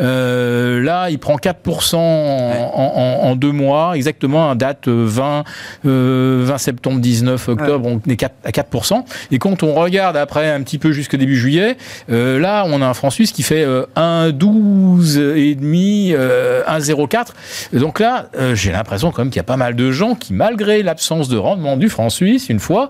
Euh, 0.01 0.81
là, 0.83 1.11
il 1.11 1.19
prend 1.19 1.37
4% 1.37 1.97
en, 1.97 2.01
en- 2.01 2.93
en- 3.25 3.29
en 3.31 3.37
deux 3.37 3.53
mois, 3.53 3.93
exactement 3.97 4.51
à 4.51 4.55
date 4.55 4.89
euh, 4.89 5.05
20, 5.07 5.45
euh, 5.87 6.43
20 6.45 6.59
septembre, 6.59 7.01
19 7.01 7.49
octobre, 7.49 7.87
on 7.87 8.01
est 8.11 8.17
4 8.17 8.35
à 8.45 8.51
4%. 8.51 9.05
Et 9.31 9.39
quand 9.39 9.63
on 9.63 9.75
regarde 9.75 10.17
après 10.17 10.51
un 10.51 10.63
petit 10.63 10.79
peu 10.79 10.93
jusqu'au 10.93 11.17
début 11.17 11.37
juillet, 11.37 11.77
euh, 12.11 12.39
là, 12.39 12.65
on 12.67 12.83
a 12.83 12.87
un 12.87 12.95
franc 12.95 13.11
suisse 13.11 13.33
qui 13.33 13.43
fait 13.43 13.65
euh, 13.65 13.85
1,12 13.97 15.19
et 15.37 15.55
demi, 15.55 16.13
euh, 16.15 16.63
1,04. 16.67 17.27
Donc 17.73 18.01
là, 18.01 18.27
euh, 18.37 18.55
j'ai 18.55 18.73
l'impression 18.73 19.11
quand 19.11 19.23
même 19.23 19.31
qu'il 19.31 19.39
y 19.39 19.41
a 19.41 19.45
pas 19.45 19.57
mal 19.57 19.75
de 19.77 19.91
gens 19.91 20.15
qui, 20.15 20.33
malgré 20.35 20.83
l'absence 20.83 21.29
de 21.29 21.37
rendement 21.37 21.77
du 21.77 21.89
franc 21.89 22.11
suisse, 22.11 22.49
une 22.49 22.61
fois, 22.61 22.89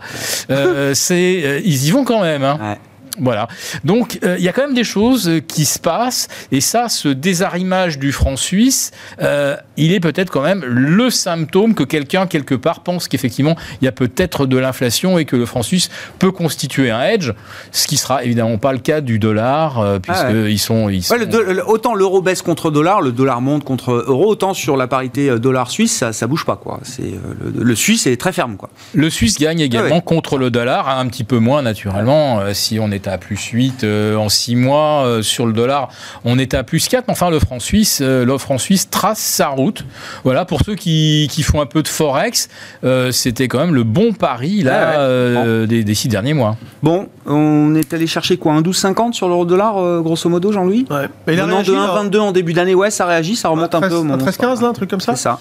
euh, 0.50 0.92
c'est, 0.94 1.42
euh, 1.44 1.60
ils 1.64 1.86
y 1.86 1.90
vont 1.90 2.04
quand 2.04 2.22
même. 2.22 2.42
hein. 2.44 2.58
Ouais. 2.60 2.78
Voilà. 3.20 3.46
Donc 3.84 4.18
euh, 4.24 4.36
il 4.38 4.44
y 4.44 4.48
a 4.48 4.52
quand 4.52 4.62
même 4.66 4.74
des 4.74 4.84
choses 4.84 5.28
euh, 5.28 5.40
qui 5.40 5.64
se 5.64 5.78
passent 5.78 6.28
et 6.50 6.60
ça, 6.60 6.88
ce 6.88 7.08
désarrimage 7.08 7.98
du 7.98 8.10
franc 8.12 8.36
suisse, 8.36 8.90
euh, 9.22 9.56
il 9.76 9.92
est 9.92 10.00
peut-être 10.00 10.30
quand 10.30 10.42
même 10.42 10.64
le 10.64 11.10
symptôme 11.10 11.74
que 11.74 11.84
quelqu'un 11.84 12.26
quelque 12.26 12.54
part 12.54 12.80
pense 12.80 13.06
qu'effectivement 13.08 13.56
il 13.80 13.84
y 13.84 13.88
a 13.88 13.92
peut-être 13.92 14.46
de 14.46 14.56
l'inflation 14.58 15.18
et 15.18 15.24
que 15.24 15.36
le 15.36 15.46
franc 15.46 15.62
suisse 15.62 15.90
peut 16.18 16.32
constituer 16.32 16.90
un 16.90 17.02
hedge, 17.02 17.30
ce 17.72 17.86
qui 17.86 17.96
sera 17.96 18.24
évidemment 18.24 18.58
pas 18.58 18.72
le 18.72 18.78
cas 18.80 19.00
du 19.00 19.18
dollar 19.18 19.78
euh, 19.78 19.98
puisque 20.00 20.18
Ah 20.20 20.32
ouais. 20.32 20.52
ils 20.52 20.58
sont, 20.58 20.88
ils 20.88 21.02
sont 21.02 21.14
Ouais, 21.14 21.20
le 21.20 21.26
do- 21.26 21.42
le- 21.42 21.68
autant 21.68 21.94
l'euro 21.94 22.20
baisse 22.20 22.42
contre 22.42 22.70
dollar, 22.70 23.00
le 23.00 23.12
dollar 23.12 23.40
monte 23.40 23.62
contre 23.64 23.92
euro, 24.08 24.26
autant 24.28 24.54
sur 24.54 24.76
la 24.76 24.86
parité 24.88 25.38
dollar 25.38 25.70
suisse, 25.70 25.92
ça, 25.96 26.12
ça 26.12 26.26
bouge 26.26 26.44
pas 26.44 26.56
quoi. 26.56 26.80
C'est 26.82 27.02
le, 27.02 27.62
le 27.64 27.74
suisse 27.76 28.06
est 28.06 28.16
très 28.20 28.32
ferme 28.32 28.56
quoi. 28.56 28.70
Le 28.92 29.08
Suisse 29.10 29.38
gagne 29.38 29.60
également 29.60 29.88
Ah 29.92 29.94
ouais. 29.96 30.02
contre 30.04 30.36
le 30.38 30.50
dollar, 30.50 30.88
un 30.88 31.06
petit 31.06 31.24
peu 31.24 31.38
moins 31.38 31.62
naturellement. 31.62 32.40
Si 32.52 32.78
on 32.80 32.90
est 32.90 33.03
à 33.06 33.18
plus 33.18 33.36
8 33.40 33.84
euh, 33.84 34.16
en 34.16 34.28
6 34.28 34.56
mois 34.56 35.04
euh, 35.04 35.22
sur 35.22 35.46
le 35.46 35.52
dollar, 35.52 35.88
on 36.24 36.38
est 36.38 36.54
à 36.54 36.62
plus 36.64 36.88
4. 36.88 37.04
Mais 37.08 37.12
enfin, 37.12 37.30
le 37.30 37.38
franc 37.38 37.60
suisse, 37.60 38.00
euh, 38.02 38.24
le 38.24 38.38
franc 38.38 38.58
suisse 38.58 38.88
trace 38.90 39.18
sa 39.18 39.48
route. 39.48 39.84
Voilà, 40.24 40.44
pour 40.44 40.60
ceux 40.64 40.74
qui, 40.74 41.28
qui 41.30 41.42
font 41.42 41.60
un 41.60 41.66
peu 41.66 41.82
de 41.82 41.88
forex, 41.88 42.48
euh, 42.84 43.12
c'était 43.12 43.48
quand 43.48 43.58
même 43.58 43.74
le 43.74 43.84
bon 43.84 44.12
pari 44.12 44.62
là 44.62 44.74
Ouais, 44.74 44.86
ouais. 44.88 44.94
euh, 44.98 45.66
des, 45.66 45.84
des 45.84 45.94
six 45.94 46.08
derniers 46.08 46.34
mois. 46.34 46.56
Bon, 46.82 47.08
on 47.26 47.74
est 47.74 47.92
allé 47.94 48.06
chercher 48.06 48.36
quoi 48.36 48.52
Un 48.54 48.60
12,50 48.62 49.12
sur 49.12 49.28
l'euro 49.28 49.44
dollar 49.44 49.78
euh, 49.78 50.00
grosso 50.00 50.28
modo, 50.28 50.52
Jean-Louis 50.52 50.86
Ouais. 50.90 51.08
Mais 51.26 51.34
réagi, 51.40 51.70
de 51.70 51.76
là, 51.76 52.02
1,22 52.04 52.18
en 52.18 52.32
début 52.32 52.52
d'année, 52.52 52.74
ouais, 52.74 52.90
ça 52.90 53.06
réagit, 53.06 53.36
ça 53.36 53.48
remonte 53.48 53.74
un, 53.74 53.80
peu 53.80 53.94
au 53.94 54.00
un 54.00 54.04
moment. 54.04 54.24
13-15, 54.24 54.62
là, 54.62 54.68
un 54.68 54.72
truc 54.72 54.90
comme 54.90 55.00
ça. 55.00 55.14
C'est 55.14 55.22
ça. 55.22 55.38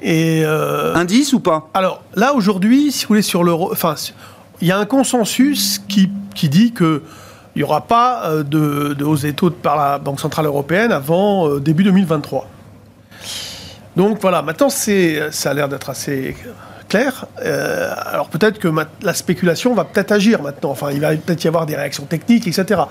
Et 0.00 0.42
euh, 0.44 0.94
Indice 0.94 1.32
ou 1.32 1.40
pas? 1.40 1.68
Alors 1.74 2.02
là 2.14 2.34
aujourd'hui, 2.34 2.92
si 2.92 3.04
vous 3.04 3.08
voulez 3.08 3.22
sur 3.22 3.42
l'euro, 3.44 3.70
enfin, 3.72 3.94
il 4.60 4.68
y 4.68 4.72
a 4.72 4.78
un 4.78 4.86
consensus 4.86 5.78
qui, 5.88 6.10
qui 6.34 6.48
dit 6.48 6.72
que 6.72 7.02
il 7.54 7.60
n'y 7.60 7.62
aura 7.62 7.86
pas 7.86 8.26
euh, 8.26 8.42
de, 8.42 9.02
hausse 9.02 9.22
des 9.22 9.32
taux 9.32 9.50
par 9.50 9.76
la 9.76 9.98
Banque 9.98 10.20
centrale 10.20 10.44
européenne 10.44 10.92
avant 10.92 11.48
euh, 11.48 11.58
début 11.58 11.84
2023. 11.84 12.46
Donc 13.96 14.20
voilà, 14.20 14.42
maintenant 14.42 14.68
ça 14.68 15.50
a 15.50 15.54
l'air 15.54 15.68
d'être 15.68 15.88
assez 15.88 16.36
clair. 16.88 17.26
Euh, 17.44 17.92
alors 18.06 18.28
peut-être 18.28 18.58
que 18.58 18.68
la 19.02 19.14
spéculation 19.14 19.74
va 19.74 19.84
peut-être 19.84 20.12
agir 20.12 20.42
maintenant. 20.42 20.70
Enfin, 20.70 20.90
il 20.92 21.00
va 21.00 21.10
peut-être 21.10 21.44
y 21.44 21.48
avoir 21.48 21.66
des 21.66 21.76
réactions 21.76 22.04
techniques, 22.04 22.46
etc. 22.46 22.82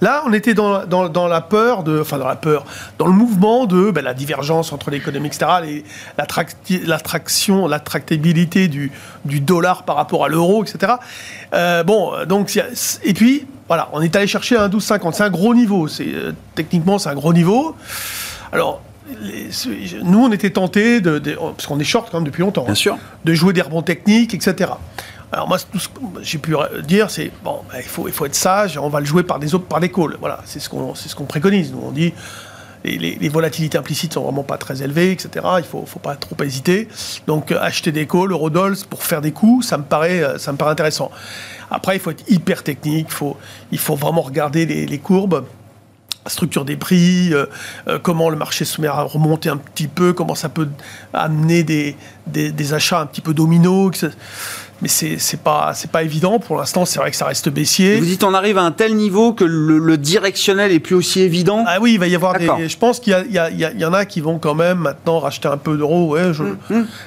Là, 0.00 0.22
on 0.26 0.32
était 0.32 0.54
dans, 0.54 0.78
la 1.28 1.40
peur 1.40 1.84
enfin 2.00 2.18
dans 2.18 2.28
la 2.28 2.36
peur, 2.36 2.64
dans 2.98 3.06
le 3.06 3.12
mouvement 3.12 3.66
de 3.66 3.90
ben, 3.90 4.02
la 4.02 4.14
divergence 4.14 4.72
entre 4.72 4.90
l'économie, 4.90 5.28
etc. 5.28 5.46
l'attracti- 6.18 6.84
l'attraction, 6.84 7.66
l'attractabilité 7.66 8.68
du, 8.68 8.90
dollar 9.24 9.84
par 9.84 9.96
rapport 9.96 10.24
à 10.24 10.28
l'euro, 10.28 10.64
etc. 10.64 10.94
Euh, 11.54 11.82
bon, 11.82 12.12
donc 12.26 12.58
et 13.02 13.14
puis 13.14 13.46
voilà, 13.68 13.88
on 13.92 14.02
est 14.02 14.14
allé 14.16 14.26
chercher 14.26 14.56
un 14.56 14.68
12,50. 14.68 15.12
C'est 15.12 15.24
un 15.24 15.30
gros 15.30 15.54
niveau. 15.54 15.88
Euh, 16.00 16.32
techniquement 16.54 16.98
c'est 16.98 17.08
un 17.08 17.14
gros 17.14 17.32
niveau. 17.32 17.76
Alors 18.52 18.82
les- 19.20 19.48
nous, 20.04 20.24
on 20.24 20.32
était 20.32 20.50
tentés 20.50 21.00
de, 21.00 21.18
de- 21.18 21.34
parce 21.34 21.66
qu'on 21.66 21.78
est 21.78 21.84
short 21.84 22.08
quand 22.10 22.18
même 22.18 22.26
depuis 22.26 22.42
longtemps. 22.42 22.62
Bien 22.64 22.72
hein, 22.72 22.76
sûr. 22.76 22.98
de 23.24 23.34
jouer 23.34 23.52
des 23.52 23.62
rebonds 23.62 23.82
techniques, 23.82 24.34
etc. 24.34 24.70
Alors 25.32 25.48
moi, 25.48 25.58
tout 25.58 25.78
ce 25.78 25.88
que 25.88 25.94
j'ai 26.22 26.38
pu 26.38 26.54
dire, 26.84 27.10
c'est 27.10 27.30
bon, 27.42 27.60
bah, 27.68 27.76
il 27.78 27.88
faut 27.88 28.06
il 28.06 28.12
faut 28.12 28.26
être 28.26 28.34
sage, 28.34 28.76
on 28.78 28.88
va 28.90 29.00
le 29.00 29.06
jouer 29.06 29.22
par 29.22 29.38
des 29.38 29.54
autres, 29.54 29.64
par 29.64 29.80
des 29.80 29.90
calls. 29.90 30.16
Voilà, 30.20 30.40
c'est 30.44 30.60
ce 30.60 30.68
qu'on 30.68 30.94
ce 30.94 31.14
qu'on 31.14 31.24
préconise. 31.24 31.72
Nous, 31.72 31.80
on 31.82 31.90
dit 31.90 32.12
les, 32.84 32.98
les- 32.98 33.14
les 33.20 33.28
volatilités 33.28 33.78
implicites 33.78 34.12
sont 34.12 34.22
vraiment 34.24 34.42
pas 34.42 34.58
très 34.58 34.82
élevées, 34.82 35.12
etc. 35.12 35.46
Il 35.58 35.64
faut 35.64 35.84
faut 35.86 36.00
pas 36.00 36.16
trop 36.16 36.36
hésiter. 36.44 36.86
Donc 37.26 37.50
euh, 37.50 37.58
acheter 37.60 37.92
des 37.92 38.06
calls, 38.06 38.30
Eurodols 38.32 38.76
pour 38.90 39.02
faire 39.04 39.20
des 39.22 39.32
coups, 39.32 39.66
ça 39.66 39.78
me 39.78 39.84
paraît 39.84 40.22
euh, 40.22 40.38
ça 40.38 40.52
me 40.52 40.58
paraît 40.58 40.72
intéressant. 40.72 41.10
Après, 41.70 41.96
il 41.96 42.00
faut 42.00 42.10
être 42.10 42.24
hyper 42.30 42.62
technique, 42.62 43.06
il 43.08 43.14
faut 43.14 43.36
il 43.70 43.78
faut 43.78 43.94
vraiment 43.96 44.20
regarder 44.22 44.66
les, 44.66 44.84
les 44.86 44.98
courbes 44.98 45.46
structure 46.30 46.64
des 46.64 46.76
prix, 46.76 47.32
euh, 47.32 47.46
euh, 47.88 47.98
comment 48.00 48.30
le 48.30 48.36
marché 48.36 48.64
se 48.64 48.80
met 48.80 48.86
à 48.88 49.02
remonter 49.02 49.48
un 49.48 49.56
petit 49.56 49.88
peu, 49.88 50.12
comment 50.12 50.34
ça 50.34 50.48
peut 50.48 50.68
amener 51.12 51.62
des, 51.64 51.96
des, 52.26 52.52
des 52.52 52.74
achats 52.74 53.00
un 53.00 53.06
petit 53.06 53.20
peu 53.20 53.34
dominos. 53.34 54.04
Mais 54.80 54.88
c'est 54.88 55.36
pas, 55.42 55.74
c'est 55.74 55.90
pas 55.92 56.02
évident. 56.02 56.40
Pour 56.40 56.56
l'instant, 56.56 56.84
c'est 56.84 56.98
vrai 56.98 57.12
que 57.12 57.16
ça 57.16 57.26
reste 57.26 57.48
baissier. 57.48 58.00
Vous 58.00 58.04
dites 58.04 58.24
on 58.24 58.34
arrive 58.34 58.58
à 58.58 58.62
un 58.62 58.72
tel 58.72 58.96
niveau 58.96 59.32
que 59.32 59.44
le, 59.44 59.78
le 59.78 59.96
directionnel 59.96 60.72
est 60.72 60.80
plus 60.80 60.96
aussi 60.96 61.20
évident. 61.20 61.62
Ah 61.68 61.78
oui, 61.80 61.92
il 61.94 62.00
va 62.00 62.08
y 62.08 62.16
avoir 62.16 62.36
des. 62.36 62.68
Je 62.68 62.76
pense 62.76 62.98
qu'il 62.98 63.14
y, 63.30 63.84
en 63.84 63.92
a 63.92 64.04
qui 64.04 64.20
vont 64.20 64.40
quand 64.40 64.56
même 64.56 64.78
maintenant 64.78 65.20
racheter 65.20 65.46
un 65.46 65.56
peu 65.56 65.76
d'euros. 65.76 66.14
Ouais, 66.14 66.32
je... 66.34 66.42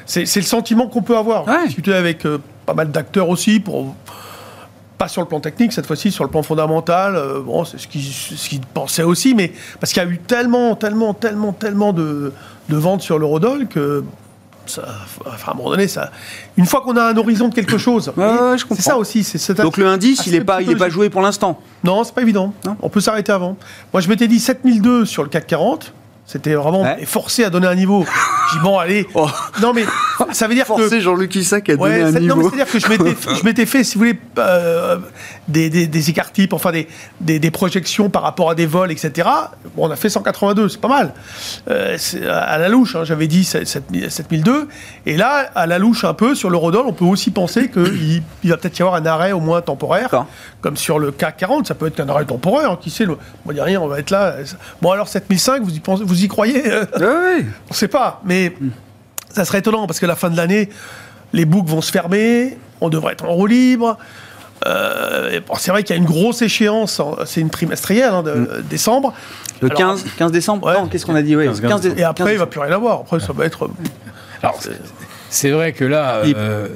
c'est, 0.06 0.26
c'est 0.26 0.40
le 0.40 0.46
sentiment 0.46 0.88
qu'on 0.88 1.02
peut 1.02 1.18
avoir. 1.18 1.44
Hum, 1.48 1.50
Ouais. 1.50 1.60
J'ai 1.64 1.68
discuté 1.68 1.94
avec 1.94 2.26
euh, 2.26 2.38
pas 2.66 2.74
mal 2.74 2.92
d'acteurs 2.92 3.28
aussi 3.28 3.60
pour. 3.60 3.94
Pas 4.98 5.08
sur 5.10 5.22
le 5.22 5.28
plan 5.28 5.40
technique, 5.42 5.74
cette 5.74 5.86
fois-ci, 5.86 6.12
sur 6.12 6.24
le 6.24 6.30
plan 6.30 6.42
fondamental. 6.42 7.16
euh, 7.16 7.42
bon, 7.42 7.66
c'est 7.66 7.78
ce 7.78 7.88
qu'ils 7.88 8.02
ce 8.04 8.56
pensaient 8.74 9.04
aussi, 9.04 9.36
mais 9.36 9.52
parce 9.80 9.92
qu'il 9.92 10.02
y 10.02 10.06
a 10.06 10.10
eu 10.10 10.20
tellement, 10.20 10.76
tellement, 10.76 11.14
tellement, 11.14 11.52
tellement 11.52 11.92
de, 11.94 12.32
de 12.70 12.76
ventes 12.78 13.02
sur 13.02 13.20
l'eurodoll 13.20 13.68
que. 13.68 14.04
Ça, 14.68 14.82
enfin, 15.28 15.52
à 15.52 15.54
un 15.54 15.58
moment 15.58 15.70
donné, 15.70 15.88
ça, 15.88 16.10
une 16.58 16.66
fois 16.66 16.82
qu'on 16.82 16.98
a 16.98 17.04
un 17.12 17.18
horizon 17.18 17.50
de 17.50 17.54
quelque 17.54 17.78
chose, 17.78 18.12
ouais, 18.18 18.58
je 18.58 18.66
c'est 18.74 18.82
ça 18.82 18.98
aussi. 18.98 19.24
C'est, 19.24 19.54
Donc 19.62 19.78
le 19.78 19.86
indice, 19.86 20.26
il 20.26 20.32
n'est 20.32 20.42
pas, 20.42 20.60
il 20.62 20.72
est 20.72 20.76
pas 20.76 20.90
joué 20.90 21.12
pour 21.12 21.22
l'instant. 21.22 21.60
Non, 21.84 22.04
c'est 22.04 22.16
pas 22.16 22.24
évident. 22.24 22.52
Non. 22.66 22.76
On 22.82 22.90
peut 22.90 23.00
s'arrêter 23.02 23.32
avant. 23.32 23.58
Moi, 23.94 24.02
je 24.02 24.10
m'étais 24.10 24.28
dit 24.28 24.40
7002 24.40 25.06
sur 25.06 25.22
le 25.22 25.30
CAC 25.30 25.46
40. 25.46 25.94
C'était 26.26 26.56
vraiment 26.56 26.82
Ouais. 26.82 27.06
forcé 27.06 27.44
à 27.44 27.52
donner 27.52 27.68
un 27.68 27.76
niveau. 27.76 28.04
J'ai 28.52 28.58
dit, 28.58 28.64
bon, 28.64 28.80
allez. 28.80 29.06
Oh. 29.14 29.28
Non, 29.62 29.72
mais 29.72 29.86
ça 30.32 30.48
veut 30.48 30.56
dire 30.56 30.64
que. 30.66 30.68
Forcer 30.68 31.02
Jean-Luc 31.02 31.36
Isaac 31.36 31.70
à 31.70 31.76
donner 31.76 31.84
Ouais, 31.96 32.02
un 32.02 32.06
non, 32.06 32.12
mais 32.14 32.20
niveau. 32.22 32.50
c'est-à-dire 32.50 32.72
que 32.72 32.80
je 33.38 33.44
m'étais, 33.46 33.66
fait, 33.66 33.84
si 33.84 33.96
vous 33.96 34.00
voulez, 34.00 34.20
euh, 34.40 34.98
des, 35.48 35.70
des, 35.70 35.88
des 35.88 36.10
écarts 36.10 36.32
types, 36.32 36.54
enfin 36.54 36.72
des, 36.72 36.88
des, 37.22 37.40
des 37.40 37.52
projections 37.52 38.10
par 38.10 38.22
rapport 38.24 38.50
à 38.50 38.56
des 38.56 38.66
vols, 38.66 38.92
etc. 38.92 39.28
Bon, 39.76 39.88
on 39.88 39.92
a 39.92 39.96
fait 39.96 40.10
182, 40.10 40.70
c'est 40.70 40.80
pas 40.82 40.88
mal. 40.88 41.14
Euh, 41.70 41.98
à 42.30 42.58
la 42.58 42.70
louche, 42.70 42.96
hein, 42.96 43.04
j'avais 43.04 43.28
dit 43.28 43.44
7000 43.44 44.10
7002. 44.12 44.68
Et 45.06 45.18
là, 45.18 45.50
à 45.56 45.66
la 45.68 45.80
louche 45.80 46.04
un 46.06 46.14
peu, 46.14 46.36
sur 46.36 46.50
l'eurodoll, 46.50 46.86
on 46.88 46.94
peut 46.94 47.06
aussi 47.06 47.32
penser 47.32 47.70
qu'il 47.70 48.22
il 48.44 48.50
va 48.50 48.58
peut-être 48.58 48.78
y 48.80 48.82
avoir 48.82 48.96
un 48.96 49.06
arrêt 49.06 49.32
au 49.32 49.40
moins 49.40 49.62
temporaire, 49.62 50.26
comme 50.62 50.78
sur 50.78 51.00
le 51.00 51.12
CAC 51.12 51.38
40, 51.38 51.68
ça 51.68 51.76
peut 51.76 51.88
être 51.88 51.96
qu'un 51.96 52.10
arrêt 52.10 52.26
temporaire, 52.26 52.72
hein, 52.72 52.80
qui 52.82 52.90
sait, 52.90 53.06
le- 53.06 53.18
on 53.46 53.48
va 53.50 53.54
dire 53.54 53.64
rien, 53.64 53.82
on 53.82 53.88
va 53.88 54.00
être 54.00 54.12
là. 54.12 54.36
Bon, 54.82 54.92
alors 54.92 55.08
7005, 55.08 55.62
vous 55.64 55.76
y, 55.76 55.80
pensez, 55.80 56.04
vous 56.04 56.24
y 56.24 56.28
croyez 56.28 56.62
Ouais, 56.64 56.80
ouais. 57.00 57.46
on 57.70 57.74
sait 57.74 57.88
pas, 57.88 58.22
mais 58.26 58.54
ça 59.36 59.46
serait 59.46 59.60
étonnant 59.60 59.86
parce 59.88 60.00
que 60.00 60.06
la 60.06 60.16
fin 60.16 60.30
de 60.30 60.38
l'année, 60.38 60.70
les 61.34 61.46
boucles 61.46 61.70
vont 61.70 61.82
se 61.82 61.92
fermer, 61.92 62.58
on 62.82 62.90
devrait 62.90 63.14
être 63.14 63.26
en 63.26 63.34
roue 63.34 63.48
libre. 63.48 63.98
Euh, 64.66 65.40
bon, 65.46 65.56
c'est 65.60 65.70
vrai 65.72 65.84
qu'il 65.84 65.96
y 65.96 66.00
a 66.00 66.02
une 66.02 66.08
grosse 66.08 66.42
échéance, 66.42 67.00
en- 67.00 67.18
c'est 67.26 67.42
une 67.42 67.50
trimestrielle 67.50 68.10
hein, 68.14 68.24
de 68.24 68.32
Mm. 68.32 68.48
euh, 68.52 68.62
décembre. 68.62 69.14
Le 69.62 69.68
Alors, 69.68 69.78
15, 69.78 70.06
15 70.18 70.32
décembre 70.32 70.68
Ouais. 70.68 70.76
Qu'est-ce 70.90 71.06
qu'on 71.06 71.16
a 71.16 71.22
dit 71.22 71.36
ouais, 71.36 71.46
15, 71.46 71.62
15 71.62 71.82
dé- 71.82 71.94
Et 71.98 72.04
après, 72.04 72.24
15 72.26 72.34
il 72.34 72.40
va 72.40 72.46
plus 72.46 72.60
rien 72.62 72.72
avoir. 72.72 73.02
Après, 73.02 73.20
ça 73.20 73.34
va 73.34 73.46
être. 73.46 73.70
Alors, 74.42 74.60
c'est 75.30 75.50
vrai 75.52 75.74
que 75.74 75.84
là, 75.86 76.22
Il- 76.26 76.34
euh, 76.38 76.68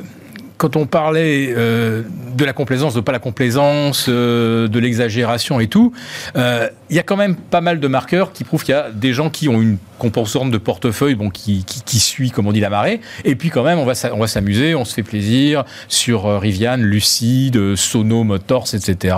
quand 0.60 0.76
on 0.76 0.86
parlait 0.86 1.53
euh, 1.55 2.03
de 2.36 2.43
la 2.43 2.51
complaisance, 2.51 2.93
de 2.93 2.99
pas 2.99 3.14
la 3.14 3.20
complaisance, 3.20 4.07
euh, 4.10 4.68
de 4.68 4.78
l'exagération 4.78 5.62
et 5.62 5.68
tout, 5.68 5.93
euh, 6.36 6.68
il 6.89 6.97
y 6.97 6.99
a 6.99 7.03
quand 7.03 7.16
même 7.16 7.38
pas 7.38 7.62
mal 7.62 7.80
de 7.80 7.88
marqueurs 7.88 8.34
qui 8.34 8.43
prouvent 8.43 8.64
qu'il 8.64 8.76
y 8.76 8.78
a 8.78 8.91
des 8.91 9.14
gens 9.14 9.30
qui 9.30 9.47
ont 9.47 9.62
une 9.62 9.78
composante 9.97 10.51
de 10.51 10.57
portefeuille 10.57 11.16
bon, 11.16 11.30
qui, 11.30 11.64
qui, 11.64 11.82
qui 11.82 11.99
suit, 11.99 12.32
comme 12.32 12.45
on 12.45 12.51
dit, 12.51 12.60
la 12.60 12.70
marée. 12.70 12.99
Et 13.24 13.36
puis 13.36 13.49
quand 13.49 13.64
même, 13.64 13.80
on 13.80 13.86
va, 13.86 13.95
s'amuser, 13.95 14.76
on 14.76 14.84
se 14.84 14.93
fait 14.93 15.03
plaisir 15.03 15.64
sur 15.88 16.26
euh, 16.26 16.38
Rivian, 16.39 16.78
Lucide, 16.78 17.78
Sono, 17.78 18.26
Motors, 18.26 18.74
etc. 18.74 19.16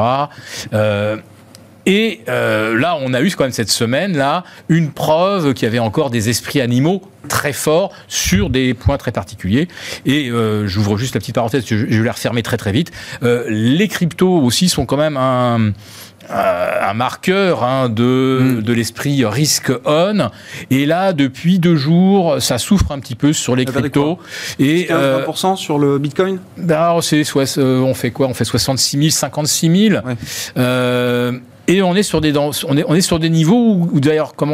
Et 1.86 2.22
euh, 2.30 2.78
là, 2.78 2.98
on 3.02 3.14
a 3.14 3.22
eu 3.22 3.32
quand 3.32 3.44
même 3.44 3.52
cette 3.52 3.72
semaine-là 3.72 4.44
une 4.70 4.92
preuve 4.92 5.54
qu'il 5.54 5.66
y 5.66 5.68
avait 5.68 5.80
encore 5.80 6.10
des 6.10 6.30
esprits 6.30 6.62
animaux 6.62 7.02
très 7.28 7.54
forts 7.54 7.94
sur 8.08 8.50
des 8.50 8.74
points 8.74 8.98
très 8.98 9.12
particuliers. 9.12 9.68
Et 10.06 10.30
euh, 10.30 10.68
j'ouvre 10.68 10.98
juste 10.98 11.14
la 11.16 11.20
petite 11.20 11.36
parenthèse, 11.36 11.64
je, 11.66 11.76
je 11.76 12.00
vais 12.00 12.06
la 12.06 12.12
refermer 12.12 12.44
très 12.44 12.58
très 12.58 12.72
vite. 12.72 12.92
Euh, 13.24 13.46
les 13.48 13.88
cryptos 13.88 14.40
aussi 14.42 14.70
sont 14.70 14.86
quand 14.86 14.98
même 14.98 15.18
un 15.18 15.72
euh, 16.30 16.90
un 16.90 16.94
marqueur 16.94 17.64
hein, 17.64 17.90
de, 17.90 18.62
de 18.62 18.74
l'esprit 18.74 19.26
risk 19.26 19.72
on 19.86 20.30
et 20.70 20.86
là 20.86 21.14
depuis 21.14 21.58
deux 21.58 21.76
jours 21.76 22.36
ça 22.40 22.58
souffre 22.58 22.92
un 22.92 23.00
petit 23.00 23.16
peu 23.16 23.34
sur 23.34 23.56
les 23.56 23.66
va 23.66 23.72
de 23.74 23.80
cryptos 23.80 24.20
et 24.60 24.86
15, 24.86 24.98
euh, 24.98 25.26
20% 25.26 25.56
sur 25.56 25.80
le 25.80 25.98
Bitcoin? 25.98 26.40
Ben, 26.58 26.96
euh, 26.96 27.80
on 27.82 27.94
fait 27.94 28.12
quoi? 28.12 28.28
On 28.28 28.34
fait 28.34 28.46
66 28.46 28.98
000, 28.98 29.10
56 29.10 29.90
000. 29.90 30.06
Ouais. 30.06 31.42
Et 31.74 31.82
on 31.82 31.96
est 31.96 32.04
sur 32.04 32.20
des, 32.20 32.34
dans- 32.34 32.52
on 32.68 32.76
est, 32.76 32.84
on 32.86 32.96
est 32.96 33.02
sur 33.02 33.18
des 33.18 33.30
niveaux 33.30 33.56
où, 33.76 33.90
où 33.94 34.00
d'ailleurs, 34.02 34.34
quand 34.36 34.46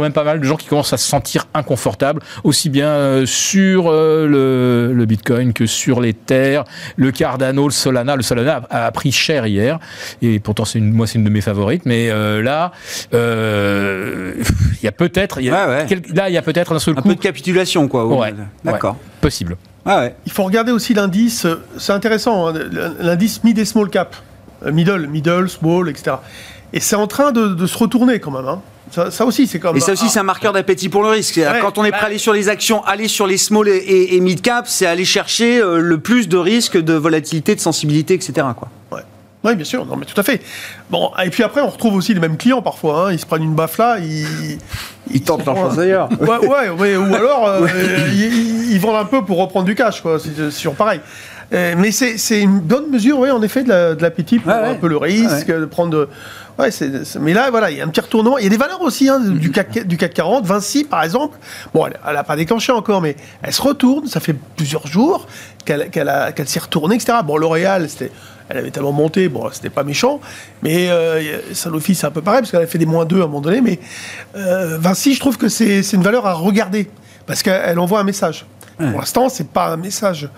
même 0.00 0.12
pas 0.12 0.22
mal 0.22 0.38
de 0.38 0.44
gens 0.44 0.54
qui 0.54 0.68
commencent 0.68 0.92
à 0.92 0.98
se 0.98 1.08
sentir 1.08 1.46
inconfortables, 1.52 2.22
aussi 2.44 2.68
bien 2.68 2.86
euh, 2.90 3.26
sur 3.26 3.88
euh, 3.90 4.26
le, 4.28 4.94
le 4.94 5.04
Bitcoin 5.04 5.52
que 5.52 5.66
sur 5.66 6.00
les 6.00 6.14
terres, 6.14 6.62
le 6.96 7.10
Cardano, 7.10 7.64
le 7.66 7.72
Solana. 7.72 8.14
Le 8.14 8.22
Solana 8.22 8.62
a, 8.70 8.86
a 8.86 8.90
pris 8.92 9.10
cher 9.10 9.48
hier, 9.48 9.80
et 10.22 10.38
pourtant 10.38 10.64
c'est 10.64 10.78
une, 10.78 10.92
moi 10.92 11.08
c'est 11.08 11.18
une 11.18 11.24
de 11.24 11.30
mes 11.30 11.40
favorites. 11.40 11.82
Mais 11.86 12.08
euh, 12.08 12.40
là, 12.40 12.70
euh, 13.14 14.34
il 14.80 14.84
y 14.84 14.88
a 14.88 14.92
peut-être, 14.92 15.40
il 15.40 15.46
y 15.46 15.50
a- 15.50 15.66
Ouais, 15.68 15.74
ouais. 15.74 15.86
quel- 15.88 16.02
là 16.14 16.28
il 16.28 16.34
y 16.34 16.38
a 16.38 16.42
peut-être 16.42 16.72
un 16.72 16.78
seul 16.78 16.94
Un 16.96 17.02
coup 17.02 17.08
peu 17.08 17.14
de 17.16 17.20
capitulation, 17.20 17.88
quoi. 17.88 18.06
Ouais, 18.06 18.32
D'accord. 18.64 18.96
possible. 19.20 19.56
Ah 19.84 20.00
ouais. 20.00 20.14
Il 20.26 20.30
faut 20.32 20.44
regarder 20.44 20.70
aussi 20.72 20.94
l'indice. 20.94 21.46
C'est 21.78 21.92
intéressant, 21.92 22.48
hein, 22.48 22.54
l'indice 23.00 23.42
mid 23.42 23.58
et 23.58 23.64
small 23.64 23.88
cap. 23.90 24.14
Middle, 24.70 25.06
middle, 25.08 25.48
small, 25.48 25.88
etc. 25.88 26.16
Et 26.72 26.80
c'est 26.80 26.96
en 26.96 27.06
train 27.06 27.32
de, 27.32 27.48
de 27.48 27.66
se 27.66 27.76
retourner 27.78 28.20
quand 28.20 28.30
même. 28.30 28.46
hein. 28.46 28.60
Ça, 28.92 29.10
ça 29.12 29.24
aussi, 29.24 29.46
c'est 29.46 29.60
comme. 29.60 29.76
Et 29.76 29.80
ça 29.80 29.92
aussi, 29.92 30.08
c'est 30.08 30.18
un 30.18 30.24
marqueur 30.24 30.52
d'appétit 30.52 30.88
pour 30.88 31.02
le 31.02 31.08
risque. 31.10 31.36
Ouais, 31.36 31.60
quand 31.60 31.78
on 31.78 31.84
est 31.84 31.90
prêt 31.92 32.02
à 32.02 32.06
aller 32.06 32.18
sur 32.18 32.32
les 32.32 32.48
actions, 32.48 32.84
aller 32.84 33.06
sur 33.06 33.26
les 33.26 33.36
small 33.36 33.68
et, 33.68 33.76
et- 33.76 34.16
et 34.16 34.20
mid 34.20 34.40
cap, 34.40 34.66
c'est 34.66 34.86
aller 34.86 35.04
chercher 35.04 35.60
euh, 35.60 35.78
le 35.78 35.98
plus 35.98 36.28
de 36.28 36.36
risques 36.36 36.76
de 36.76 36.94
volatilité, 36.94 37.54
de 37.54 37.60
sensibilité, 37.60 38.14
etc. 38.14 38.46
Quoi. 38.56 38.68
Oui, 39.42 39.54
bien 39.54 39.64
sûr, 39.64 39.86
non, 39.86 39.96
mais 39.96 40.04
tout 40.04 40.20
à 40.20 40.22
fait. 40.22 40.42
Bon, 40.90 41.12
et 41.24 41.30
puis 41.30 41.42
après, 41.42 41.62
on 41.62 41.68
retrouve 41.68 41.94
aussi 41.94 42.12
les 42.12 42.20
mêmes 42.20 42.36
clients 42.36 42.60
parfois. 42.60 43.06
hein. 43.08 43.12
Ils 43.12 43.18
se 43.18 43.24
prennent 43.24 43.42
une 43.42 43.54
baffe 43.54 43.78
là, 43.78 43.98
ils. 43.98 44.58
Ils 45.12 45.22
tentent 45.22 45.46
leur 45.46 45.54
Ouais. 45.56 45.62
chance 45.62 45.78
ailleurs. 45.78 46.08
Ouais, 46.20 46.46
ouais, 46.46 46.68
ouais, 46.68 46.96
ou 46.98 47.14
alors 47.14 47.46
euh, 47.48 47.66
ils, 48.12 48.70
ils 48.72 48.78
vendent 48.78 48.96
un 49.00 49.04
peu 49.06 49.24
pour 49.24 49.38
reprendre 49.38 49.64
du 49.64 49.74
cash, 49.74 50.02
quoi. 50.02 50.18
C'est 50.18 50.28
c'est 50.50 50.56
toujours 50.58 50.74
pareil. 50.74 51.00
Euh, 51.54 51.74
mais 51.78 51.90
c'est 51.90 52.40
une 52.40 52.60
bonne 52.60 52.90
mesure, 52.90 53.18
oui, 53.18 53.30
en 53.30 53.40
effet, 53.42 53.62
de 53.64 53.70
la- 53.70 53.94
de 53.94 54.02
l'appétit 54.02 54.38
pour 54.40 54.52
Ouais, 54.52 54.58
ouais. 54.60 54.68
un 54.68 54.74
peu 54.74 54.88
le 54.88 54.98
risque, 54.98 55.46
de 55.48 55.64
prendre. 55.64 55.90
De... 55.92 56.08
Ouais, 56.60 56.70
mais 57.20 57.32
là, 57.32 57.50
voilà, 57.50 57.70
il 57.70 57.78
y 57.78 57.80
a 57.80 57.84
un 57.84 57.88
petit 57.88 58.00
retournement. 58.00 58.38
Il 58.38 58.44
y 58.44 58.46
a 58.46 58.50
des 58.50 58.56
valeurs 58.56 58.82
aussi 58.82 59.08
hein, 59.08 59.18
du, 59.20 59.50
CAC, 59.50 59.86
du 59.86 59.96
CAC 59.96 60.14
40. 60.14 60.44
Vinci, 60.44 60.84
par 60.84 61.02
exemple, 61.02 61.38
bon, 61.72 61.86
elle 61.86 62.14
n'a 62.14 62.24
pas 62.24 62.36
déclenché 62.36 62.72
encore, 62.72 63.00
mais 63.00 63.16
elle 63.42 63.52
se 63.52 63.62
retourne. 63.62 64.06
Ça 64.06 64.20
fait 64.20 64.34
plusieurs 64.56 64.86
jours 64.86 65.26
qu'elle 65.64 65.88
s'est 66.46 66.60
retournée, 66.60 66.96
etc. 66.96 67.18
Bon, 67.24 67.36
L'Oréal, 67.36 67.88
c'était. 67.88 68.10
Elle 68.50 68.56
avait 68.56 68.72
tellement 68.72 68.90
monté, 68.90 69.28
bon, 69.28 69.48
c'était 69.52 69.70
pas 69.70 69.84
méchant, 69.84 70.18
mais 70.64 70.90
euh, 70.90 71.38
Sanofi, 71.54 71.94
c'est 71.94 72.08
un 72.08 72.10
peu 72.10 72.20
pareil, 72.20 72.40
parce 72.40 72.50
qu'elle 72.50 72.62
a 72.62 72.66
fait 72.66 72.78
des 72.78 72.86
moins 72.86 73.04
2 73.04 73.20
à 73.20 73.22
un 73.22 73.26
moment 73.28 73.40
donné, 73.40 73.60
mais 73.60 73.78
euh, 74.34 74.76
Vinci, 74.76 75.14
je 75.14 75.20
trouve 75.20 75.38
que 75.38 75.48
c'est 75.48 75.84
c'est 75.84 75.96
une 75.96 76.02
valeur 76.02 76.26
à 76.26 76.32
regarder, 76.32 76.90
parce 77.26 77.44
qu'elle 77.44 77.78
envoie 77.78 78.00
un 78.00 78.04
message. 78.04 78.46
Pour 78.76 78.98
l'instant, 78.98 79.28
c'est 79.28 79.46
pas 79.46 79.68
un 79.68 79.76
message 79.76 80.28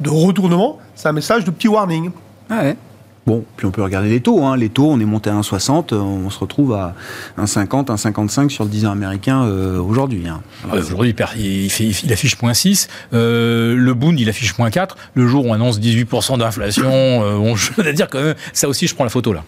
de 0.00 0.10
retournement, 0.10 0.80
c'est 0.94 1.08
un 1.08 1.12
message 1.12 1.46
de 1.46 1.50
petit 1.50 1.68
warning. 1.68 2.10
Ah 2.50 2.60
ouais. 2.62 2.76
Bon, 3.24 3.44
puis 3.56 3.66
on 3.66 3.70
peut 3.70 3.82
regarder 3.82 4.08
les 4.08 4.20
taux. 4.20 4.44
Hein. 4.44 4.56
Les 4.56 4.68
taux, 4.68 4.90
on 4.90 4.98
est 4.98 5.04
monté 5.04 5.30
à 5.30 5.34
1,60, 5.34 5.92
euh, 5.94 5.98
on 5.98 6.28
se 6.28 6.38
retrouve 6.40 6.74
à 6.74 6.94
1,50, 7.38 7.86
1,55 7.86 8.48
sur 8.48 8.64
le 8.64 8.70
10 8.70 8.86
ans 8.86 8.90
américain 8.90 9.44
euh, 9.44 9.78
aujourd'hui. 9.78 10.26
hein. 10.26 10.42
Ouais, 10.72 10.80
Aujourd'hui, 10.80 11.14
il, 11.36 12.12
affiche 12.12 12.42
moins 12.42 12.54
6. 12.54 12.88
Euh, 13.14 13.76
le 13.76 13.94
Bund, 13.94 14.18
il 14.18 14.28
affiche 14.28 14.58
moins 14.58 14.70
4. 14.70 14.96
Le 15.14 15.28
jour 15.28 15.46
où 15.46 15.50
on 15.50 15.52
annonce 15.52 15.78
18% 15.78 16.38
d'inflation, 16.38 16.90
euh, 16.90 17.36
bon, 17.36 17.54
je 17.56 17.70
veux 17.76 17.92
dire 17.92 18.08
que 18.08 18.34
ça 18.52 18.68
aussi, 18.68 18.88
je 18.88 18.94
prends 18.94 19.04
la 19.04 19.10
photo 19.10 19.32
là. 19.32 19.44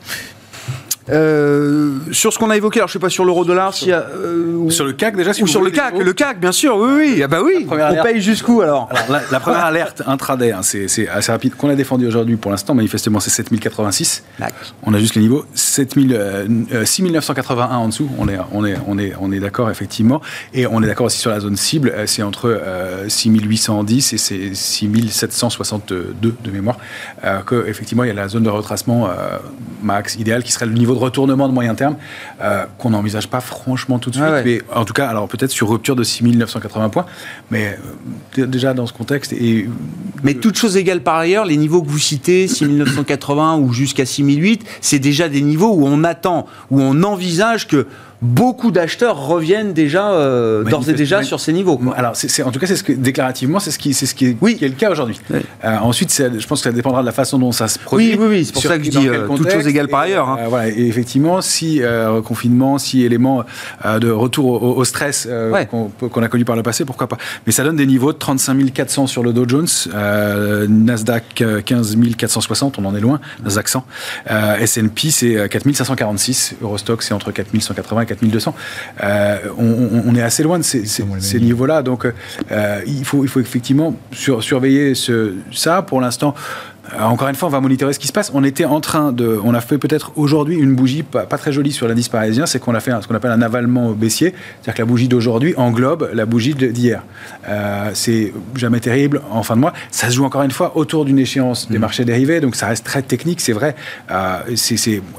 Euh, 1.10 1.98
sur 2.12 2.32
ce 2.32 2.38
qu'on 2.38 2.48
a 2.50 2.56
évoqué, 2.56 2.80
alors 2.80 2.88
je 2.88 2.94
sais 2.94 2.98
pas 2.98 3.10
sur 3.10 3.24
l'euro-dollar, 3.24 3.74
s'il 3.74 3.88
y 3.88 3.92
a, 3.92 4.06
euh, 4.08 4.70
Sur 4.70 4.86
le 4.86 4.94
CAC 4.94 5.16
déjà 5.16 5.34
si 5.34 5.42
ou 5.42 5.46
sur 5.46 5.60
le 5.60 5.70
CAC, 5.70 5.98
le 5.98 6.12
CAC, 6.14 6.40
bien 6.40 6.52
sûr, 6.52 6.76
oui, 6.76 6.92
oui, 6.96 7.22
ah 7.22 7.28
bah 7.28 7.40
oui, 7.44 7.66
on 7.68 7.74
alerte. 7.74 8.06
paye 8.06 8.20
jusqu'où 8.22 8.62
alors? 8.62 8.88
Alors, 8.90 9.04
la, 9.10 9.20
la 9.30 9.40
première 9.40 9.64
alerte 9.64 10.02
intraday, 10.06 10.52
hein, 10.52 10.62
c'est 10.62 11.08
assez 11.08 11.30
rapide, 11.30 11.54
qu'on 11.56 11.68
a 11.68 11.74
défendu 11.74 12.06
aujourd'hui 12.06 12.36
pour 12.36 12.50
l'instant, 12.50 12.74
manifestement 12.74 13.20
c'est 13.20 13.30
7086. 13.30 14.24
On 14.82 14.94
a 14.94 14.98
juste 14.98 15.14
les 15.14 15.20
niveaux 15.22 15.44
7000, 15.54 16.14
euh, 16.14 16.84
6981 16.84 17.76
en 17.76 17.88
dessous, 17.88 18.08
on 18.18 18.28
est, 18.28 18.38
on 18.52 18.64
est, 18.64 18.76
on 18.86 18.98
est, 18.98 19.12
on 19.20 19.30
est 19.30 19.40
d'accord 19.40 19.70
effectivement. 19.70 20.22
Et 20.54 20.66
on 20.66 20.82
est 20.82 20.86
d'accord 20.86 21.06
aussi 21.06 21.18
sur 21.18 21.30
la 21.30 21.40
zone 21.40 21.56
cible, 21.56 21.92
c'est 22.06 22.22
entre 22.22 22.48
euh, 22.48 23.08
6810 23.08 24.14
et 24.14 24.18
c'est 24.18 24.54
6762 24.54 26.14
de 26.20 26.50
mémoire, 26.50 26.78
que 27.46 27.66
effectivement 27.68 28.04
il 28.04 28.08
y 28.08 28.10
a 28.10 28.14
la 28.14 28.28
zone 28.28 28.44
de 28.44 28.50
retracement 28.50 29.10
max 29.82 30.16
idéal 30.16 30.42
qui 30.42 30.52
serait 30.52 30.66
le 30.66 30.72
niveau 30.72 30.93
de 30.94 30.98
retournement 30.98 31.48
de 31.48 31.52
moyen 31.52 31.74
terme 31.74 31.96
euh, 32.40 32.64
qu'on 32.78 32.90
n'envisage 32.90 33.28
pas 33.28 33.40
franchement 33.40 33.98
tout 33.98 34.10
de 34.10 34.16
suite. 34.16 34.26
Ouais. 34.26 34.42
Mais 34.44 34.62
en 34.74 34.84
tout 34.84 34.92
cas, 34.92 35.06
alors 35.08 35.28
peut-être 35.28 35.50
sur 35.50 35.68
rupture 35.68 35.96
de 35.96 36.04
6980 36.04 36.88
points, 36.88 37.06
mais 37.50 37.76
euh, 38.38 38.46
déjà 38.46 38.74
dans 38.74 38.86
ce 38.86 38.92
contexte 38.92 39.32
et 39.32 39.68
Mais 40.22 40.34
toutes 40.34 40.56
choses 40.56 40.76
égales 40.76 41.02
par 41.02 41.16
ailleurs, 41.16 41.44
les 41.44 41.56
niveaux 41.56 41.82
que 41.82 41.88
vous 41.88 41.98
citez, 41.98 42.48
6980 42.48 43.56
ou 43.56 43.72
jusqu'à 43.72 44.06
6008, 44.06 44.64
c'est 44.80 44.98
déjà 44.98 45.28
des 45.28 45.42
niveaux 45.42 45.74
où 45.74 45.86
on 45.86 46.04
attend, 46.04 46.46
où 46.70 46.80
on 46.80 47.02
envisage 47.02 47.68
que 47.68 47.86
beaucoup 48.22 48.70
d'acheteurs 48.70 49.26
reviennent 49.26 49.72
déjà 49.72 50.12
euh, 50.12 50.64
d'ores 50.64 50.88
et 50.88 50.94
déjà 50.94 51.22
sur 51.22 51.40
ces 51.40 51.52
niveaux. 51.52 51.76
quoi. 51.78 51.94
Alors, 51.96 52.16
c'est, 52.16 52.28
c'est- 52.28 52.42
en 52.42 52.50
tout 52.50 52.58
cas, 52.58 52.66
c'est 52.66 52.76
ce 52.76 52.84
que 52.84 52.92
déclarativement, 52.92 53.60
c'est 53.60 53.70
ce 53.70 53.78
qui, 53.78 53.92
c'est 53.94 54.06
ce 54.06 54.14
qui 54.14 54.26
est, 54.26 54.36
Oui. 54.40 54.56
qui 54.56 54.64
est 54.64 54.68
le 54.68 54.74
cas 54.74 54.90
aujourd'hui. 54.90 55.18
Oui. 55.30 55.40
Euh, 55.64 55.76
ensuite, 55.78 56.10
c'est- 56.10 56.38
je 56.40 56.46
pense 56.46 56.60
que 56.60 56.70
ça 56.70 56.72
dépendra 56.74 57.00
de 57.02 57.06
la 57.06 57.12
façon 57.12 57.38
dont 57.38 57.52
ça 57.52 57.68
se 57.68 57.78
produit. 57.78 58.12
Oui, 58.12 58.16
oui, 58.20 58.26
oui, 58.28 58.44
c'est 58.44 58.52
pour 58.52 58.62
ça 58.62 58.78
que 58.78 58.84
je 58.84 58.90
dis, 58.90 59.08
euh, 59.08 59.26
toutes 59.28 59.50
choses 59.50 59.66
égales 59.66 59.88
par 59.88 60.00
ailleurs, 60.00 60.28
hein. 60.28 60.38
euh, 60.40 60.46
voilà, 60.48 60.68
et 60.68 60.86
effectivement, 60.86 61.40
si 61.40 61.80
confinement, 62.24 62.78
si 62.78 63.02
élément 63.04 63.44
de 64.00 64.10
retour 64.10 64.62
au, 64.62 64.76
au 64.76 64.84
stress 64.84 65.28
Ouais. 65.52 65.66
qu'on, 65.66 65.88
qu'on 65.88 66.22
a 66.22 66.28
connu 66.28 66.44
par 66.44 66.56
le 66.56 66.62
passé, 66.62 66.84
pourquoi 66.84 67.06
pas. 67.08 67.18
Mais 67.46 67.52
ça 67.52 67.62
donne 67.64 67.76
des 67.76 67.86
niveaux 67.86 68.12
de 68.12 68.18
35 68.18 68.72
400 68.72 69.06
sur 69.06 69.22
le 69.22 69.32
Dow 69.32 69.44
Jones, 69.48 69.66
Nasdaq 70.68 71.42
euh, 71.42 71.60
15 71.60 71.96
460, 72.16 72.78
on 72.78 72.84
en 72.84 72.94
est 72.94 73.00
loin, 73.00 73.20
Nasdaq 73.44 73.68
100. 73.68 73.84
Euh, 74.30 74.56
S&P 74.56 75.10
c'est 75.10 75.36
euh, 75.36 75.48
4 75.48 75.64
546, 75.74 76.54
Eurostock 76.62 77.02
c'est 77.02 77.14
entre 77.14 77.32
4 77.32 77.48
180 77.60 78.03
et 78.04 78.06
4 78.06 78.22
200. 78.30 78.54
Euh, 79.02 79.38
on, 79.58 79.64
on- 80.06 80.14
est 80.14 80.22
assez 80.22 80.42
loin 80.42 80.58
de 80.58 80.62
ces, 80.62 80.84
niveaux-là, 81.40 81.82
donc 81.82 82.06
euh, 82.06 82.80
il, 82.86 83.04
faut, 83.04 83.24
il 83.24 83.28
faut 83.28 83.40
effectivement 83.40 83.96
sur- 84.12 84.42
surveiller 84.42 84.94
ce, 84.94 85.34
ça. 85.52 85.82
Pour 85.82 86.00
l'instant, 86.00 86.34
encore 87.00 87.28
une 87.28 87.34
fois, 87.34 87.48
on 87.48 87.50
va 87.50 87.60
monitorer 87.60 87.92
ce 87.92 87.98
qui 87.98 88.06
se 88.06 88.12
passe. 88.12 88.30
On 88.34 88.44
était 88.44 88.64
en 88.64 88.80
train 88.80 89.10
de, 89.12 89.38
on 89.42 89.54
a 89.54 89.60
fait 89.60 89.78
peut-être 89.78 90.12
aujourd'hui 90.16 90.56
une 90.56 90.74
bougie 90.74 91.02
pas, 91.02 91.24
pas 91.24 91.38
très 91.38 91.52
jolie 91.52 91.72
sur 91.72 91.88
l'indice 91.88 92.08
parisien, 92.08 92.46
c'est 92.46 92.58
qu'on 92.60 92.74
a 92.74 92.80
fait 92.80 92.90
un- 92.90 93.00
ce 93.00 93.08
qu'on 93.08 93.14
appelle 93.14 93.30
un 93.30 93.42
avalement 93.42 93.92
baissier, 93.92 94.34
c'est-à-dire 94.60 94.74
que 94.74 94.78
la 94.82 94.84
bougie 94.86 95.08
d'aujourd'hui 95.08 95.54
englobe 95.56 96.10
la 96.12 96.26
bougie 96.26 96.54
d'hier. 96.54 97.02
Euh, 97.48 97.90
c'est 97.94 98.32
jamais 98.56 98.80
terrible 98.80 99.22
en 99.30 99.42
fin 99.42 99.56
de 99.56 99.60
mois. 99.60 99.72
Ça 99.90 100.08
se 100.10 100.14
joue 100.14 100.24
encore 100.24 100.42
une 100.42 100.50
fois 100.50 100.76
autour 100.76 101.04
d'une 101.04 101.18
échéance 101.18 101.68
des 101.70 101.78
marchés 101.78 102.04
dérivés, 102.04 102.40
donc 102.40 102.54
ça 102.54 102.66
reste 102.66 102.84
très 102.84 103.02
technique, 103.02 103.40
c'est 103.40 103.52
vrai. 103.52 103.74
Euh, 104.10 104.38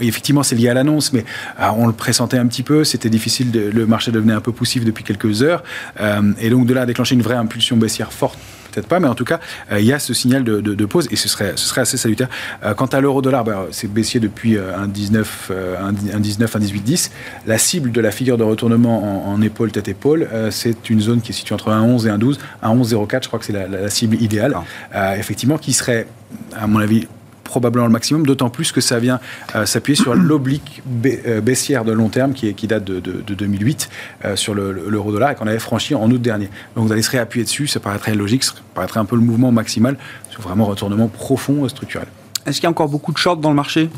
effectivement, 0.01 0.43
c'est 0.43 0.55
lié 0.55 0.69
à 0.69 0.73
l'annonce, 0.73 1.13
mais 1.13 1.25
euh, 1.59 1.65
on 1.77 1.87
le 1.87 1.93
pressentait 1.93 2.37
un 2.37 2.45
petit 2.47 2.63
peu. 2.63 2.83
C'était 2.83 3.09
difficile, 3.09 3.51
de- 3.51 3.71
le 3.73 3.85
marché 3.85 4.11
devenait 4.11 4.33
un 4.33 4.41
peu 4.41 4.51
poussif 4.51 4.85
depuis 4.85 5.03
quelques 5.03 5.41
heures, 5.43 5.63
Euh, 6.01 6.33
et 6.41 6.49
donc 6.49 6.65
de 6.67 6.73
là 6.73 6.81
à 6.81 6.85
déclencher 6.85 7.15
une 7.15 7.21
vraie 7.21 7.35
impulsion 7.35 7.77
baissière 7.77 8.11
forte 8.11 8.37
peut-être 8.75 8.87
pas, 8.87 8.99
mais 8.99 9.07
en 9.07 9.15
tout 9.15 9.25
cas, 9.25 9.39
il 9.71 9.85
y 9.85 9.93
a 9.93 9.99
ce 9.99 10.13
signal 10.13 10.43
de, 10.43 10.85
pause 10.85 11.07
et 11.11 11.15
ce 11.15 11.27
serait, 11.27 11.53
ce 11.55 11.65
serait 11.65 11.81
assez 11.81 11.97
salutaire. 11.97 12.27
quant 12.77 12.85
à 12.85 12.99
l'euro-dollar, 12.99 13.43
ben, 13.43 13.65
c'est 13.71 13.91
baissier 13.91 14.19
depuis 14.19 14.57
un 14.57 14.87
19, 14.87 15.51
un, 15.81 16.19
19, 16.19 16.55
un 16.55 16.59
18, 16.59 16.81
10. 16.81 17.11
La 17.47 17.57
cible 17.57 17.91
de 17.91 18.01
la 18.01 18.11
figure 18.11 18.37
de 18.37 18.43
retournement 18.43 19.29
en, 19.29 19.41
épaule 19.41 19.71
tête 19.71 19.87
épaule, 19.87 20.27
c'est 20.51 20.89
une 20.89 21.01
zone 21.01 21.21
qui 21.21 21.31
est 21.31 21.35
située 21.35 21.55
entre 21.55 21.71
un 21.71 21.81
11 21.81 22.07
et 22.07 22.09
un 22.09 22.17
12, 22.17 22.39
un 22.61 22.75
11,04, 22.75 23.23
je 23.23 23.27
crois 23.27 23.39
que 23.39 23.45
c'est 23.45 23.53
la, 23.53 23.89
cible 23.89 24.21
idéale, 24.21 24.55
effectivement, 25.17 25.57
qui 25.57 25.73
serait, 25.73 26.07
à 26.55 26.67
mon 26.67 26.79
avis, 26.79 27.07
probablement 27.45 27.85
le 27.85 27.91
maximum, 27.93 28.25
d'autant 28.25 28.49
plus 28.49 28.73
que 28.73 28.81
ça 28.81 28.99
vient 28.99 29.21
euh, 29.55 29.65
s'appuyer 29.65 29.95
sur 29.95 30.13
l'oblique 30.29 30.81
euh, 31.05 31.39
baissière 31.39 31.85
de 31.85 31.93
long 31.93 32.09
terme 32.09 32.33
qui, 32.33 32.49
est, 32.49 32.53
qui 32.53 32.67
date 32.67 32.83
de, 32.83 32.99
2008 32.99 33.89
euh, 34.25 34.35
sur 34.35 34.53
l'euro-dollar 34.53 35.31
et 35.31 35.35
qu'on 35.35 35.47
avait 35.47 35.59
franchi 35.59 35.95
en 35.95 36.11
août 36.11 36.21
dernier. 36.21 36.49
Donc 36.75 36.87
vous 36.87 36.91
allez 36.91 37.01
se 37.01 37.11
réappuyer 37.11 37.45
dessus, 37.45 37.67
ça 37.67 37.79
paraîtrait 37.79 38.15
logique, 38.15 38.43
ça 38.43 38.53
paraîtrait 38.73 38.99
un 38.99 39.05
peu 39.05 39.15
le 39.15 39.21
mouvement 39.21 39.51
maximal 39.51 39.95
sur 40.29 40.41
vraiment 40.41 40.65
retournement 40.65 41.07
profond 41.07 41.67
structurel. 41.69 42.07
Est-ce 42.45 42.57
qu'il 42.57 42.65
y 42.65 42.67
a 42.67 42.71
encore 42.71 42.89
beaucoup 42.89 43.13
de 43.13 43.17
short 43.17 43.39
dans 43.39 43.49
le 43.49 43.55
marché? 43.55 43.89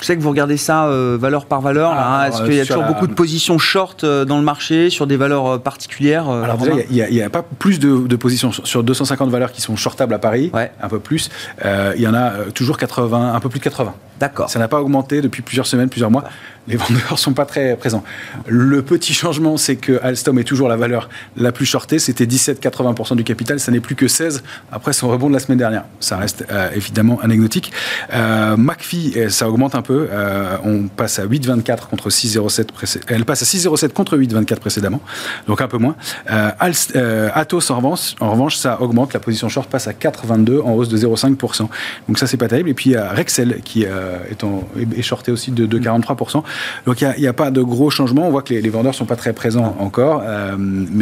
Je 0.00 0.06
sais 0.06 0.16
que 0.16 0.22
vous 0.22 0.30
regardez 0.30 0.56
ça 0.56 0.86
euh, 0.86 1.16
valeur 1.18 1.46
par 1.46 1.60
valeur. 1.60 1.92
Ah, 1.96 2.26
Est-ce 2.28 2.42
qu'il 2.42 2.54
y 2.54 2.60
a 2.60 2.66
toujours 2.66 2.84
beaucoup 2.84 3.06
de 3.06 3.14
positions 3.14 3.58
short 3.58 4.04
euh, 4.04 4.24
dans 4.24 4.38
le 4.38 4.44
marché 4.44 4.90
sur 4.90 5.06
des 5.06 5.16
valeurs 5.16 5.46
euh, 5.46 5.58
particulières 5.58 6.28
Alors 6.28 6.58
déjà, 6.58 6.72
il 6.90 6.96
n'y 7.10 7.22
a, 7.22 7.30
pas 7.30 7.42
plus 7.42 7.78
de, 7.78 8.16
positions 8.16 8.52
sur 8.52 8.82
250 8.82 9.30
valeurs 9.30 9.52
qui 9.52 9.60
sont 9.60 9.76
shortables 9.76 10.14
à 10.14 10.18
Paris, 10.18 10.50
un 10.82 10.88
peu 10.88 10.98
plus. 10.98 11.30
il 11.64 12.00
y 12.00 12.06
en 12.06 12.14
a 12.14 12.32
toujours 12.54 12.76
80, 12.76 13.34
un 13.34 13.40
peu 13.40 13.48
plus 13.48 13.60
de 13.60 13.64
80. 13.64 13.94
D'accord. 14.24 14.48
Ça 14.48 14.58
n'a 14.58 14.68
pas 14.68 14.80
augmenté 14.80 15.20
depuis 15.20 15.42
plusieurs 15.42 15.66
semaines, 15.66 15.90
plusieurs 15.90 16.10
mois 16.10 16.24
les 16.66 16.76
vendeurs 16.76 17.18
sont 17.18 17.32
pas 17.32 17.44
très 17.44 17.76
présents. 17.76 18.04
Le 18.46 18.82
petit 18.82 19.12
changement, 19.12 19.56
c'est 19.56 19.76
que 19.76 20.00
Alstom 20.02 20.38
est 20.38 20.44
toujours 20.44 20.68
la 20.68 20.76
valeur 20.76 21.08
la 21.36 21.52
plus 21.52 21.66
shortée. 21.66 21.98
C'était 21.98 22.24
17-80% 22.24 23.16
du 23.16 23.24
capital, 23.24 23.60
ça 23.60 23.70
n'est 23.70 23.80
plus 23.80 23.94
que 23.94 24.08
16 24.08 24.42
après 24.72 24.92
son 24.92 25.08
rebond 25.08 25.28
de 25.28 25.34
la 25.34 25.40
semaine 25.40 25.58
dernière. 25.58 25.84
Ça 26.00 26.16
reste 26.16 26.44
euh, 26.50 26.70
évidemment 26.74 27.20
anecdotique. 27.20 27.72
Euh, 28.12 28.56
McPhee, 28.56 29.12
euh, 29.16 29.28
ça 29.28 29.48
augmente 29.48 29.74
un 29.74 29.82
peu. 29.82 30.08
Euh, 30.10 30.56
on 30.64 30.88
passe 30.88 31.18
à 31.18 31.26
8,24 31.26 31.88
contre 31.88 32.08
6,07 32.08 33.00
Elle 33.08 33.24
passe 33.24 33.42
à 33.42 33.44
6,07 33.44 33.90
contre 33.90 34.16
8,24 34.16 34.56
précédemment, 34.56 35.00
donc 35.46 35.60
un 35.60 35.68
peu 35.68 35.78
moins. 35.78 35.96
Atos, 36.26 37.70
en 37.70 37.76
revanche, 37.76 38.14
en 38.20 38.30
revanche, 38.30 38.56
ça 38.56 38.80
augmente. 38.80 39.12
La 39.12 39.20
position 39.20 39.48
short 39.48 39.68
passe 39.68 39.86
à 39.86 39.92
4,22 39.92 40.62
en 40.62 40.72
hausse 40.72 40.88
de 40.88 40.96
0,5%. 40.96 41.68
Donc 42.08 42.18
ça, 42.18 42.26
c'est 42.26 42.36
pas 42.36 42.48
terrible. 42.48 42.70
Et 42.70 42.74
puis 42.74 42.90
il 42.90 42.92
y 42.94 42.96
a 42.96 43.12
Rexel 43.12 43.60
qui 43.64 43.86
est, 44.30 44.44
en, 44.44 44.64
est 44.96 45.02
shorté 45.02 45.32
aussi 45.32 45.50
de, 45.50 45.66
de 45.66 45.78
43%. 45.78 46.42
Donc 46.86 47.00
il 47.00 47.14
n'y 47.18 47.26
a, 47.26 47.32
pas 47.32 47.50
de 47.50 47.62
gros 47.62 47.90
changements. 47.90 48.26
On 48.26 48.30
voit 48.30 48.42
que 48.42 48.54
les, 48.54 48.68
vendeurs 48.68 48.92
ne 48.92 48.96
sont 48.96 49.06
pas 49.06 49.16
très 49.16 49.32
présents 49.32 49.76
encore. 49.78 50.22
Euh, 50.24 50.56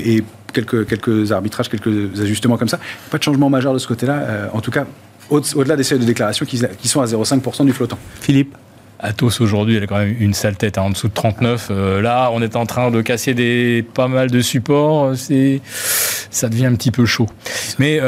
et 0.04 0.22
quelques, 0.52 0.86
quelques 0.86 1.32
arbitrages, 1.32 1.68
quelques 1.68 2.20
ajustements 2.20 2.56
comme 2.56 2.68
ça. 2.68 2.78
Pas 3.10 3.18
de 3.18 3.22
changement 3.22 3.50
majeur 3.50 3.72
de 3.74 3.78
ce 3.78 3.86
côté-là. 3.86 4.14
Euh, 4.14 4.48
en 4.52 4.60
tout 4.60 4.70
cas, 4.70 4.86
au-delà 5.30 5.76
des 5.76 5.82
seuils 5.82 5.98
de 5.98 6.04
déclaration 6.04 6.44
qui, 6.46 6.58
sont 6.88 7.00
à 7.00 7.06
0,5% 7.06 7.64
du 7.64 7.72
flottant. 7.72 7.98
Philippe? 8.20 8.56
Atos 9.04 9.40
aujourd'hui, 9.40 9.76
elle 9.76 9.82
a 9.82 9.86
quand 9.88 9.98
même 9.98 10.14
une 10.20 10.32
sale 10.32 10.56
tête 10.56 10.78
hein, 10.78 10.82
en 10.82 10.90
dessous 10.90 11.08
de 11.08 11.12
39. 11.12 11.68
Euh, 11.70 12.00
là, 12.00 12.30
on 12.32 12.40
est 12.40 12.54
en 12.54 12.66
train 12.66 12.92
de 12.92 13.00
casser 13.02 13.34
des 13.34 13.84
pas 13.94 14.06
mal 14.06 14.30
de 14.30 14.40
supports. 14.40 15.16
C'est 15.16 15.60
ça 16.30 16.48
devient 16.48 16.66
un 16.66 16.76
petit 16.76 16.92
peu 16.92 17.04
chaud. 17.04 17.26
Mais 17.80 18.00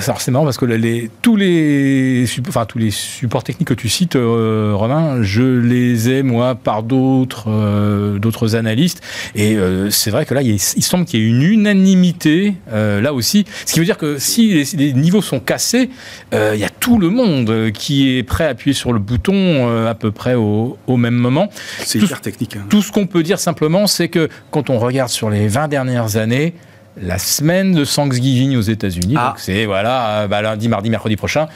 c'est 0.00 0.30
marrant 0.30 0.44
parce 0.44 0.58
que 0.58 0.64
les, 0.64 1.10
tous, 1.22 1.36
les, 1.36 2.24
enfin, 2.48 2.64
tous 2.66 2.78
les 2.78 2.90
supports 2.90 3.42
techniques 3.42 3.68
que 3.68 3.74
tu 3.74 3.88
cites, 3.88 4.16
euh, 4.16 4.72
Romain, 4.74 5.22
je 5.22 5.42
les 5.42 6.10
ai, 6.10 6.22
moi, 6.22 6.54
par 6.54 6.82
d'autres 6.82 7.46
euh, 7.48 8.18
d'autres 8.18 8.54
analystes. 8.54 9.02
Et 9.34 9.56
euh, 9.56 9.90
c'est 9.90 10.10
vrai 10.10 10.24
que 10.24 10.34
là, 10.34 10.42
il, 10.42 10.58
semble 10.60 11.04
qu'il 11.04 11.20
y 11.20 11.22
ait 11.22 11.26
une 11.26 11.42
unanimité, 11.42 12.54
là 12.72 13.12
aussi. 13.12 13.44
Ce 13.66 13.72
qui 13.72 13.78
veut 13.78 13.84
dire 13.84 13.98
que 13.98 14.18
si 14.18 14.64
les, 14.74 14.92
niveaux 14.92 15.22
sont 15.22 15.40
cassés, 15.40 15.90
il 16.32 16.58
y 16.58 16.64
a 16.64 16.70
tout 16.70 16.98
le 16.98 17.10
monde 17.10 17.70
qui 17.72 18.16
est 18.16 18.22
prêt 18.22 18.44
à 18.44 18.48
appuyer 18.48 18.74
sur 18.74 18.92
le 18.92 18.98
bouton 18.98 19.86
à 19.86 19.94
peu 19.94 20.10
près 20.10 20.34
au, 20.34 20.78
au 20.86 20.96
même 20.96 21.14
moment. 21.14 21.48
C'est 21.80 21.98
hyper 21.98 22.20
technique. 22.20 22.56
Hein. 22.56 22.66
Tout 22.68 22.82
ce 22.82 22.92
qu'on 22.92 23.06
peut 23.06 23.22
dire 23.22 23.38
simplement, 23.38 23.86
c'est 23.86 24.08
que 24.08 24.28
quand 24.50 24.70
on 24.70 24.78
regarde 24.78 25.10
sur 25.10 25.30
les 25.30 25.48
20 25.48 25.68
dernières 25.68 26.16
années, 26.16 26.54
la 27.00 27.18
semaine 27.18 27.72
de 27.72 27.84
Thanksgiving 27.84 28.56
aux 28.56 28.62
États-Unis. 28.62 29.14
Ah. 29.16 29.28
Donc 29.28 29.38
c'est 29.38 29.66
voilà, 29.66 30.26
bah, 30.28 30.42
lundi, 30.42 30.68
mardi, 30.68 30.90
mercredi 30.90 31.16
prochain. 31.16 31.48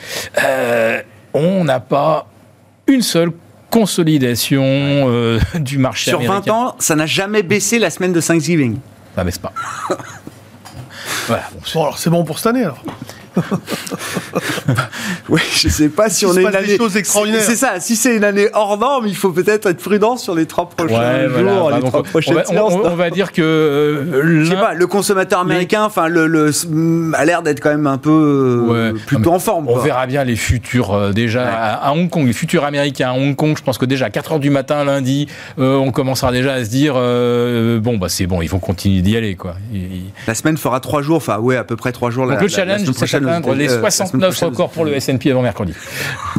Euh, 0.43 1.01
on 1.35 1.65
n'a 1.65 1.81
pas 1.81 2.27
une 2.87 3.03
seule 3.03 3.33
consolidation 3.71 4.63
euh, 4.65 5.41
du 5.55 5.79
marché 5.79 6.11
Sur 6.11 6.21
20 6.21 6.49
ans, 6.51 6.77
ça 6.79 6.95
n'a 6.95 7.07
jamais 7.07 7.43
baissé 7.43 7.79
la 7.79 7.91
semaine 7.91 8.13
de 8.13 8.21
Thanksgiving. 8.21 8.79
Ça 9.17 9.25
baisse 9.25 9.39
pas. 9.39 9.53
voilà. 11.27 11.45
Bon, 11.75 11.83
alors 11.83 11.99
c'est 11.99 12.11
bon 12.11 12.25
pour 12.25 12.39
cette 12.39 12.49
année 12.49 12.65
alors. 12.65 12.83
oui, 15.29 15.41
je 15.55 15.69
sais 15.69 15.89
pas 15.89 16.09
si 16.11 16.27
on 16.27 16.37
est 16.37 16.43
une 16.43 16.55
année. 16.55 16.79
extraordinaires. 16.97 17.43
C'est 17.43 17.57
ça. 17.57 17.81
Si 17.81 17.97
c'est 17.97 18.17
une 18.17 18.25
année 18.25 18.49
hors 18.53 18.79
norme, 18.79 19.07
il 19.07 19.17
faut 19.17 19.31
peut-être 19.31 19.67
être 19.67 19.83
prudent 19.83 20.17
sur 20.17 20.35
les 20.35 20.47
trois 20.47 20.69
prochains 20.69 21.29
jours, 21.29 21.71
les 21.71 21.81
bah, 21.81 21.89
trois 21.89 22.03
prochaines 22.03 22.43
on 22.51 22.55
va, 22.55 22.91
on, 22.91 22.97
va 22.97 23.11
dire 23.11 23.33
que 23.33 23.43
euh, 23.43 24.45
je 24.45 24.51
sais 24.51 24.57
pas. 24.57 24.75
Le 24.75 24.87
consommateur 24.87 25.41
américain, 25.41 25.85
enfin, 25.85 26.09
le, 26.09 26.51
a 27.15 27.25
l'air 27.25 27.43
d'être 27.43 27.61
quand 27.61 27.71
même 27.71 27.87
un 27.87 27.99
peu 27.99 28.11
euh, 28.71 28.93
plutôt 29.07 29.33
en 29.33 29.39
forme. 29.39 29.69
On 29.69 29.79
verra 29.79 30.07
bien 30.07 30.25
les 30.25 30.37
futurs 30.37 30.93
euh, 30.93 31.13
déjà 31.13 31.49
à, 31.77 31.93
Hong 31.93 32.09
Kong, 32.09 32.27
les 32.27 32.33
futurs 32.33 32.65
américains 32.65 33.11
à 33.11 33.15
Hong 33.15 33.35
Kong. 33.35 33.55
Je 33.57 33.63
pense 33.63 33.79
que 33.79 33.87
déjà 33.87 34.07
à 34.07 34.11
4 34.11 34.33
heures 34.33 34.41
du 34.41 34.51
matin 34.51 34.85
lundi, 34.85 35.29
on 35.59 35.91
commencera 35.91 36.33
déjà 36.33 36.55
à 36.55 36.65
se 36.65 36.71
dire 36.71 36.95
bon 36.95 37.97
bah 37.99 38.09
c'est 38.09 38.27
bon, 38.27 38.43
ils 38.43 38.49
vont 38.49 38.59
continuer 38.59 39.01
d'y 39.01 39.17
aller 39.17 39.35
quoi. 39.37 39.55
La 40.27 40.35
semaine 40.35 40.57
fera 40.57 40.81
trois 40.81 41.03
jours, 41.03 41.17
enfin 41.17 41.39
ouais, 41.39 41.57
à 41.57 41.65
peu 41.65 41.77
près 41.77 41.93
trois 41.93 42.11
jours. 42.11 42.27
Donc 42.27 42.41
le 42.41 42.49
challenge, 42.49 42.83
c'est 42.95 43.07
atteindre 43.29 43.55
les 43.55 43.69
69 43.69 44.41
records 44.41 44.71
pour 44.71 44.85
le 44.85 44.95
S&P 44.95 45.31
avant 45.31 45.43
mercredi. 45.43 45.75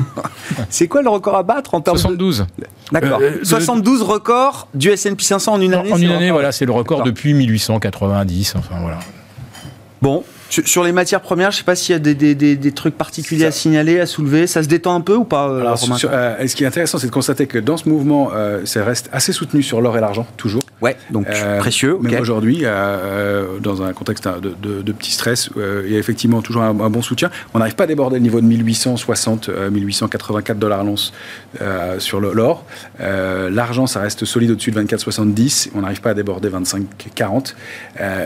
C'est 0.69 0.87
quoi 0.87 1.01
le 1.01 1.09
record 1.09 1.35
à 1.35 1.43
battre 1.43 1.73
en 1.73 1.81
termes 1.81 1.97
72. 1.97 2.45
D'accord. 2.91 3.19
72 3.43 4.01
euh, 4.01 4.03
records 4.03 4.67
du 4.73 4.89
S&P 4.89 5.23
500 5.23 5.53
en 5.53 5.61
une 5.61 5.73
année. 5.73 5.91
En 5.91 5.97
une 5.97 6.11
année, 6.11 6.31
voilà, 6.31 6.51
c'est 6.51 6.65
le 6.65 6.71
record 6.71 7.03
depuis 7.03 7.33
1890. 7.33 8.55
Enfin 8.57 8.75
voilà. 8.81 8.99
Bon, 10.01 10.23
sur 10.65 10.83
les 10.83 10.91
matières 10.91 11.21
premières, 11.21 11.51
je 11.51 11.57
ne 11.57 11.59
sais 11.59 11.65
pas 11.65 11.75
s'il 11.75 11.93
y 11.93 11.95
a 11.95 11.99
des, 11.99 12.71
trucs 12.71 12.97
particuliers 12.97 13.45
à 13.45 13.51
signaler, 13.51 13.99
à 13.99 14.05
soulever. 14.05 14.47
Ça 14.47 14.63
se 14.63 14.67
détend 14.67 14.95
un 14.95 15.01
peu 15.01 15.15
ou 15.15 15.23
pas 15.23 15.49
euh, 15.49 15.75
euh, 16.05 16.47
Ce 16.47 16.55
qui 16.55 16.63
est 16.63 16.67
intéressant, 16.67 16.97
c'est 16.97 17.07
de 17.07 17.11
constater 17.11 17.47
que 17.47 17.59
dans 17.59 17.77
ce 17.77 17.89
mouvement, 17.89 18.31
ça 18.65 18.83
reste 18.83 19.09
assez 19.11 19.33
soutenu 19.33 19.63
sur 19.63 19.81
l'or 19.81 19.97
et 19.97 20.01
l'argent, 20.01 20.27
toujours. 20.37 20.63
Ouais, 20.83 20.97
donc 21.11 21.27
euh, 21.29 21.59
précieux. 21.59 21.97
Mais 22.01 22.19
aujourd'hui, 22.19 22.63
euh, 22.63 23.57
dans 23.61 23.83
un 23.83 23.93
contexte 23.93 24.27
de, 24.27 24.53
de, 24.61 24.81
de 24.81 24.91
petit 24.91 25.11
stress, 25.11 25.49
euh, 25.55 25.83
il 25.85 25.93
y 25.93 25.95
a 25.95 25.99
effectivement 25.99 26.41
toujours 26.41 26.63
un, 26.63 26.73
bon 26.73 27.01
soutien. 27.01 27.31
On 27.53 27.59
n'arrive 27.59 27.75
pas 27.75 27.85
à 27.85 27.87
déborder 27.87 28.17
le 28.17 28.21
niveau 28.21 28.41
de 28.41 28.45
1860, 28.45 29.49
1884 29.71 30.59
dollars 30.59 30.83
l'once 30.83 31.13
sur 31.99 32.19
l'or. 32.19 32.65
L'argent, 32.99 33.87
ça 33.87 34.01
reste 34.01 34.25
solide 34.25 34.51
au-dessus 34.51 34.71
de 34.71 34.81
24,70. 34.81 35.69
On 35.73 35.81
n'arrive 35.81 36.01
pas 36.01 36.09
à 36.09 36.13
déborder 36.13 36.49
25,40. 36.49 37.53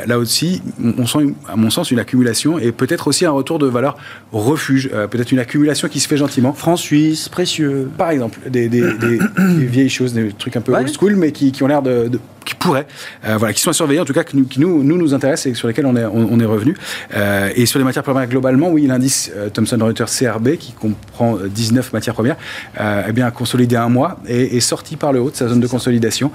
là 0.07 0.17
aussi, 0.17 0.63
on, 0.97 1.05
sent, 1.05 1.36
à 1.47 1.55
mon 1.55 1.69
sens, 1.69 1.91
une 1.91 1.99
accumulation 1.99 2.16
et 2.59 2.72
peut-être 2.72 3.07
aussi 3.07 3.26
un 3.26 3.32
retour 3.32 3.59
de 3.59 3.68
valeur 3.68 3.97
refuge. 4.32 4.89
peut-être 5.09 5.32
une 5.32 5.39
accumulation 5.39 5.88
qui 5.88 5.99
se 5.99 6.07
fait 6.07 6.18
gentiment. 6.18 6.53
France-Suisse, 6.53 7.30
précieux. 7.30 7.89
Par 7.97 8.11
exemple, 8.11 8.39
des, 8.49 8.70
des, 8.70 8.93
des, 8.93 9.20
vieilles 9.65 9.89
choses, 9.89 10.13
des 10.13 10.32
trucs 10.32 10.55
un 10.55 10.61
peu 10.61 10.74
old 10.74 10.89
school, 10.89 11.15
mais 11.15 11.32
qui, 11.32 11.51
qui 11.51 11.63
ont 11.63 11.68
l'air 11.68 11.82
de 11.82 12.09
qui 12.48 12.56
pourraient, 12.56 12.88
euh, 13.26 13.36
voilà, 13.38 13.54
qui 13.54 13.62
sont 13.62 13.72
à 13.72 13.74
surveiller, 13.74 14.00
en 14.00 14.06
tout 14.06 14.14
cas, 14.14 14.24
qui 14.24 14.38
nous, 14.38 14.45
qui 14.45 14.62
nous, 14.62 14.82
nous, 14.82 14.98
nous 14.98 15.14
intéressent 15.14 15.48
et 15.48 15.54
sur 15.54 15.68
lesquels 15.68 15.86
on 15.86 15.98
est, 15.98 16.06
on, 16.06 16.39
est 16.39 16.45
revenu. 16.45 16.78
Euh, 17.14 17.50
et 17.56 17.66
sur 17.66 17.78
les 17.78 17.84
matières 17.84 18.04
premières 18.04 18.28
globalement, 18.28 18.70
oui, 18.70 18.88
l'indice 18.88 19.30
euh, 19.36 19.50
Thomson 19.50 19.78
Reuters 19.82 20.08
CRB, 20.08 20.56
qui 20.56 20.72
comprend 20.72 21.38
19 21.38 21.91
matières 21.91 22.16
premières, 22.16 22.38
eh 22.80 23.12
bien, 23.12 23.28
a 23.28 23.32
consolidé 23.32 23.76
un 23.76 23.89
mois 23.89 24.20
et 24.28 24.56
est 24.56 24.62
sorti 24.62 24.95
par 24.95 25.12
le 25.12 25.20
haut 25.20 25.30
de 25.30 25.36
sa 25.36 25.50
zone 25.50 25.60
de 25.60 25.68
consolidation. 25.68 26.32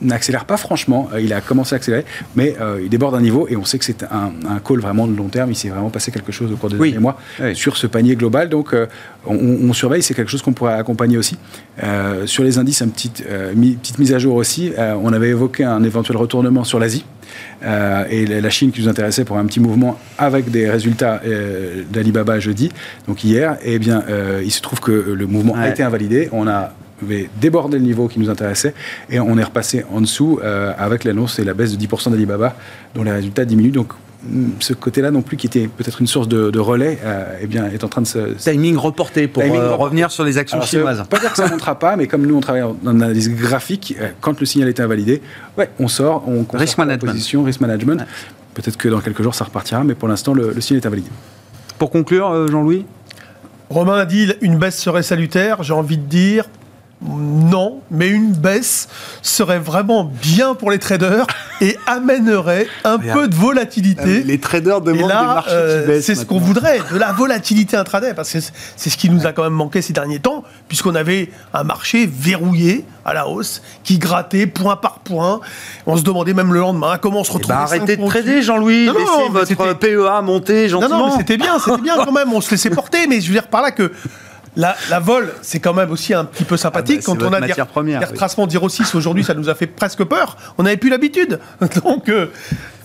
n'accélère 0.00 0.44
pas 0.46 0.56
franchement, 0.56 1.08
il 1.20 1.32
a 1.32 1.40
commencé 1.40 1.74
à 1.74 1.76
accélérer, 1.76 2.04
mais 2.34 2.56
il 2.82 2.88
déborde 2.88 3.14
un 3.14 3.20
niveau 3.20 3.46
et 3.48 3.56
on 3.56 3.64
sait 3.64 3.78
que 3.78 3.84
c'est 3.84 4.02
un, 4.02 4.32
un, 4.48 4.58
call 4.58 4.80
vraiment 4.80 5.06
de 5.06 5.16
long 5.16 5.28
terme. 5.28 5.52
Il 5.52 5.56
s'est 5.56 5.68
vraiment 5.68 5.90
passé 5.90 6.10
quelque 6.10 6.32
chose 6.32 6.50
au 6.50 6.56
cours 6.56 6.70
des 6.70 6.76
derniers 6.76 6.98
mois 6.98 7.18
sur 7.54 7.76
ce 7.76 7.86
panier 7.86 8.16
global. 8.16 8.48
Donc, 8.48 8.74
on, 9.26 9.34
on, 9.34 9.72
surveille, 9.72 10.02
c'est 10.02 10.14
quelque 10.14 10.30
chose 10.30 10.42
qu'on 10.42 10.52
pourrait 10.52 10.74
accompagner 10.74 11.16
aussi. 11.16 11.38
sur 12.26 12.42
les 12.42 12.58
indices, 12.58 12.82
une 12.82 12.90
petite, 12.90 13.24
petite 13.24 13.98
mise 13.98 14.12
à 14.12 14.18
jour 14.18 14.34
aussi 14.34 14.72
on 15.03 15.03
avait 15.12 15.28
évoqué 15.28 15.64
un 15.64 15.82
éventuel 15.82 16.16
retournement 16.16 16.64
sur 16.64 16.78
l'Asie. 16.78 17.04
Euh, 17.62 18.04
et 18.10 18.26
la 18.26 18.50
Chine 18.50 18.70
qui 18.70 18.82
nous 18.82 18.88
intéressait 18.88 19.24
pour 19.24 19.38
un 19.38 19.46
petit 19.46 19.60
mouvement 19.60 19.98
avec 20.18 20.50
des 20.50 20.68
résultats 20.68 21.20
euh, 21.26 21.82
d'Alibaba 21.90 22.38
jeudi, 22.38 22.70
donc 23.08 23.24
hier, 23.24 23.56
eh 23.64 23.78
bien, 23.78 24.04
euh, 24.08 24.42
il 24.44 24.50
se 24.50 24.60
trouve 24.60 24.80
que 24.80 24.92
le 24.92 25.26
mouvement 25.26 25.54
a 25.56 25.68
été 25.68 25.82
invalidé. 25.82 26.28
On 26.32 26.46
a 26.46 26.72
débordé 27.40 27.78
le 27.78 27.84
niveau 27.84 28.08
qui 28.08 28.18
nous 28.18 28.30
intéressait 28.30 28.74
et 29.10 29.18
on 29.20 29.36
est 29.36 29.42
repassé 29.42 29.84
en 29.92 30.00
dessous 30.00 30.40
avec 30.78 31.04
l'annonce 31.04 31.38
et 31.38 31.44
la 31.44 31.52
baisse 31.52 31.76
de 31.76 31.84
10% 31.84 32.10
d'Alibaba 32.10 32.56
dont 32.94 33.02
les 33.02 33.10
résultats 33.10 33.44
diminuent. 33.44 33.72
Donc 33.72 33.92
ce 34.60 34.72
côté-là 34.72 35.10
non 35.10 35.22
plus, 35.22 35.36
qui 35.36 35.46
était 35.46 35.68
peut-être 35.68 36.00
une 36.00 36.06
source 36.06 36.28
de, 36.28 36.58
relais, 36.58 36.98
euh, 37.04 37.38
eh 37.40 37.46
bien, 37.46 37.66
est 37.66 37.84
en 37.84 37.88
train 37.88 38.02
de 38.02 38.06
se... 38.06 38.18
Timing 38.34 38.76
reporté 38.76 39.28
pour 39.28 39.42
euh, 39.42 39.74
revenir 39.74 40.10
sur 40.10 40.24
les 40.24 40.38
actions 40.38 40.60
chinoises. 40.62 41.04
Pas 41.08 41.18
dire 41.18 41.30
que 41.30 41.36
ça 41.36 41.46
ne 41.46 41.50
montera 41.50 41.78
pas, 41.78 41.96
mais 41.96 42.06
comme 42.06 42.26
nous, 42.26 42.36
on 42.36 42.40
travaille 42.40 42.62
en, 42.62 42.76
analyse 42.86 43.34
graphique, 43.34 43.96
euh, 44.00 44.10
quand 44.20 44.40
le 44.40 44.46
signal 44.46 44.68
est 44.68 44.80
invalidé, 44.80 45.20
ouais, 45.58 45.70
on 45.78 45.88
sort, 45.88 46.24
on 46.26 46.46
risk 46.56 46.78
management. 46.78 47.12
position, 47.12 47.44
risk 47.44 47.60
management. 47.60 48.06
Peut-être 48.54 48.76
que 48.76 48.88
dans 48.88 49.00
quelques 49.00 49.22
jours, 49.22 49.34
ça 49.34 49.44
repartira, 49.44 49.84
mais 49.84 49.94
pour 49.94 50.08
l'instant, 50.08 50.32
le, 50.32 50.52
le 50.52 50.60
signe 50.60 50.76
est 50.76 50.86
invalidé. 50.86 51.10
Pour 51.78 51.90
conclure, 51.90 52.30
euh, 52.30 52.46
Jean-Louis? 52.48 52.86
Romain 53.70 53.98
a 53.98 54.04
dit 54.06 54.32
une 54.40 54.58
baisse 54.58 54.78
serait 54.78 55.02
salutaire. 55.02 55.62
J'ai 55.62 55.72
envie 55.72 55.98
de 55.98 56.06
dire 56.06 56.46
non, 57.02 57.80
mais 57.90 58.08
une 58.08 58.32
baisse 58.32 58.88
serait 59.20 59.58
vraiment 59.58 60.04
bien 60.04 60.54
pour 60.54 60.70
les 60.70 60.78
traders 60.78 61.26
et 61.60 61.76
amènerait 61.86 62.66
un 62.84 62.98
peu 62.98 63.28
de 63.28 63.34
volatilité. 63.34 64.22
Les 64.22 64.38
traders 64.40 64.80
demandent 64.80 65.02
des 65.02 65.08
là, 65.08 65.22
marchés 65.24 65.50
euh, 65.52 65.80
qui 65.82 65.86
baissent. 65.88 66.06
c'est 66.06 66.14
ce 66.14 66.24
qu'on 66.24 66.38
voudrait, 66.38 66.80
de 66.92 66.96
la 66.98 67.12
volatilité 67.12 67.76
intraday, 67.76 68.14
parce 68.14 68.32
que 68.32 68.40
c'est- 68.40 68.90
ce 68.90 68.96
qui 68.96 69.10
nous 69.10 69.26
a 69.26 69.32
quand 69.32 69.42
même 69.42 69.52
manqué 69.52 69.82
ces 69.82 69.92
derniers 69.92 70.18
temps, 70.20 70.44
puisqu'on 70.68 70.94
avait 70.94 71.30
un 71.52 71.62
marché 71.64 72.06
verrouillé 72.10 72.84
à 73.04 73.12
la 73.12 73.28
hausse, 73.28 73.60
qui 73.82 73.98
grattait 73.98 74.46
point 74.46 74.76
par 74.76 75.00
point. 75.00 75.40
On 75.86 75.96
se 75.98 76.02
demandait 76.02 76.32
même 76.32 76.54
le 76.54 76.60
lendemain 76.60 76.96
comment 76.96 77.20
on 77.20 77.24
se 77.24 77.30
Eh 77.32 77.34
retrouvait. 77.34 77.54
ben, 77.54 77.60
arrêtez 77.62 77.86
cinq 77.86 77.90
de 77.92 77.96
points 77.96 78.08
trader. 78.08 78.42
Jean-Louis. 78.42 78.86
Non, 78.86 78.92
non, 78.94 78.98
Laissez 79.00 79.54
mais 79.56 79.64
votre 79.64 79.78
PEA 79.78 80.22
monter 80.22 80.62
Non, 80.62 80.68
gentiment. 80.80 80.98
non, 80.98 81.06
mais 81.10 81.18
c'était 81.18 81.36
bien, 81.36 81.58
c'était 81.58 81.82
bien 81.82 81.96
quand 82.02 82.12
même. 82.12 82.32
On 82.32 82.40
se 82.40 82.50
laissait 82.50 82.70
porter, 82.70 83.06
mais 83.08 83.20
je 83.20 83.26
veux 83.26 83.34
dire 83.34 83.48
par 83.48 83.60
là 83.62 83.72
que 83.72 83.92
la, 84.56 84.76
la 84.90 85.00
vol, 85.00 85.32
c'est 85.42 85.58
quand 85.60 85.74
même 85.74 85.90
aussi 85.90 86.14
un 86.14 86.24
petit 86.24 86.44
peu 86.44 86.56
sympathique. 86.56 87.00
Ah 87.06 87.10
bah, 87.12 87.18
quand 87.18 87.26
on 87.28 87.32
a 87.32 87.40
des, 87.40 87.48
matière 87.48 87.66
première, 87.66 87.98
des 88.00 88.06
oui. 88.06 88.12
retracements 88.12 88.46
d'Hero 88.46 88.68
6 88.68 88.94
aujourd'hui, 88.94 89.24
ça 89.24 89.34
nous 89.34 89.48
a 89.48 89.54
fait 89.54 89.66
presque 89.66 90.04
peur. 90.04 90.36
On 90.58 90.62
n'avait 90.62 90.76
plus 90.76 90.90
l'habitude. 90.90 91.40
Donc 91.84 92.08
euh, 92.08 92.26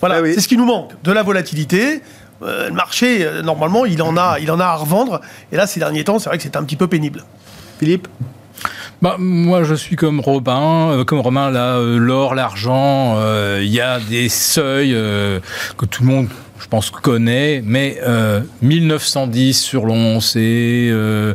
voilà, 0.00 0.16
Ah 0.16 0.22
oui. 0.22 0.34
c'est 0.34 0.40
ce 0.40 0.48
qui 0.48 0.56
nous 0.56 0.64
manque. 0.66 0.90
De 1.04 1.12
la 1.12 1.22
volatilité. 1.22 2.02
Euh, 2.42 2.68
le 2.68 2.74
marché, 2.74 3.18
euh, 3.24 3.42
normalement, 3.42 3.84
il 3.84 4.00
en, 4.02 4.16
a, 4.16 4.38
il 4.40 4.50
en 4.50 4.58
a 4.60 4.64
à 4.64 4.74
revendre. 4.74 5.20
Et 5.52 5.56
là, 5.56 5.66
ces 5.66 5.78
derniers 5.78 6.04
temps, 6.04 6.18
c'est 6.18 6.30
vrai 6.30 6.38
que 6.38 6.42
c'est 6.42 6.56
un 6.56 6.64
petit 6.64 6.76
peu 6.76 6.86
pénible. 6.86 7.22
Philippe 7.78 8.08
Bah, 9.02 9.16
moi, 9.18 9.62
je 9.62 9.74
suis 9.74 9.94
comme 9.94 10.20
Robin, 10.20 10.90
euh, 10.90 11.04
comme 11.04 11.20
Romain, 11.20 11.50
là, 11.50 11.76
euh, 11.76 11.98
l'or, 11.98 12.34
l'argent, 12.34 13.16
euh, 13.18 13.60
il 13.62 13.68
y 13.70 13.80
a 13.82 14.00
des 14.00 14.28
seuils 14.30 14.94
euh, 14.94 15.38
que 15.76 15.84
tout 15.84 16.02
le 16.02 16.08
monde, 16.08 16.28
je 16.60 16.68
pense, 16.68 16.90
connaît, 16.90 17.62
mais 17.64 17.98
euh, 18.06 18.42
1910 18.62 19.58
sur 19.60 19.86
l'once 19.86 20.36
et 20.36 20.90
euh, 20.92 21.34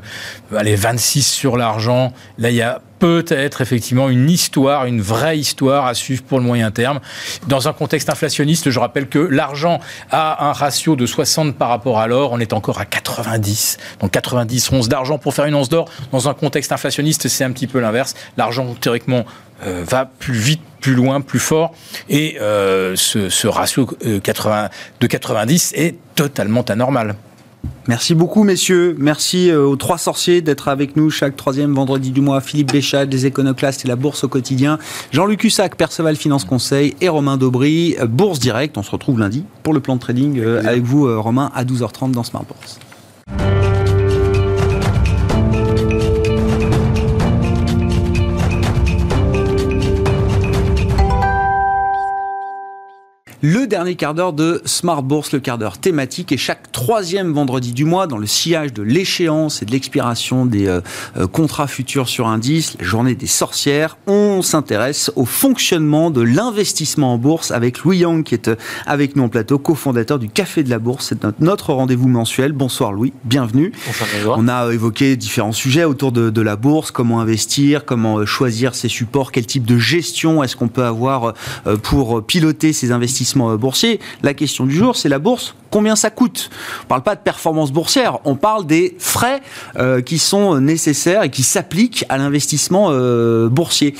allez, 0.56 0.76
26 0.76 1.24
sur 1.24 1.58
l'argent, 1.58 2.14
là, 2.38 2.52
il 2.52 2.56
y 2.56 2.62
a 2.62 2.82
peut-être 3.00 3.62
effectivement 3.62 4.10
une 4.10 4.30
histoire, 4.30 4.86
une 4.86 5.02
vraie 5.02 5.38
histoire 5.38 5.86
à 5.86 5.94
suivre 5.94 6.24
pour 6.24 6.40
le 6.40 6.46
moyen 6.46 6.72
terme. 6.72 7.00
Dans 7.48 7.68
un 7.68 7.74
contexte 7.74 8.10
inflationniste, 8.10 8.70
je 8.70 8.80
rappelle 8.80 9.08
que 9.08 9.20
l'argent 9.20 9.80
a 10.12 10.48
un 10.48 10.54
ratio 10.54 10.96
de 10.96 11.06
60 11.06 11.56
par 11.56 11.70
rapport 11.70 12.00
à 12.00 12.08
l'or, 12.08 12.32
on 12.32 12.40
est 12.40 12.54
encore 12.54 12.80
à 12.80 12.86
90. 12.86 13.78
Donc 14.00 14.12
90 14.12 14.72
onces 14.72 14.90
d'argent 14.90 15.18
pour 15.18 15.34
faire 15.34 15.46
une 15.46 15.56
once 15.56 15.70
d'or. 15.70 15.90
Dans 16.12 16.30
un 16.30 16.34
contexte 16.34 16.72
inflationniste, 16.72 17.28
c'est 17.28 17.44
un 17.44 17.52
petit 17.52 17.68
peu 17.68 17.80
l'inverse. 17.80 18.16
L'argent, 18.38 18.76
théoriquement, 18.80 19.26
euh, 19.64 19.84
va 19.88 20.06
plus 20.06 20.34
vite, 20.34 20.62
plus 20.82 20.96
loin, 20.96 21.22
plus 21.22 21.40
fort. 21.40 21.74
Et 22.10 22.38
euh, 22.42 22.96
ce, 22.96 23.48
ratio 23.48 23.90
euh, 24.06 24.20
80, 24.20 24.70
de 25.00 25.08
90 25.08 25.74
est 25.76 25.96
totalement 26.16 26.62
anormal. 26.64 27.16
Merci 27.88 28.16
beaucoup, 28.16 28.44
messieurs. 28.44 28.96
Merci 28.98 29.52
euh, 29.52 29.64
aux 29.64 29.76
trois 29.76 30.00
sorciers 30.00 30.42
d'être 30.42 30.70
avec 30.70 30.96
nous 30.96 31.12
chaque 31.12 31.36
troisième 31.36 31.74
vendredi 31.74 32.10
du 32.10 32.20
mois. 32.20 32.42
Philippe 32.42 32.72
Béchat, 32.72 33.06
des 33.06 33.28
Éconoclastes 33.28 33.86
et 33.86 33.88
la 33.88 33.96
Bourse 33.96 34.24
au 34.24 34.28
quotidien. 34.28 34.80
Jean-Luc 35.12 35.44
Hussac, 35.44 35.76
Perceval 35.76 36.16
Finance 36.16 36.46
Conseil 36.46 36.96
et 37.02 37.10
Romain 37.10 37.38
Daubry, 37.38 37.96
euh, 38.00 38.08
Bourse 38.08 38.40
Direct. 38.40 38.78
On 38.78 38.84
se 38.84 38.90
retrouve 38.90 39.20
lundi 39.20 39.44
pour 39.62 39.74
le 39.74 39.82
plan 39.82 39.96
de 39.96 40.00
trading 40.00 40.40
euh, 40.40 40.64
avec 40.66 40.84
vous, 40.84 41.06
Romain, 41.22 41.52
à 41.54 41.64
12h30 41.64 42.12
dans 42.12 42.24
Smart 42.24 42.44
Bourse. 42.44 42.80
Le 53.48 53.68
dernier 53.68 53.94
quart 53.94 54.16
d'heure 54.16 54.34
de 54.34 54.60
Smart 54.66 55.04
Bourse, 55.04 55.32
le 55.32 55.40
quart 55.40 55.60
d'heure 55.60 55.78
thématique, 55.78 56.32
et 56.32 56.38
chaque 56.38 56.72
troisième 56.72 57.32
vendredi 57.32 57.74
du 57.74 57.86
mois, 57.86 58.08
dans 58.08 58.18
le 58.18 58.26
sillage 58.26 58.74
de 58.74 58.82
l'échéance 58.82 59.62
et 59.62 59.66
de 59.66 59.72
l'expiration 59.72 60.48
des 60.48 60.66
euh, 60.66 60.82
euh, 61.16 61.28
contrats 61.28 61.68
futurs 61.68 62.10
sur 62.10 62.26
indice, 62.26 62.76
la 62.80 62.84
journée 62.84 63.14
des 63.14 63.28
sorcières, 63.28 64.00
on 64.08 64.42
s'intéresse 64.42 65.12
au 65.16 65.26
fonctionnement 65.26 66.10
de 66.10 66.22
l'investissement 66.22 67.14
en 67.14 67.18
bourse 67.20 67.52
avec 67.52 67.84
Louis 67.84 68.00
Yang 68.00 68.24
qui 68.24 68.34
est 68.34 68.48
euh, 68.48 68.56
avec 68.88 69.16
nous 69.16 69.22
en 69.22 69.30
plateau, 69.30 69.60
cofondateur 69.60 70.18
du 70.18 70.28
Café 70.28 70.64
de 70.64 70.72
la 70.72 70.80
Bourse. 70.80 71.06
C'est 71.10 71.40
notre, 71.40 71.72
rendez-vous 71.72 72.08
mensuel. 72.08 72.52
Bonsoir 72.52 72.94
Louis, 72.94 73.14
bienvenue. 73.26 73.74
On 74.26 74.48
a 74.48 74.74
évoqué 74.74 75.18
différents 75.18 75.52
sujets 75.52 75.84
autour 75.84 76.12
de, 76.12 76.32
de 76.32 76.42
la 76.42 76.56
bourse, 76.56 76.90
comment 76.90 77.20
investir, 77.20 77.86
comment 77.86 78.26
choisir 78.26 78.74
ses 78.74 78.90
supports, 78.90 79.32
quel 79.32 79.46
type 79.46 79.66
de 79.66 79.78
gestion 79.78 80.42
est-ce 80.42 80.56
qu'on 80.56 80.68
peut 80.68 80.84
avoir 80.84 81.36
pour 81.84 82.26
piloter 82.26 82.74
ses 82.74 82.92
investissements 82.92 83.35
euh, 83.42 83.58
boursiers. 83.58 84.00
La 84.24 84.34
question 84.34 84.66
du 84.66 84.76
jour, 84.76 84.96
c'est 84.96 85.10
la 85.10 85.20
bourse. 85.20 85.56
Combien 85.72 85.96
ça 85.96 86.10
coûte? 86.10 86.50
On 86.84 86.88
parle 86.88 87.04
pas 87.04 87.16
de 87.16 87.20
performance 87.20 87.72
boursière, 87.72 88.20
on 88.24 88.36
parle 88.36 88.66
des 88.66 88.96
frais 88.98 89.42
euh, 89.78 90.02
qui 90.02 90.20
sont 90.20 90.62
nécessaires 90.62 91.24
et 91.24 91.30
qui 91.30 91.44
s'appliquent 91.44 92.06
à 92.08 92.18
l'investissement 92.18 92.88
euh, 92.92 93.50
boursier. 93.50 93.94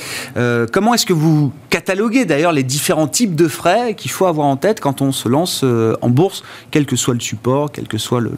Comment 0.72 0.94
est-ce 0.94 1.04
que 1.04 1.12
vous 1.12 1.52
cataloguez 1.70 2.24
d'ailleurs 2.24 2.52
les 2.52 2.62
différents 2.62 3.08
types 3.08 3.34
de 3.34 3.48
frais 3.48 3.94
qu'il 3.94 4.10
faut 4.10 4.26
avoir 4.26 4.46
en 4.46 4.56
tête 4.56 4.80
quand 4.80 5.02
on 5.02 5.12
se 5.12 5.28
lance 5.28 5.64
en 5.64 6.08
bourse, 6.08 6.42
quel 6.70 6.86
que 6.86 6.96
soit 6.96 7.14
le 7.14 7.20
support, 7.20 7.70
quelle 7.72 7.88
que 7.88 7.98
soit 7.98 8.20
le, 8.20 8.32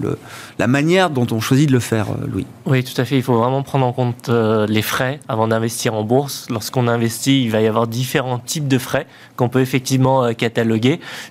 la 0.58 0.66
manière 0.66 1.10
dont 1.10 1.26
on 1.30 1.40
choisit 1.40 1.68
de 1.68 1.72
le 1.72 1.80
faire, 1.80 2.06
Louis? 2.26 2.46
Oui, 2.66 2.82
tout 2.82 3.00
à 3.00 3.04
fait. 3.04 3.16
Il 3.16 3.22
faut 3.22 3.38
vraiment 3.38 3.62
prendre 3.62 3.86
en 3.86 3.92
compte 3.92 4.28
les 4.28 4.82
frais 4.82 5.20
avant 5.28 5.48
d'investir 5.48 5.94
en 5.94 6.02
bourse. 6.02 6.46
Lorsqu'on 6.50 6.88
investit, 6.88 7.44
il 7.44 7.50
va 7.50 7.60
y 7.60 7.66
avoir 7.66 7.86
différents 7.86 8.38
types 8.38 8.68
de 8.68 8.78
frais 8.78 9.06
qu'on 9.36 9.48
peut 9.48 9.60
effectivement 9.60 10.24
euh, 10.24 10.32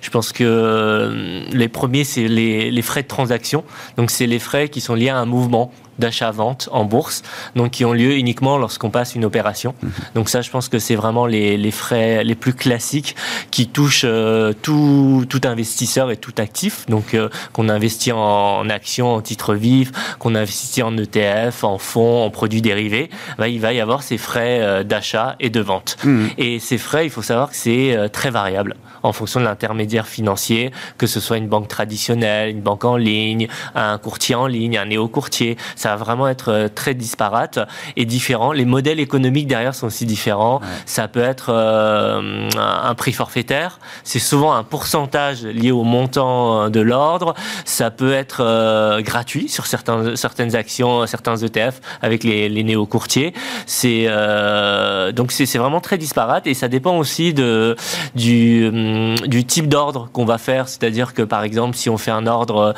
Je 0.00 0.10
pense 0.10 0.32
que 0.32 0.44
euh, 0.44 1.44
les 1.52 1.68
premiers, 1.68 2.04
c'est 2.04 2.28
les 2.28 2.82
frais 2.82 3.02
de 3.02 3.08
transaction. 3.08 3.64
Donc, 3.96 4.10
c'est 4.10 4.26
les 4.26 4.38
frais 4.38 4.68
qui 4.68 4.80
sont 4.80 4.94
liés 4.94 5.08
à 5.08 5.18
un 5.18 5.26
mouvement 5.26 5.72
d'achat-vente 5.98 6.68
en 6.72 6.84
bourse, 6.84 7.22
donc 7.56 7.70
qui 7.72 7.84
ont 7.84 7.92
lieu 7.92 8.16
uniquement 8.16 8.58
lorsqu'on 8.58 8.90
passe 8.90 9.14
une 9.14 9.24
opération. 9.24 9.74
Donc 10.14 10.28
ça, 10.28 10.40
je 10.40 10.50
pense 10.50 10.68
que 10.68 10.78
c'est 10.78 10.94
vraiment 10.94 11.26
les, 11.26 11.56
les 11.56 11.70
frais 11.70 12.24
les 12.24 12.34
plus 12.34 12.54
classiques 12.54 13.16
qui 13.50 13.68
touchent 13.68 14.02
euh, 14.04 14.52
tout, 14.62 15.24
tout 15.28 15.40
investisseur 15.44 16.10
et 16.10 16.16
tout 16.16 16.34
actif. 16.38 16.86
Donc 16.86 17.14
euh, 17.14 17.28
qu'on 17.52 17.68
investit 17.68 18.12
en, 18.12 18.68
actions, 18.68 19.14
en 19.14 19.20
titres 19.20 19.54
vifs, 19.54 19.92
qu'on 20.18 20.34
investit 20.34 20.82
en 20.82 20.96
ETF, 20.96 21.64
en 21.64 21.78
fonds, 21.78 22.24
en 22.24 22.30
produits 22.30 22.62
dérivés, 22.62 23.10
bah, 23.38 23.48
il 23.48 23.60
va 23.60 23.72
y 23.72 23.80
avoir 23.80 24.02
ces 24.02 24.18
frais 24.18 24.60
euh, 24.60 24.82
d'achat 24.82 25.36
et 25.40 25.50
de 25.50 25.60
vente. 25.60 25.96
Et 26.38 26.58
ces 26.58 26.78
frais, 26.78 27.06
il 27.06 27.10
faut 27.10 27.22
savoir 27.22 27.50
que 27.50 27.56
c'est 27.56 27.96
très 28.12 28.30
variable 28.30 28.76
en 29.02 29.12
fonction 29.12 29.40
de 29.40 29.44
l'intermédiaire 29.44 30.06
financier, 30.06 30.72
que 30.96 31.06
ce 31.06 31.20
soit 31.20 31.36
une 31.36 31.48
banque 31.48 31.68
traditionnelle, 31.68 32.50
une 32.50 32.60
banque 32.60 32.84
en 32.84 32.96
ligne, 32.96 33.48
un 33.74 33.98
courtier 33.98 34.34
en 34.34 34.46
ligne, 34.46 34.76
un 34.78 34.86
néo-courtier. 34.86 35.56
Ça 35.76 35.87
va 35.90 35.96
vraiment 35.96 36.28
être 36.28 36.48
euh, 36.52 36.68
très 36.68 36.94
disparate 36.94 37.58
et 37.96 38.04
différent. 38.04 38.52
Les 38.52 38.64
modèles 38.64 39.00
économiques 39.00 39.46
derrière 39.46 39.74
sont 39.74 39.86
aussi 39.86 40.06
différents. 40.06 40.60
Ça 40.86 41.08
peut 41.08 41.22
être 41.22 41.46
euh, 41.50 42.48
un 42.56 42.94
prix 42.94 43.12
forfaitaire. 43.12 43.78
C'est 44.04 44.18
souvent 44.18 44.54
un 44.54 44.64
pourcentage 44.64 45.44
lié 45.44 45.70
au 45.70 45.84
montant 45.84 46.62
euh, 46.62 46.68
de 46.68 46.80
l'ordre. 46.80 47.34
Ça 47.64 47.90
peut 47.90 48.12
être 48.12 48.38
euh, 48.40 49.00
gratuit 49.02 49.48
sur 49.48 49.66
certains, 49.66 50.16
certaines 50.16 50.54
actions, 50.56 51.06
certains 51.06 51.36
ETF 51.36 51.80
avec 52.02 52.24
les, 52.24 52.48
les 52.48 52.64
néo-courtiers. 52.64 53.32
C'est 53.66 54.06
euh, 54.08 55.12
donc 55.12 55.32
c'est 55.32 55.58
vraiment 55.58 55.80
très 55.80 55.98
disparate 55.98 56.46
et 56.46 56.54
ça 56.54 56.68
dépend 56.68 56.96
aussi 56.98 57.34
de 57.34 57.76
du 58.14 58.68
hum, 58.68 59.14
du 59.26 59.44
type 59.44 59.68
d'ordre 59.68 60.08
qu'on 60.12 60.24
va 60.24 60.38
faire. 60.38 60.68
C'est-à-dire 60.68 61.14
que 61.14 61.22
par 61.22 61.42
exemple, 61.42 61.76
si 61.76 61.90
on 61.90 61.98
fait 61.98 62.10
un 62.10 62.26
ordre 62.26 62.74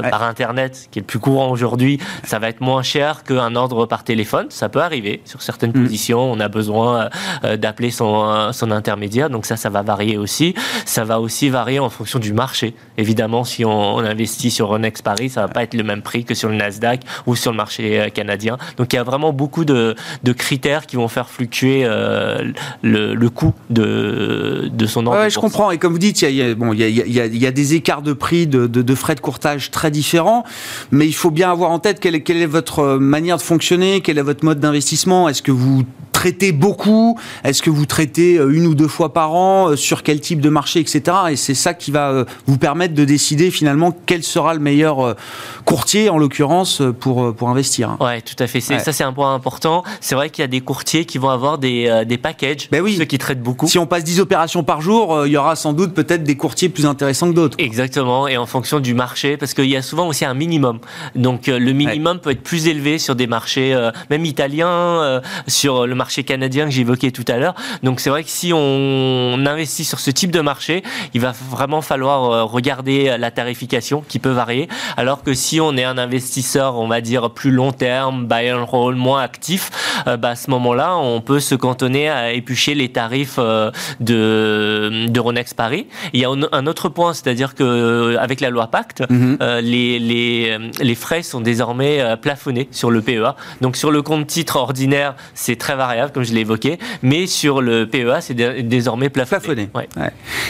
Ouais. 0.00 0.10
par 0.10 0.22
internet, 0.22 0.88
qui 0.90 0.98
est 0.98 1.02
le 1.02 1.06
plus 1.06 1.18
courant 1.18 1.50
aujourd'hui, 1.50 1.98
ça 2.24 2.38
va 2.38 2.48
être 2.50 2.60
moins 2.60 2.82
cher 2.82 3.24
qu'un 3.24 3.56
ordre 3.56 3.86
par 3.86 4.04
téléphone. 4.04 4.46
Ça 4.50 4.68
peut 4.68 4.82
arriver 4.82 5.22
sur 5.24 5.40
certaines 5.42 5.70
Mm. 5.70 5.82
positions. 5.84 6.30
On 6.32 6.38
a 6.40 6.48
besoin 6.48 7.08
euh, 7.44 7.56
d'appeler 7.56 7.90
son 7.90 8.24
euh, 8.24 8.52
son 8.52 8.70
intermédiaire. 8.70 9.30
Donc 9.30 9.46
ça, 9.46 9.56
ça 9.56 9.70
va 9.70 9.82
varier 9.82 10.18
aussi. 10.18 10.54
Ça 10.84 11.04
va 11.04 11.20
aussi 11.20 11.48
varier 11.48 11.78
en 11.80 11.88
fonction 11.90 12.18
du 12.18 12.32
marché. 12.32 12.74
Évidemment, 12.98 13.44
si 13.44 13.64
on, 13.64 13.94
on 13.96 13.98
investit 14.00 14.50
sur 14.50 14.66
Euronext 14.66 15.02
Paris, 15.02 15.30
ça 15.30 15.42
va 15.42 15.48
pas 15.48 15.62
être 15.62 15.74
le 15.74 15.82
même 15.84 16.02
prix 16.02 16.24
que 16.24 16.34
sur 16.34 16.48
le 16.48 16.56
Nasdaq 16.56 17.00
ou 17.26 17.36
sur 17.36 17.50
le 17.52 17.56
marché 17.56 18.00
euh, 18.00 18.08
canadien. 18.10 18.58
Donc 18.76 18.92
il 18.92 18.96
y 18.96 18.98
a 18.98 19.04
vraiment 19.04 19.32
beaucoup 19.32 19.64
de, 19.64 19.94
de 20.24 20.32
critères 20.32 20.86
qui 20.86 20.96
vont 20.96 21.08
faire 21.08 21.28
fluctuer 21.30 21.82
euh, 21.84 22.52
le, 22.82 23.14
le 23.14 23.30
coût 23.30 23.54
de, 23.70 24.68
de 24.72 24.86
son 24.86 25.06
ordre. 25.06 25.20
Ouais, 25.20 25.30
je 25.30 25.38
comprends. 25.38 25.70
Et 25.70 25.78
comme 25.78 25.92
vous 25.92 25.98
dites, 25.98 26.20
il 26.22 26.34
y 26.34 26.42
a, 26.42 26.54
bon, 26.54 26.72
il 26.72 26.80
y 26.80 26.84
a, 26.84 26.88
il 26.88 27.12
y 27.12 27.20
a- 27.20 27.26
il 27.26 27.38
y 27.38 27.46
a 27.46 27.50
des 27.52 27.74
écarts 27.74 28.02
de 28.02 28.12
prix, 28.12 28.46
de, 28.46 28.66
de- 28.66 28.82
de 28.82 28.94
frais 28.94 29.14
de 29.14 29.20
courtage 29.20 29.70
très 29.70 29.90
différents. 29.90 30.44
Mais 30.90 31.06
il 31.06 31.12
faut 31.14 31.30
bien 31.30 31.50
avoir 31.50 31.70
en 31.70 31.78
tête 31.78 32.00
quelle 32.00 32.14
est, 32.14 32.22
quelle 32.22 32.39
est 32.42 32.46
votre 32.46 32.96
manière 32.98 33.36
de 33.36 33.42
fonctionner, 33.42 34.00
quel 34.00 34.18
est 34.18 34.22
votre 34.22 34.44
mode 34.44 34.60
d'investissement? 34.60 35.28
Est-ce 35.28 35.42
que 35.42 35.52
vous 35.52 35.84
traitez 36.20 36.52
beaucoup? 36.52 37.18
Est-ce 37.44 37.62
que 37.62 37.70
vous 37.70 37.86
traitez 37.86 38.34
une 38.34 38.66
ou 38.66 38.74
deux 38.74 38.88
fois 38.88 39.14
par 39.14 39.32
an 39.32 39.74
Sur 39.74 40.02
quel 40.02 40.20
type 40.20 40.42
de 40.42 40.50
marché, 40.50 40.78
etc. 40.80 41.16
Et 41.30 41.36
c'est 41.36 41.54
ça 41.54 41.72
qui 41.72 41.90
va 41.90 42.26
vous 42.46 42.58
permettre 42.58 42.92
de 42.92 43.06
décider 43.06 43.50
finalement 43.50 43.96
quel 44.04 44.22
sera 44.22 44.52
le 44.52 44.60
meilleur 44.60 45.16
courtier, 45.64 46.10
en 46.10 46.18
l'occurrence, 46.18 46.82
pour, 47.00 47.34
pour 47.34 47.48
investir. 47.48 47.96
Ouais, 48.00 48.20
tout 48.20 48.34
à 48.38 48.46
fait. 48.46 48.60
Ça, 48.60 48.92
c'est 48.92 49.02
un 49.02 49.14
point 49.14 49.34
important. 49.34 49.82
C'est 50.02 50.14
vrai 50.14 50.28
qu'il 50.28 50.42
y 50.42 50.44
a 50.44 50.48
des 50.48 50.60
courtiers 50.60 51.06
qui 51.06 51.16
vont 51.16 51.30
avoir 51.30 51.56
des, 51.56 52.04
des 52.06 52.18
packages, 52.18 52.68
ben 52.70 52.82
oui. 52.82 52.96
ceux 52.98 53.06
qui 53.06 53.16
traitent 53.16 53.42
beaucoup. 53.42 53.66
Si 53.66 53.78
on 53.78 53.86
passe 53.86 54.04
10 54.04 54.20
opérations 54.20 54.62
par 54.62 54.82
jour, 54.82 55.26
il 55.26 55.32
y 55.32 55.38
aura 55.38 55.56
sans 55.56 55.72
doute 55.72 55.94
peut-être 55.94 56.22
des 56.22 56.36
courtiers 56.36 56.68
plus 56.68 56.84
intéressants 56.84 57.30
que 57.30 57.34
d'autres. 57.34 57.56
Exactement, 57.58 58.28
et 58.28 58.36
en 58.36 58.46
fonction 58.46 58.78
du 58.78 58.92
marché, 58.92 59.38
parce 59.38 59.54
qu'il 59.54 59.70
y 59.70 59.76
a 59.76 59.82
souvent 59.82 60.06
aussi 60.06 60.26
un 60.26 60.34
minimum. 60.34 60.80
Donc 61.14 61.46
le 61.46 61.72
minimum 61.72 62.18
peut 62.18 62.30
être 62.30 62.42
plus 62.42 62.66
élevé 62.66 62.98
sur 62.98 63.14
des 63.14 63.26
marchés, 63.26 63.72
euh, 63.72 63.90
même 64.10 64.26
italiens, 64.26 64.68
euh, 64.68 65.20
sur 65.46 65.86
le 65.86 65.94
marché 65.94 66.09
canadien 66.18 66.64
que 66.64 66.70
j'évoquais 66.70 67.10
tout 67.10 67.24
à 67.28 67.36
l'heure. 67.36 67.54
Donc 67.82 68.00
c'est 68.00 68.10
vrai 68.10 68.24
que 68.24 68.30
si 68.30 68.52
on 68.54 69.44
investit 69.46 69.84
sur 69.84 70.00
ce 70.00 70.10
type 70.10 70.30
de 70.30 70.40
marché, 70.40 70.82
il 71.14 71.20
va 71.20 71.32
vraiment 71.50 71.82
falloir 71.82 72.24
euh, 72.24 72.44
regarder 72.44 73.16
la 73.18 73.30
tarification 73.30 74.04
qui 74.06 74.18
peut 74.18 74.30
varier. 74.30 74.68
Alors 74.96 75.22
que 75.22 75.34
si 75.34 75.60
on 75.60 75.76
est 75.76 75.84
un 75.84 75.98
investisseur, 75.98 76.76
on 76.76 76.88
va 76.88 77.00
dire 77.00 77.30
plus 77.30 77.50
long 77.50 77.72
terme, 77.72 78.26
buy 78.26 78.52
and 78.52 78.66
roll, 78.66 78.94
moins 78.94 79.22
actif, 79.22 79.70
bah, 80.06 80.30
à 80.30 80.36
ce 80.36 80.50
moment-là, 80.50 80.96
on 80.96 81.20
peut 81.20 81.40
se 81.40 81.54
cantonner 81.54 82.08
à 82.08 82.32
éplucher 82.32 82.74
les 82.74 82.90
tarifs 82.90 83.38
de, 83.38 85.06
de 85.08 85.20
Ronex 85.20 85.54
Paris. 85.54 85.86
Il 86.12 86.20
y 86.20 86.24
a 86.24 86.30
un 86.30 86.66
autre 86.66 86.88
point, 86.88 87.12
c'est-à-dire 87.12 87.54
que 87.54 88.16
avec 88.18 88.40
la 88.40 88.50
loi 88.50 88.68
Pacte, 88.68 89.02
mhm. 89.10 89.38
les, 89.62 89.98
les, 89.98 90.58
les 90.80 90.94
frais 90.94 91.22
sont 91.22 91.40
désormais 91.40 92.16
plafonnés 92.16 92.68
sur 92.70 92.90
le 92.90 93.02
PEA. 93.02 93.34
Donc 93.60 93.76
sur 93.76 93.90
le 93.90 94.02
compte 94.02 94.26
titre 94.26 94.56
ordinaire, 94.56 95.14
c'est 95.34 95.56
très 95.56 95.76
variable, 95.76 95.89
comme 96.12 96.24
je 96.24 96.32
l'ai 96.32 96.40
évoqué, 96.40 96.78
mais 97.02 97.26
sur 97.26 97.60
le 97.60 97.86
PEA, 97.86 98.20
c'est 98.20 98.34
désormais 98.34 99.08
plafonné. 99.08 99.68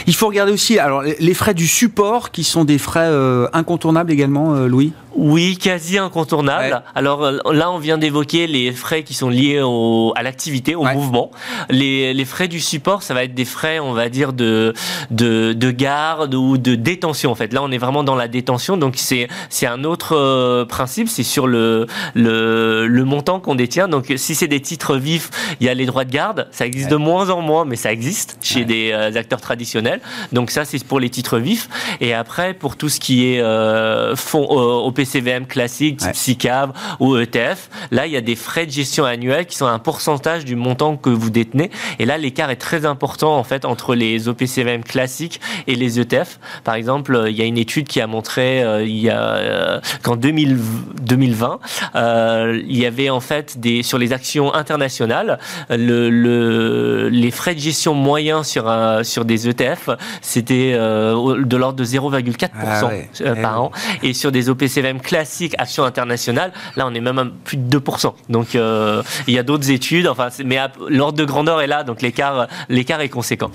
Il 0.07 0.15
faut 0.15 0.27
regarder 0.27 0.51
aussi 0.51 0.79
alors 0.79 1.03
les 1.03 1.33
frais 1.33 1.53
du 1.53 1.67
support, 1.67 2.31
qui 2.31 2.43
sont 2.43 2.65
des 2.65 2.77
frais 2.77 3.07
euh, 3.09 3.47
incontournables 3.53 4.11
également, 4.11 4.55
euh, 4.55 4.67
Louis? 4.67 4.93
Oui, 5.15 5.57
quasi 5.57 5.97
incontournable. 5.97 6.83
Alors 6.95 7.23
euh, 7.23 7.37
là, 7.51 7.71
on 7.71 7.77
vient 7.77 7.97
d'évoquer 7.97 8.47
les 8.47 8.71
frais 8.71 9.03
qui 9.03 9.13
sont 9.13 9.29
liés 9.29 9.61
au, 9.61 10.13
à 10.15 10.23
l'activité, 10.23 10.75
au 10.75 10.83
mouvement. 10.83 11.31
Les, 11.69 12.13
les, 12.13 12.25
frais 12.25 12.47
du 12.47 12.59
support, 12.59 13.03
ça 13.03 13.13
va 13.13 13.23
être 13.23 13.33
des 13.33 13.45
frais, 13.45 13.79
on 13.79 13.93
va 13.93 14.09
dire, 14.09 14.33
de, 14.33 14.73
de, 15.09 15.53
de, 15.53 15.71
garde 15.71 16.33
ou 16.35 16.57
de 16.57 16.75
détention, 16.75 17.31
en 17.31 17.35
fait. 17.35 17.53
Là, 17.53 17.61
on 17.63 17.71
est 17.71 17.77
vraiment 17.77 18.03
dans 18.03 18.15
la 18.15 18.27
détention, 18.27 18.77
donc 18.77 18.95
c'est 18.97 19.27
un 19.65 19.83
autre 19.83 20.63
principe, 20.65 21.09
c'est 21.09 21.23
sur 21.23 21.47
le, 21.47 21.87
le, 22.13 22.87
le 22.87 23.05
montant 23.05 23.39
qu'on 23.39 23.55
détient. 23.55 23.87
Donc, 23.87 24.13
si 24.15 24.35
c'est 24.35 24.47
des 24.47 24.61
titres 24.61 24.97
vifs, 24.97 25.29
il 25.59 25.67
y 25.67 25.69
a 25.69 25.73
les 25.73 25.85
droits 25.85 26.05
de 26.05 26.11
garde. 26.11 26.47
Ça 26.51 26.65
existe 26.65 26.89
de 26.89 26.95
moins 26.95 27.29
en 27.29 27.41
moins, 27.41 27.65
mais 27.65 27.75
ça 27.75 27.91
existe 27.91 28.37
chez 28.41 28.65
des 28.65 28.91
euh, 28.91 29.15
acteurs 29.15 29.41
traditionnels. 29.41 30.01
Donc, 30.31 30.51
ça, 30.51 30.65
c'est 30.65 30.83
pour 30.83 30.99
les 30.99 31.09
titres 31.09 31.37
vifs. 31.37 31.69
Et 31.99 32.13
après, 32.13 32.53
pour 32.53 32.75
tout 32.77 32.89
ce 32.89 32.99
qui 32.99 33.27
est 33.27 33.41
euh, 33.41 34.15
fonds 34.15 34.47
euh, 34.51 34.85
PCVM 35.01 35.45
classique, 35.45 35.97
type 35.97 36.15
SICAV 36.15 36.71
ou 36.99 37.17
ETF, 37.17 37.69
là, 37.91 38.05
il 38.05 38.13
y 38.13 38.17
a 38.17 38.21
des 38.21 38.35
frais 38.35 38.65
de 38.65 38.71
gestion 38.71 39.05
annuels 39.05 39.45
qui 39.45 39.57
sont 39.57 39.65
un 39.65 39.79
pourcentage 39.79 40.45
du 40.45 40.55
montant 40.55 40.97
que 40.97 41.09
vous 41.09 41.29
détenez. 41.29 41.71
Et 41.99 42.05
là, 42.05 42.17
l'écart 42.17 42.49
est 42.49 42.55
très 42.55 42.85
important, 42.85 43.37
en 43.37 43.43
fait, 43.43 43.65
entre 43.65 43.95
les 43.95 44.27
OPCVM 44.27 44.83
classiques 44.83 45.41
et 45.67 45.75
les 45.75 45.99
ETF. 45.99 46.39
Par 46.63 46.75
exemple, 46.75 47.25
il 47.27 47.35
y 47.35 47.41
a 47.41 47.45
une 47.45 47.57
étude 47.57 47.87
qui 47.87 48.01
a 48.01 48.07
montré 48.07 48.63
il 48.83 48.97
y 48.97 49.09
a 49.09 49.81
qu'en 50.03 50.15
2020, 50.15 51.59
euh, 51.95 52.61
il 52.67 52.77
y 52.77 52.85
avait 52.85 53.09
en 53.09 53.19
fait 53.19 53.59
des 53.59 53.83
sur 53.83 53.97
les 53.97 54.13
actions 54.13 54.53
internationales, 54.53 55.39
le, 55.69 56.09
le 56.09 57.09
les 57.09 57.31
frais 57.31 57.55
de 57.55 57.59
gestion 57.59 57.93
moyens 57.93 58.47
sur 58.47 58.69
un, 58.69 59.03
sur 59.03 59.25
des 59.25 59.47
ETF, 59.47 59.89
c'était 60.21 60.73
euh, 60.73 61.43
de 61.43 61.57
l'ordre 61.57 61.77
de 61.77 61.85
0,4% 61.85 62.49
ah 62.53 62.81
euh, 63.21 63.35
par 63.41 63.53
eh 63.53 63.57
an, 63.57 63.71
et 64.03 64.13
sur 64.13 64.31
des 64.31 64.49
OPCVM 64.49 64.90
classiques 64.99 65.55
actions 65.57 65.83
internationales, 65.83 66.51
là 66.75 66.87
on 66.87 66.93
est 66.93 66.99
même 66.99 67.19
à 67.19 67.25
plus 67.43 67.57
de 67.57 67.79
2%. 67.79 68.13
Donc 68.29 68.53
il 68.53 69.33
y 69.33 69.39
a 69.39 69.43
d'autres 69.43 69.71
études, 69.71 70.07
enfin 70.07 70.29
mais 70.43 70.59
l'ordre 70.89 71.17
de 71.17 71.25
grandeur 71.25 71.61
est 71.61 71.67
là, 71.67 71.83
donc 71.83 72.01
l'écart 72.01 72.47
est 72.69 73.09
conséquent. 73.09 73.51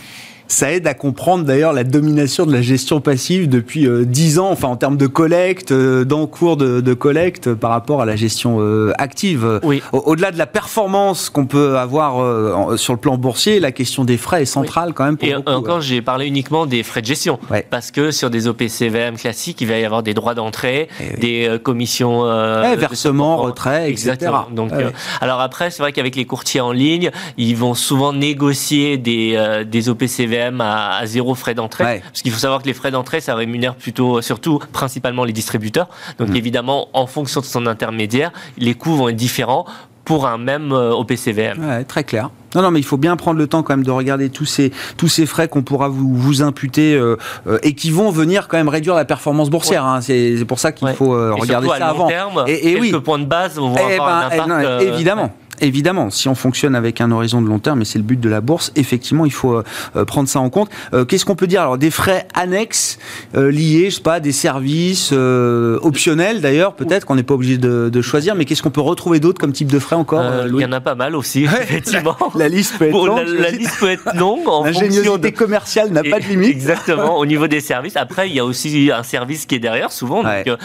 Ça 0.48 0.72
aide 0.72 0.86
à 0.86 0.94
comprendre 0.94 1.44
d'ailleurs 1.44 1.72
la 1.72 1.84
domination 1.84 2.46
de 2.46 2.52
la 2.52 2.62
gestion 2.62 3.00
passive 3.00 3.48
depuis 3.48 3.86
euh, 3.86 4.04
dix 4.04 4.26
10 4.26 4.38
ans, 4.38 4.50
enfin 4.50 4.68
en 4.68 4.76
termes 4.76 4.96
de 4.96 5.06
collecte, 5.06 5.70
euh, 5.70 6.04
d'encours 6.04 6.56
de, 6.56 6.80
de, 6.80 6.94
collecte 6.94 7.54
par 7.54 7.70
rapport 7.70 8.02
à 8.02 8.04
la 8.04 8.16
gestion 8.16 8.58
euh, 8.60 8.92
active. 8.98 9.60
Oui. 9.62 9.82
Au-delà 9.92 10.32
de 10.32 10.38
la 10.38 10.46
performance 10.46 11.30
qu'on 11.30 11.46
peut 11.46 11.78
avoir 11.78 12.76
sur 12.78 12.92
le 12.92 12.98
plan 12.98 13.16
boursier, 13.16 13.60
la 13.60 13.72
question 13.72 14.04
des 14.04 14.16
frais 14.16 14.42
est 14.42 14.46
centrale 14.46 14.92
quand 14.94 15.04
même. 15.04 15.16
Pour 15.16 15.28
Et 15.28 15.34
encore, 15.34 15.80
j'ai 15.80 16.02
parlé 16.02 16.26
uniquement 16.26 16.66
des 16.66 16.82
frais 16.82 17.02
de 17.02 17.06
gestion, 17.06 17.38
parce 17.70 17.90
que 17.90 18.10
sur 18.10 18.30
des 18.30 18.48
OPCVM 18.48 19.16
classiques, 19.16 19.60
il 19.60 19.68
va 19.68 19.78
y 19.78 19.84
avoir 19.84 20.02
des 20.02 20.14
droits 20.14 20.34
d'entrée, 20.34 20.88
eh 21.00 21.16
des 21.18 21.58
commissions, 21.62 22.26
eh, 22.26 22.76
versements, 22.76 23.36
retraits, 23.36 23.90
etc. 23.90 24.10
Exactement. 24.10 24.46
Donc, 24.50 24.72
alors 25.20 25.40
après, 25.40 25.70
c'est 25.70 25.82
vrai 25.82 25.92
qu'avec 25.92 26.16
les 26.16 26.24
courtiers 26.24 26.60
en 26.60 26.72
ligne, 26.72 27.10
ils 27.36 27.56
vont 27.56 27.74
souvent 27.74 28.12
négocier 28.12 28.96
des, 28.96 29.64
des 29.66 29.88
OPCVM 29.88 30.35
à, 30.40 31.00
zéro 31.04 31.34
frais 31.34 31.54
d'entrée. 31.54 32.02
Parce 32.02 32.22
qu'il 32.22 32.32
faut 32.32 32.38
savoir 32.38 32.62
que 32.62 32.66
les 32.66 32.74
frais 32.74 32.90
d'entrée, 32.90 33.20
ça 33.20 33.34
rémunère 33.34 33.74
plutôt, 33.74 34.20
surtout, 34.22 34.60
principalement 34.72 35.24
les 35.24 35.32
distributeurs. 35.32 35.88
Donc 36.18 36.30
mm. 36.30 36.36
évidemment, 36.36 36.88
en 36.92 37.06
fonction 37.06 37.40
de 37.40 37.46
son 37.46 37.66
intermédiaire, 37.66 38.32
les 38.58 38.74
coûts 38.74 38.96
vont 38.96 39.08
être 39.08 39.16
différents 39.16 39.66
pour 40.06 40.26
un 40.26 40.38
même 40.38 40.72
euh, 40.72 40.92
OPCVM. 40.92 41.68
Ouais, 41.68 41.84
très 41.84 42.04
clair. 42.04 42.30
Non, 42.54 42.62
non, 42.62 42.70
mais 42.70 42.78
il 42.78 42.84
faut 42.84 42.96
bien 42.96 43.16
prendre 43.16 43.38
le 43.38 43.48
temps 43.48 43.62
quand 43.62 43.74
même 43.76 43.84
de 43.84 43.90
regarder 43.90 44.30
tous 44.30 44.46
ces, 44.46 44.72
tous 44.96 45.08
ces 45.08 45.26
frais 45.26 45.48
qu'on 45.48 45.62
pourra 45.62 45.88
vous, 45.88 46.14
vous 46.14 46.42
imputer 46.42 46.94
euh, 46.94 47.16
euh, 47.46 47.58
et 47.62 47.74
qui 47.74 47.90
vont 47.90 48.10
venir 48.10 48.46
quand 48.48 48.56
même 48.56 48.68
réduire 48.68 48.94
la 48.94 49.04
performance 49.04 49.50
boursière. 49.50 49.84
Hein. 49.84 50.00
C'est 50.00 50.44
pour 50.46 50.60
ça 50.60 50.72
qu'il 50.72 50.88
faut 50.90 51.10
regarder 51.10 51.68
ça 51.68 51.88
avant. 51.88 52.06
Terme, 52.06 52.44
et, 52.46 52.70
et 52.70 52.80
quelques 52.80 53.00
points 53.00 53.18
de 53.18 53.24
base 53.24 53.56
vont 53.56 53.74
eh 53.76 53.94
avoir 53.94 54.30
ben, 54.30 54.40
un 54.40 54.50
impact. 54.50 54.82
évidemment 54.94 55.32
évidemment, 55.60 56.10
si 56.10 56.28
on 56.28 56.34
fonctionne 56.34 56.74
avec 56.74 57.00
un 57.00 57.10
horizon 57.10 57.42
de 57.42 57.48
long 57.48 57.58
terme, 57.58 57.82
et 57.82 57.84
c'est 57.84 57.98
le 57.98 58.04
but 58.04 58.20
de 58.20 58.28
la 58.28 58.40
bourse, 58.40 58.72
effectivement, 58.76 59.24
il 59.24 59.32
faut 59.32 59.54
euh, 59.54 60.04
prendre 60.04 60.28
ça 60.28 60.40
en 60.40 60.50
compte. 60.50 60.70
Euh, 60.94 61.04
qu'est-ce 61.04 61.24
qu'on 61.24 61.36
peut 61.36 61.46
dire? 61.46 61.62
Alors, 61.62 61.78
des 61.78 61.90
frais 61.90 62.26
annexes 62.34 62.98
euh, 63.36 63.50
liés, 63.50 63.90
je 63.90 63.96
sais 63.96 64.02
pas, 64.02 64.14
à 64.14 64.20
des 64.20 64.32
services 64.32 65.12
optionnels 65.12 66.40
d'ailleurs, 66.40 66.74
peut-être 66.74 67.04
qu'on 67.04 67.16
n'est 67.16 67.22
pas 67.22 67.34
obligé 67.34 67.58
de, 67.58 68.02
choisir, 68.02 68.34
mais 68.34 68.44
qu'est-ce 68.44 68.62
qu'on 68.62 68.70
peut 68.70 68.80
retrouver 68.80 69.20
d'autre 69.20 69.40
comme 69.40 69.52
type 69.52 69.70
de 69.72 69.78
frais 69.78 69.96
encore 69.96 70.22
Il 70.46 70.60
y 70.60 70.64
en 70.64 70.72
a 70.72 70.80
pas 70.80 70.94
mal 70.94 71.16
aussi, 71.16 71.44
effectivement. 71.44 72.16
La, 72.34 72.48
liste 72.48 72.78
peut 72.78 72.86
être 72.86 73.06
longue. 73.06 73.26
La, 73.26 73.50
liste 73.50 73.78
peut 73.80 73.90
être 73.90 74.14
longue. 74.14 74.44
L'ingéniosité 74.64 75.30
de... 75.30 75.36
commerciale 75.36 75.90
n'a 75.90 76.02
pas 76.02 76.20
de 76.20 76.26
limite. 76.26 76.50
Exactement, 76.50 77.16
au 77.18 77.26
niveau 77.26 77.48
des 77.48 77.60
services. 77.60 77.96
Après, 77.96 78.28
il 78.28 78.34
y 78.34 78.40
a 78.40 78.44
aussi 78.44 78.90
un 78.94 79.02
service 79.02 79.46
qui 79.46 79.54
est 79.54 79.60
derrière, 79.60 79.90
souvent. 79.90 80.22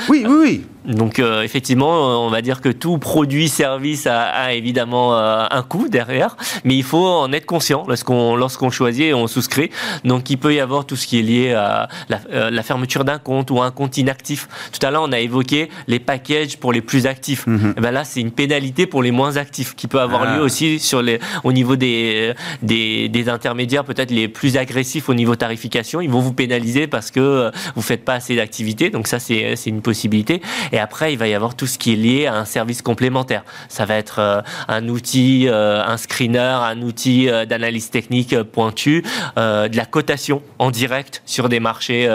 oui, 0.10 0.26
oui, 0.28 0.36
oui. 0.40 0.66
Donc, 0.86 1.20
effectivement, 1.20 2.26
on 2.26 2.30
va 2.30 2.42
dire 2.42 2.62
que 2.62 2.70
tout 2.70 2.98
produit, 2.98 3.50
service 3.50 4.08
a 4.08 4.54
évidemment 4.54 4.81
euh, 4.88 5.46
un 5.50 5.64
coût 5.64 5.88
derrière, 5.90 6.38
mais 6.64 6.76
il 6.76 6.84
faut 6.84 7.06
en 7.06 7.32
être 7.34 7.46
conscient 7.46 7.86
lorsqu'on 7.88 8.36
lorsqu'on 8.36 8.70
choisit 8.70 9.06
et 9.06 9.14
on 9.14 9.28
souscrit. 9.28 9.70
Donc 10.04 10.30
il 10.30 10.38
peut 10.38 10.54
y 10.54 10.60
avoir 10.60 10.86
tout 10.86 10.96
ce 10.96 11.08
qui 11.08 11.20
est 11.20 11.24
lié 11.24 11.54
à 11.54 11.88
la, 12.10 12.20
euh, 12.32 12.62
fermeture 12.62 13.04
d'un 13.04 13.18
compte 13.18 13.52
ou 13.52 13.62
un 13.62 13.72
compte 13.72 13.98
inactif. 13.98 14.48
Tout 14.72 14.86
à 14.86 14.92
l'heure, 14.92 15.04
on 15.04 15.12
a 15.12 15.20
évoqué 15.20 15.70
les 15.88 16.00
packages 16.00 16.58
pour 16.58 16.74
les 16.74 16.82
plus 16.82 17.08
actifs. 17.08 17.48
Mhm. 17.48 17.70
Et 17.70 17.74
eh 17.78 17.82
ben 17.82 17.92
là, 17.92 18.04
c'est 18.04 18.22
une 18.22 18.32
pénalité 18.32 18.86
pour 18.86 19.04
les 19.04 19.12
moins 19.12 19.38
actifs 19.38 19.76
qui 19.76 19.88
peut 19.88 20.00
avoir 20.00 20.26
lieu 20.26 20.42
ah. 20.42 20.46
aussi 20.46 20.80
sur 20.80 21.02
les, 21.02 21.20
au 21.44 21.52
niveau 21.52 21.76
des, 21.76 22.34
des, 22.62 23.10
des 23.10 23.30
intermédiaires 23.30 23.84
peut-être 23.84 24.12
les 24.12 24.28
plus 24.28 24.58
agressifs 24.58 25.10
au 25.10 25.14
niveau 25.14 25.36
tarification. 25.36 26.02
Ils 26.02 26.10
vont 26.10 26.20
vous 26.20 26.34
pénaliser 26.34 26.88
parce 26.88 27.12
que 27.12 27.20
euh, 27.20 27.52
vous 27.76 27.82
faites 27.82 28.06
pas 28.06 28.14
assez 28.14 28.36
d'activité. 28.36 28.90
Donc 28.90 29.08
ça, 29.08 29.20
c'est 29.20 29.56
une 29.66 29.82
possibilité. 29.82 30.42
Et 30.72 30.80
après, 30.80 31.14
il 31.14 31.18
va 31.18 31.28
y 31.28 31.34
avoir 31.34 31.56
tout 31.56 31.68
ce 31.68 31.78
qui 31.78 31.94
est 31.94 31.96
lié 31.96 32.28
à 32.28 32.36
un 32.36 32.46
service 32.46 32.82
complémentaire. 32.82 33.44
Ça 33.70 33.86
va 33.86 33.96
être 33.96 34.44
un 34.72 34.88
outil, 34.88 35.48
euh, 35.48 35.84
un 35.86 35.98
screener, 35.98 36.40
un 36.40 36.82
outil 36.82 37.30
euh, 37.30 37.46
d'analyse 37.46 37.90
technique 37.90 38.34
euh, 38.34 38.44
pointu, 38.44 39.04
de 39.36 39.78
la 39.78 39.86
cotation 39.86 40.42
en 40.60 40.72
direct 40.72 41.22
sur 41.26 41.50
des 41.50 41.60
marchés 41.60 42.08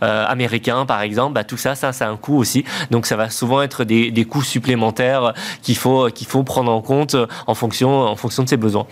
américains, 0.00 0.86
par 0.86 1.02
exemple, 1.02 1.34
bah, 1.34 1.44
tout 1.44 1.56
ça, 1.56 1.74
ça, 1.74 1.92
ça 1.92 2.06
a 2.06 2.10
un 2.10 2.16
coût 2.16 2.36
aussi. 2.36 2.64
Donc, 2.90 3.06
ça 3.06 3.16
va 3.16 3.30
souvent 3.30 3.62
être 3.62 3.84
des, 3.84 4.10
des 4.10 4.24
coûts 4.24 4.42
supplémentaires 4.42 5.32
qu'il 5.62 5.76
faut, 5.76 6.08
faut 6.26 6.42
prendre 6.42 6.72
en 6.72 6.80
compte 6.80 7.16
en 7.46 7.54
fonction, 7.54 8.02
en 8.02 8.16
fonction 8.16 8.42
de 8.42 8.48
ses 8.48 8.56
besoins. 8.56 8.86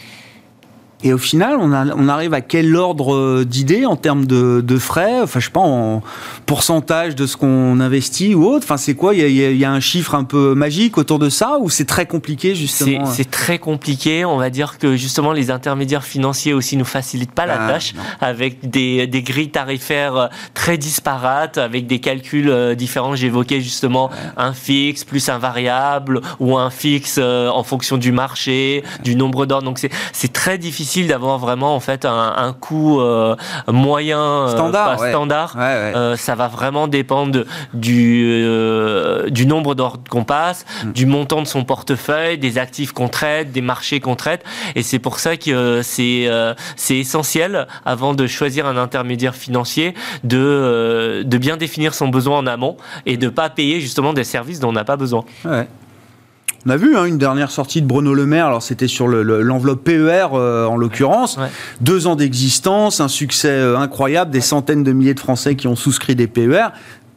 Et 1.02 1.12
au 1.14 1.18
final, 1.18 1.56
on, 1.58 1.72
a, 1.72 1.86
on 1.96 2.08
arrive 2.08 2.34
à 2.34 2.42
quel 2.42 2.76
ordre 2.76 3.44
d'idée 3.44 3.86
en 3.86 3.96
termes 3.96 4.26
de, 4.26 4.60
de, 4.60 4.78
frais 4.78 5.20
Enfin, 5.22 5.40
je 5.40 5.46
sais 5.46 5.50
pas, 5.50 5.60
en 5.60 6.02
pourcentage 6.44 7.14
de 7.14 7.26
ce 7.26 7.36
qu'on 7.38 7.80
investit 7.80 8.34
ou 8.34 8.44
autre? 8.44 8.64
Enfin, 8.64 8.76
c'est 8.76 8.94
quoi? 8.94 9.14
Il 9.14 9.26
y, 9.26 9.58
y, 9.58 9.64
a, 9.64 9.72
un 9.72 9.80
chiffre 9.80 10.14
un 10.14 10.24
peu 10.24 10.54
magique 10.54 10.98
autour 10.98 11.18
de 11.18 11.30
ça 11.30 11.58
ou 11.58 11.70
c'est 11.70 11.86
très 11.86 12.04
compliqué 12.04 12.54
justement 12.54 13.06
C'est 13.06 13.30
très 13.30 13.58
compliqué. 13.58 14.24
On 14.26 14.36
va 14.36 14.50
dire 14.50 14.78
que 14.78 14.96
justement 14.96 15.32
les 15.32 15.50
intermédiaires 15.50 16.04
financiers 16.04 16.52
aussi 16.52 16.76
nous 16.76 16.84
facilitent 16.84 17.32
pas 17.32 17.46
la 17.46 17.64
ah, 17.64 17.68
tâche 17.68 17.94
non. 17.94 18.02
avec 18.20 18.68
des, 18.68 19.06
des, 19.06 19.22
grilles 19.22 19.50
tarifaires 19.50 20.28
très 20.52 20.76
disparates, 20.76 21.56
avec 21.56 21.86
des 21.86 22.00
calculs 22.00 22.50
euh, 22.50 22.74
différents. 22.74 23.14
J'évoquais 23.14 23.60
justement 23.60 24.10
un 24.36 24.52
fixe 24.52 25.04
plus 25.04 25.28
un 25.28 25.38
variable 25.38 26.20
ou 26.40 26.58
un 26.58 26.70
fixe 26.70 27.16
euh, 27.18 27.48
en 27.48 27.62
fonction 27.62 27.96
du 27.96 28.12
marché, 28.12 28.82
du 29.02 29.16
nombre 29.16 29.46
d'ordres. 29.46 29.64
Donc 29.64 29.78
c'est 30.12 30.32
très 30.32 30.58
difficile 30.58 30.89
d'avoir 30.98 31.38
vraiment 31.38 31.74
en 31.74 31.80
fait 31.80 32.04
un, 32.04 32.34
un 32.36 32.52
coût 32.52 33.00
euh, 33.00 33.36
moyen 33.68 34.20
euh, 34.20 34.48
standard. 34.48 35.00
Ouais. 35.00 35.10
standard. 35.10 35.54
Ouais, 35.56 35.62
euh, 35.62 36.16
ça 36.16 36.34
va 36.34 36.48
vraiment 36.48 36.88
dépendre 36.88 37.44
du 37.74 38.20
du 39.30 39.46
nombre 39.46 39.74
d'ordres 39.74 40.02
qu'on 40.08 40.24
passe, 40.24 40.64
mm. 40.84 40.92
du 40.92 41.06
montant 41.06 41.42
de 41.42 41.46
son 41.46 41.64
portefeuille, 41.64 42.38
des 42.38 42.58
actifs 42.58 42.92
qu'on 42.92 43.08
traite, 43.08 43.52
des 43.52 43.60
marchés 43.60 44.00
qu'on 44.00 44.16
traite. 44.16 44.44
Et 44.74 44.82
c'est 44.82 44.98
pour 44.98 45.18
ça 45.18 45.36
que 45.36 45.80
c'est 45.82 46.28
c'est 46.76 46.96
essentiel 46.96 47.66
avant 47.84 48.14
de 48.14 48.26
choisir 48.26 48.66
un 48.66 48.76
intermédiaire 48.76 49.34
financier 49.34 49.94
de 50.24 51.22
de 51.24 51.38
bien 51.38 51.56
définir 51.56 51.94
son 51.94 52.08
besoin 52.08 52.38
en 52.38 52.46
amont 52.46 52.76
et 53.06 53.16
de 53.16 53.28
pas 53.28 53.48
payer 53.50 53.80
justement 53.80 54.12
des 54.12 54.24
services 54.24 54.60
dont 54.60 54.70
on 54.70 54.72
n'a 54.72 54.84
pas 54.84 54.96
besoin. 54.96 55.24
Ouais. 55.44 55.68
On 56.66 56.70
a 56.70 56.76
vu 56.76 56.94
hein, 56.94 57.06
une 57.06 57.16
dernière 57.16 57.50
sortie 57.50 57.80
de 57.80 57.86
Bruno 57.86 58.12
Le 58.12 58.26
Maire, 58.26 58.46
alors 58.46 58.62
c'était 58.62 58.86
sur 58.86 59.08
l'enveloppe 59.08 59.88
le, 59.88 59.96
le, 59.96 60.06
PER 60.06 60.26
euh, 60.34 60.66
en 60.66 60.76
l'occurrence. 60.76 61.38
Ouais. 61.38 61.48
Deux 61.80 62.06
ans 62.06 62.16
d'existence, 62.16 63.00
un 63.00 63.08
succès 63.08 63.48
euh, 63.48 63.78
incroyable, 63.78 64.30
des 64.30 64.42
centaines 64.42 64.84
de 64.84 64.92
milliers 64.92 65.14
de 65.14 65.20
Français 65.20 65.54
qui 65.54 65.66
ont 65.68 65.76
souscrit 65.76 66.14
des 66.14 66.26
PER. 66.26 66.68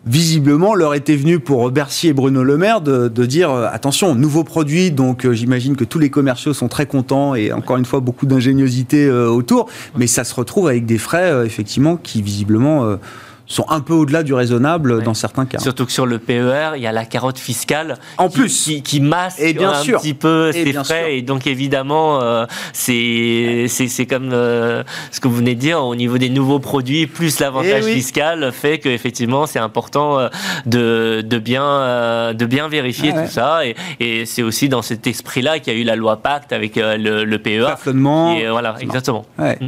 Visiblement, 0.06 0.76
l'heure 0.76 0.94
était 0.94 1.16
venue 1.16 1.40
pour 1.40 1.70
Bercy 1.72 2.10
et 2.10 2.14
Bruno 2.14 2.44
Le 2.44 2.58
Maire 2.58 2.80
de, 2.80 3.10
de 3.10 3.26
dire 3.26 3.52
euh, 3.52 3.68
attention, 3.70 4.16
nouveau 4.16 4.46
produit, 4.46 4.92
donc 4.92 5.30
j'imagine 5.30 5.76
que 5.76 5.84
tous 5.84 6.00
les 6.00 6.10
commerciaux 6.10 6.54
sont 6.54 6.70
très 6.70 6.86
contents 6.86 7.36
et 7.36 7.52
encore 7.52 7.76
une 7.76 7.86
fois 7.86 8.00
beaucoup 8.00 8.26
d'ingéniosité 8.26 9.10
autour, 9.10 9.70
mais 9.98 10.08
ça 10.08 10.24
se 10.24 10.34
retrouve 10.36 10.68
avec 10.70 10.86
des 10.86 10.98
frais 10.98 11.46
effectivement 11.46 11.98
qui 11.98 12.22
visiblement 12.22 12.98
sont 13.46 13.66
un 13.70 13.82
peu 13.82 13.94
au-delà 13.94 14.24
du 14.24 14.34
raisonnable 14.34 15.04
dans 15.04 15.14
certains 15.14 15.46
cas. 15.46 15.60
Surtout 15.60 15.86
que 15.86 15.92
sur 15.92 16.06
le 16.06 16.18
PER, 16.18 16.72
il 16.76 16.82
y 16.82 16.88
a 16.88 16.92
la 16.92 17.06
carotte 17.06 17.38
fiscale 17.38 17.98
en 18.18 18.30
qui, 18.30 18.40
plus 18.40 18.64
qui, 18.64 18.82
qui 18.82 19.02
masque 19.02 19.40
et 19.40 19.54
bien 19.54 19.72
un 19.72 19.84
sûr. 19.84 20.00
petit 20.00 20.14
peu 20.14 20.50
et 20.50 20.66
ces 20.66 20.74
frais 20.74 20.84
sûr. 20.84 21.08
et 21.08 21.22
donc 21.22 21.46
évidemment 21.46 22.22
euh, 22.22 22.46
c'est 22.72 23.68
c'est 23.68 24.06
comme 24.06 24.32
euh, 24.34 24.84
ce 25.12 25.20
que 25.20 25.28
vous 25.28 25.36
venez 25.36 25.56
de 25.56 25.60
dire 25.60 25.84
au 25.84 25.96
niveau 25.96 26.18
des 26.18 26.30
nouveaux 26.30 26.60
produits 26.60 27.06
plus 27.08 27.40
l'avantage 27.40 27.84
oui. 27.86 27.94
fiscal 27.94 28.52
fait 28.52 28.80
que 28.80 28.90
effectivement 28.90 29.46
c'est 29.46 29.60
important 29.60 30.20
euh, 30.20 30.30
de, 30.66 31.22
de 31.22 31.38
bien 31.38 31.66
euh, 31.66 32.34
de 32.34 32.46
bien 32.46 32.68
vérifier 32.68 33.12
ah 33.14 33.18
ouais. 33.18 33.26
tout 33.26 33.32
ça 33.32 33.66
et, 33.66 33.76
et 34.00 34.26
c'est 34.26 34.42
aussi 34.42 34.70
dans 34.70 34.82
cet 34.82 35.06
esprit-là 35.06 35.60
qu'il 35.60 35.74
y 35.74 35.76
a 35.76 35.80
eu 35.80 35.84
la 35.84 35.96
loi 35.96 36.18
Pacte 36.18 36.54
avec 36.54 36.76
le, 36.78 37.26
le. 37.26 37.38
Plafonnement. 37.44 38.36
Et, 38.36 38.50
voilà, 38.50 38.76
exactement. 38.80 39.26
Ouais. 39.38 39.58
Mm. 39.60 39.68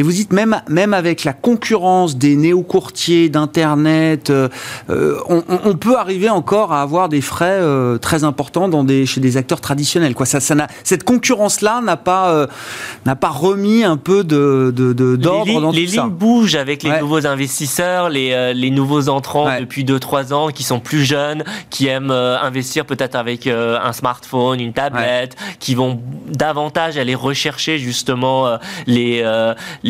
Et 0.00 0.02
vous 0.02 0.12
dites 0.12 0.32
même, 0.32 0.62
même 0.66 0.94
avec 0.94 1.24
la 1.24 1.34
concurrence 1.34 2.16
des 2.16 2.34
néo-courtiers 2.34 3.28
d'Internet, 3.28 4.30
euh, 4.30 4.48
on, 4.88 5.42
on, 5.46 5.74
peut 5.74 5.98
arriver 5.98 6.30
encore 6.30 6.72
à 6.72 6.80
avoir 6.80 7.10
des 7.10 7.20
frais 7.20 7.58
euh, 7.60 7.98
très 7.98 8.24
importants 8.24 8.70
dans 8.70 8.82
des, 8.82 9.04
chez 9.04 9.20
des 9.20 9.36
acteurs 9.36 9.60
traditionnels. 9.60 10.14
Quoi. 10.14 10.24
Ça, 10.24 10.40
ça 10.40 10.54
cette 10.84 11.04
concurrence-là 11.04 11.82
n'a 11.82 11.98
pas, 11.98 12.30
euh, 12.30 12.46
n'a 13.04 13.14
pas 13.14 13.28
remis 13.28 13.84
un 13.84 13.98
peu 13.98 14.24
de, 14.24 14.72
de, 14.74 14.94
de, 14.94 15.16
d'ordre 15.16 15.60
dans 15.60 15.70
les 15.70 15.84
tout 15.84 15.90
lignes 15.90 16.00
ça. 16.00 16.06
bougent 16.06 16.54
avec 16.54 16.82
les 16.82 16.92
ouais. 16.92 17.00
nouveaux 17.00 17.26
investisseurs, 17.26 18.08
les, 18.08 18.32
euh, 18.32 18.54
les 18.54 18.70
nouveaux 18.70 19.10
entrants 19.10 19.48
ouais. 19.48 19.60
depuis 19.60 19.84
2-3 19.84 20.32
ans 20.32 20.48
qui 20.48 20.62
sont 20.62 20.80
plus 20.80 21.04
jeunes, 21.04 21.44
qui 21.68 21.88
aiment 21.88 22.10
euh, 22.10 22.40
investir 22.40 22.86
peut-être 22.86 23.16
avec 23.16 23.46
un 23.46 23.92
smartphone, 23.92 24.60
une 24.60 24.72
tablette, 24.72 25.36
ouais. 25.38 25.56
qui 25.58 25.74
vont 25.74 26.00
davantage 26.26 26.96
aller 26.96 27.14
rechercher 27.14 27.76
justement 27.76 28.58
les 28.86 29.22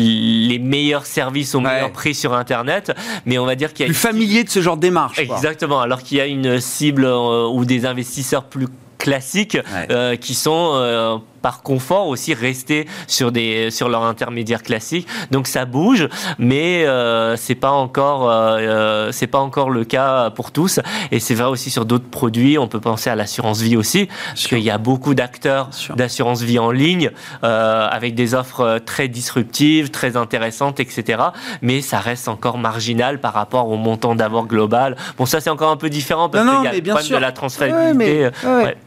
meilleurs 0.59 1.05
services 1.05 1.55
au 1.55 1.59
ouais. 1.59 1.73
meilleur 1.73 1.91
prix 1.91 2.13
sur 2.13 2.33
Internet, 2.33 2.91
mais 3.25 3.37
on 3.37 3.45
va 3.45 3.55
dire 3.55 3.73
qu'il 3.73 3.85
y 3.85 3.89
a 3.89 3.91
plus 3.91 3.95
familier 3.95 4.43
de 4.43 4.49
ce 4.49 4.61
genre 4.61 4.77
de 4.77 4.81
démarche. 4.81 5.19
Exactement. 5.19 5.75
Quoi. 5.75 5.83
Alors 5.83 6.03
qu'il 6.03 6.17
y 6.17 6.21
a 6.21 6.25
une 6.25 6.59
cible 6.59 7.05
euh, 7.05 7.47
ou 7.47 7.65
des 7.65 7.85
investisseurs 7.85 8.43
plus 8.43 8.67
classiques 8.97 9.57
ouais. 9.73 9.87
euh, 9.91 10.15
qui 10.15 10.35
sont 10.35 10.71
euh, 10.75 11.17
par 11.41 11.61
confort 11.61 12.07
aussi 12.07 12.33
rester 12.33 12.87
sur 13.07 13.31
des 13.31 13.71
sur 13.71 13.89
leur 13.89 14.03
intermédiaire 14.03 14.63
classique. 14.63 15.07
Donc 15.31 15.47
ça 15.47 15.65
bouge, 15.65 16.07
mais 16.37 16.85
euh, 16.85 17.35
c'est 17.35 17.55
pas 17.55 17.71
encore 17.71 18.29
euh, 18.29 19.11
c'est 19.11 19.27
pas 19.27 19.39
encore 19.39 19.69
le 19.69 19.83
cas 19.83 20.29
pour 20.31 20.51
tous. 20.51 20.79
Et 21.11 21.19
c'est 21.19 21.35
vrai 21.35 21.49
aussi 21.49 21.69
sur 21.69 21.85
d'autres 21.85 22.09
produits. 22.09 22.57
On 22.57 22.67
peut 22.67 22.79
penser 22.79 23.09
à 23.09 23.15
l'assurance 23.15 23.61
vie 23.61 23.77
aussi, 23.77 24.07
parce 24.27 24.47
qu'il 24.47 24.59
y 24.59 24.69
a 24.69 24.77
beaucoup 24.77 25.13
d'acteurs 25.13 25.69
d'assurance 25.95 26.41
vie 26.41 26.59
en 26.59 26.71
ligne 26.71 27.11
euh, 27.43 27.87
avec 27.89 28.15
des 28.15 28.35
offres 28.35 28.79
très 28.85 29.07
disruptives, 29.07 29.89
très 29.89 30.17
intéressantes, 30.17 30.79
etc. 30.79 31.21
Mais 31.61 31.81
ça 31.81 31.99
reste 31.99 32.27
encore 32.27 32.57
marginal 32.57 33.19
par 33.19 33.33
rapport 33.33 33.67
au 33.69 33.77
montant 33.77 34.15
d'avoir 34.15 34.45
global. 34.45 34.95
Bon, 35.17 35.25
ça 35.25 35.41
c'est 35.41 35.49
encore 35.49 35.71
un 35.71 35.77
peu 35.77 35.89
différent 35.89 36.29
parce 36.29 36.43
qu'il 36.43 36.63
y 36.63 36.67
a 36.67 36.73
le 36.73 36.81
problème 36.81 37.05
sûr. 37.05 37.17
de 37.17 37.21
la 37.21 37.31
transférabilité. 37.31 38.23
Ouais, 38.25 38.31
mais, 38.43 38.63
ouais. 38.63 38.77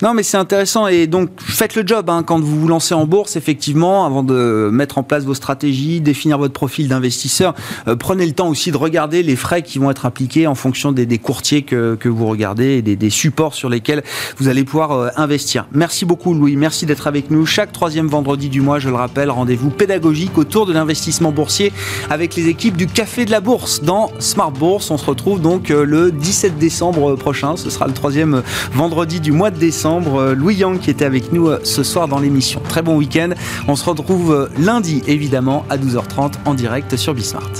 Non, 0.00 0.14
mais 0.14 0.22
c'est 0.22 0.36
intéressant. 0.36 0.86
Et 0.86 1.08
donc, 1.08 1.30
faites 1.38 1.74
le 1.74 1.84
job 1.84 2.08
hein, 2.08 2.22
quand 2.22 2.38
vous 2.38 2.60
vous 2.60 2.68
lancez 2.68 2.94
en 2.94 3.04
bourse, 3.04 3.34
effectivement, 3.34 4.06
avant 4.06 4.22
de 4.22 4.70
mettre 4.72 4.98
en 4.98 5.02
place 5.02 5.24
vos 5.24 5.34
stratégies, 5.34 6.00
définir 6.00 6.38
votre 6.38 6.54
profil 6.54 6.86
d'investisseur. 6.86 7.54
Euh, 7.88 7.96
prenez 7.96 8.24
le 8.24 8.32
temps 8.32 8.48
aussi 8.48 8.70
de 8.70 8.76
regarder 8.76 9.24
les 9.24 9.34
frais 9.34 9.62
qui 9.62 9.80
vont 9.80 9.90
être 9.90 10.06
appliqués 10.06 10.46
en 10.46 10.54
fonction 10.54 10.92
des, 10.92 11.18
courtiers 11.18 11.62
que, 11.62 11.96
que, 11.96 12.08
vous 12.08 12.26
regardez 12.26 12.82
et 12.86 12.96
des, 12.96 13.10
supports 13.10 13.54
sur 13.54 13.68
lesquels 13.68 14.04
vous 14.36 14.46
allez 14.46 14.62
pouvoir 14.62 14.92
euh, 14.92 15.08
investir. 15.16 15.66
Merci 15.72 16.04
beaucoup, 16.04 16.32
Louis. 16.32 16.54
Merci 16.54 16.86
d'être 16.86 17.08
avec 17.08 17.30
nous. 17.32 17.44
Chaque 17.44 17.72
troisième 17.72 18.06
vendredi 18.06 18.48
du 18.48 18.60
mois, 18.60 18.78
je 18.78 18.88
le 18.88 18.94
rappelle, 18.94 19.30
rendez-vous 19.30 19.70
pédagogique 19.70 20.38
autour 20.38 20.66
de 20.66 20.72
l'investissement 20.72 21.32
boursier 21.32 21.72
avec 22.08 22.36
les 22.36 22.46
équipes 22.46 22.76
du 22.76 22.86
Café 22.86 23.24
de 23.24 23.32
la 23.32 23.40
Bourse 23.40 23.82
dans 23.82 24.12
Smart 24.20 24.52
Bourse. 24.52 24.92
On 24.92 24.98
se 24.98 25.06
retrouve 25.06 25.40
donc 25.40 25.72
euh, 25.72 25.84
le 25.84 26.12
17 26.12 26.56
décembre 26.56 27.16
prochain. 27.16 27.56
Ce 27.56 27.68
sera 27.68 27.88
le 27.88 27.94
troisième 27.94 28.42
vendredi 28.72 29.18
du 29.18 29.32
mois 29.32 29.50
de 29.50 29.58
décembre. 29.88 30.34
Louis 30.34 30.56
Yang 30.56 30.80
qui 30.80 30.90
était 30.90 31.04
avec 31.06 31.32
nous 31.32 31.48
ce 31.64 31.82
soir 31.82 32.08
dans 32.08 32.18
l'émission. 32.18 32.60
Très 32.68 32.82
bon 32.82 32.96
week-end. 32.98 33.30
On 33.68 33.74
se 33.74 33.88
retrouve 33.88 34.50
lundi 34.58 35.02
évidemment 35.06 35.64
à 35.70 35.78
12h30 35.78 36.34
en 36.44 36.52
direct 36.52 36.94
sur 36.96 37.14
Bismart. 37.14 37.50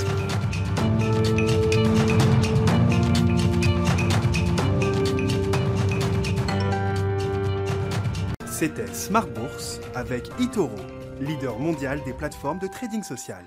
C'était 8.45 8.93
Smart 8.93 9.27
Bourse 9.27 9.79
avec 9.95 10.29
Itoro, 10.39 10.69
leader 11.21 11.57
mondial 11.57 11.99
des 12.05 12.13
plateformes 12.13 12.59
de 12.59 12.67
trading 12.67 13.01
social. 13.01 13.43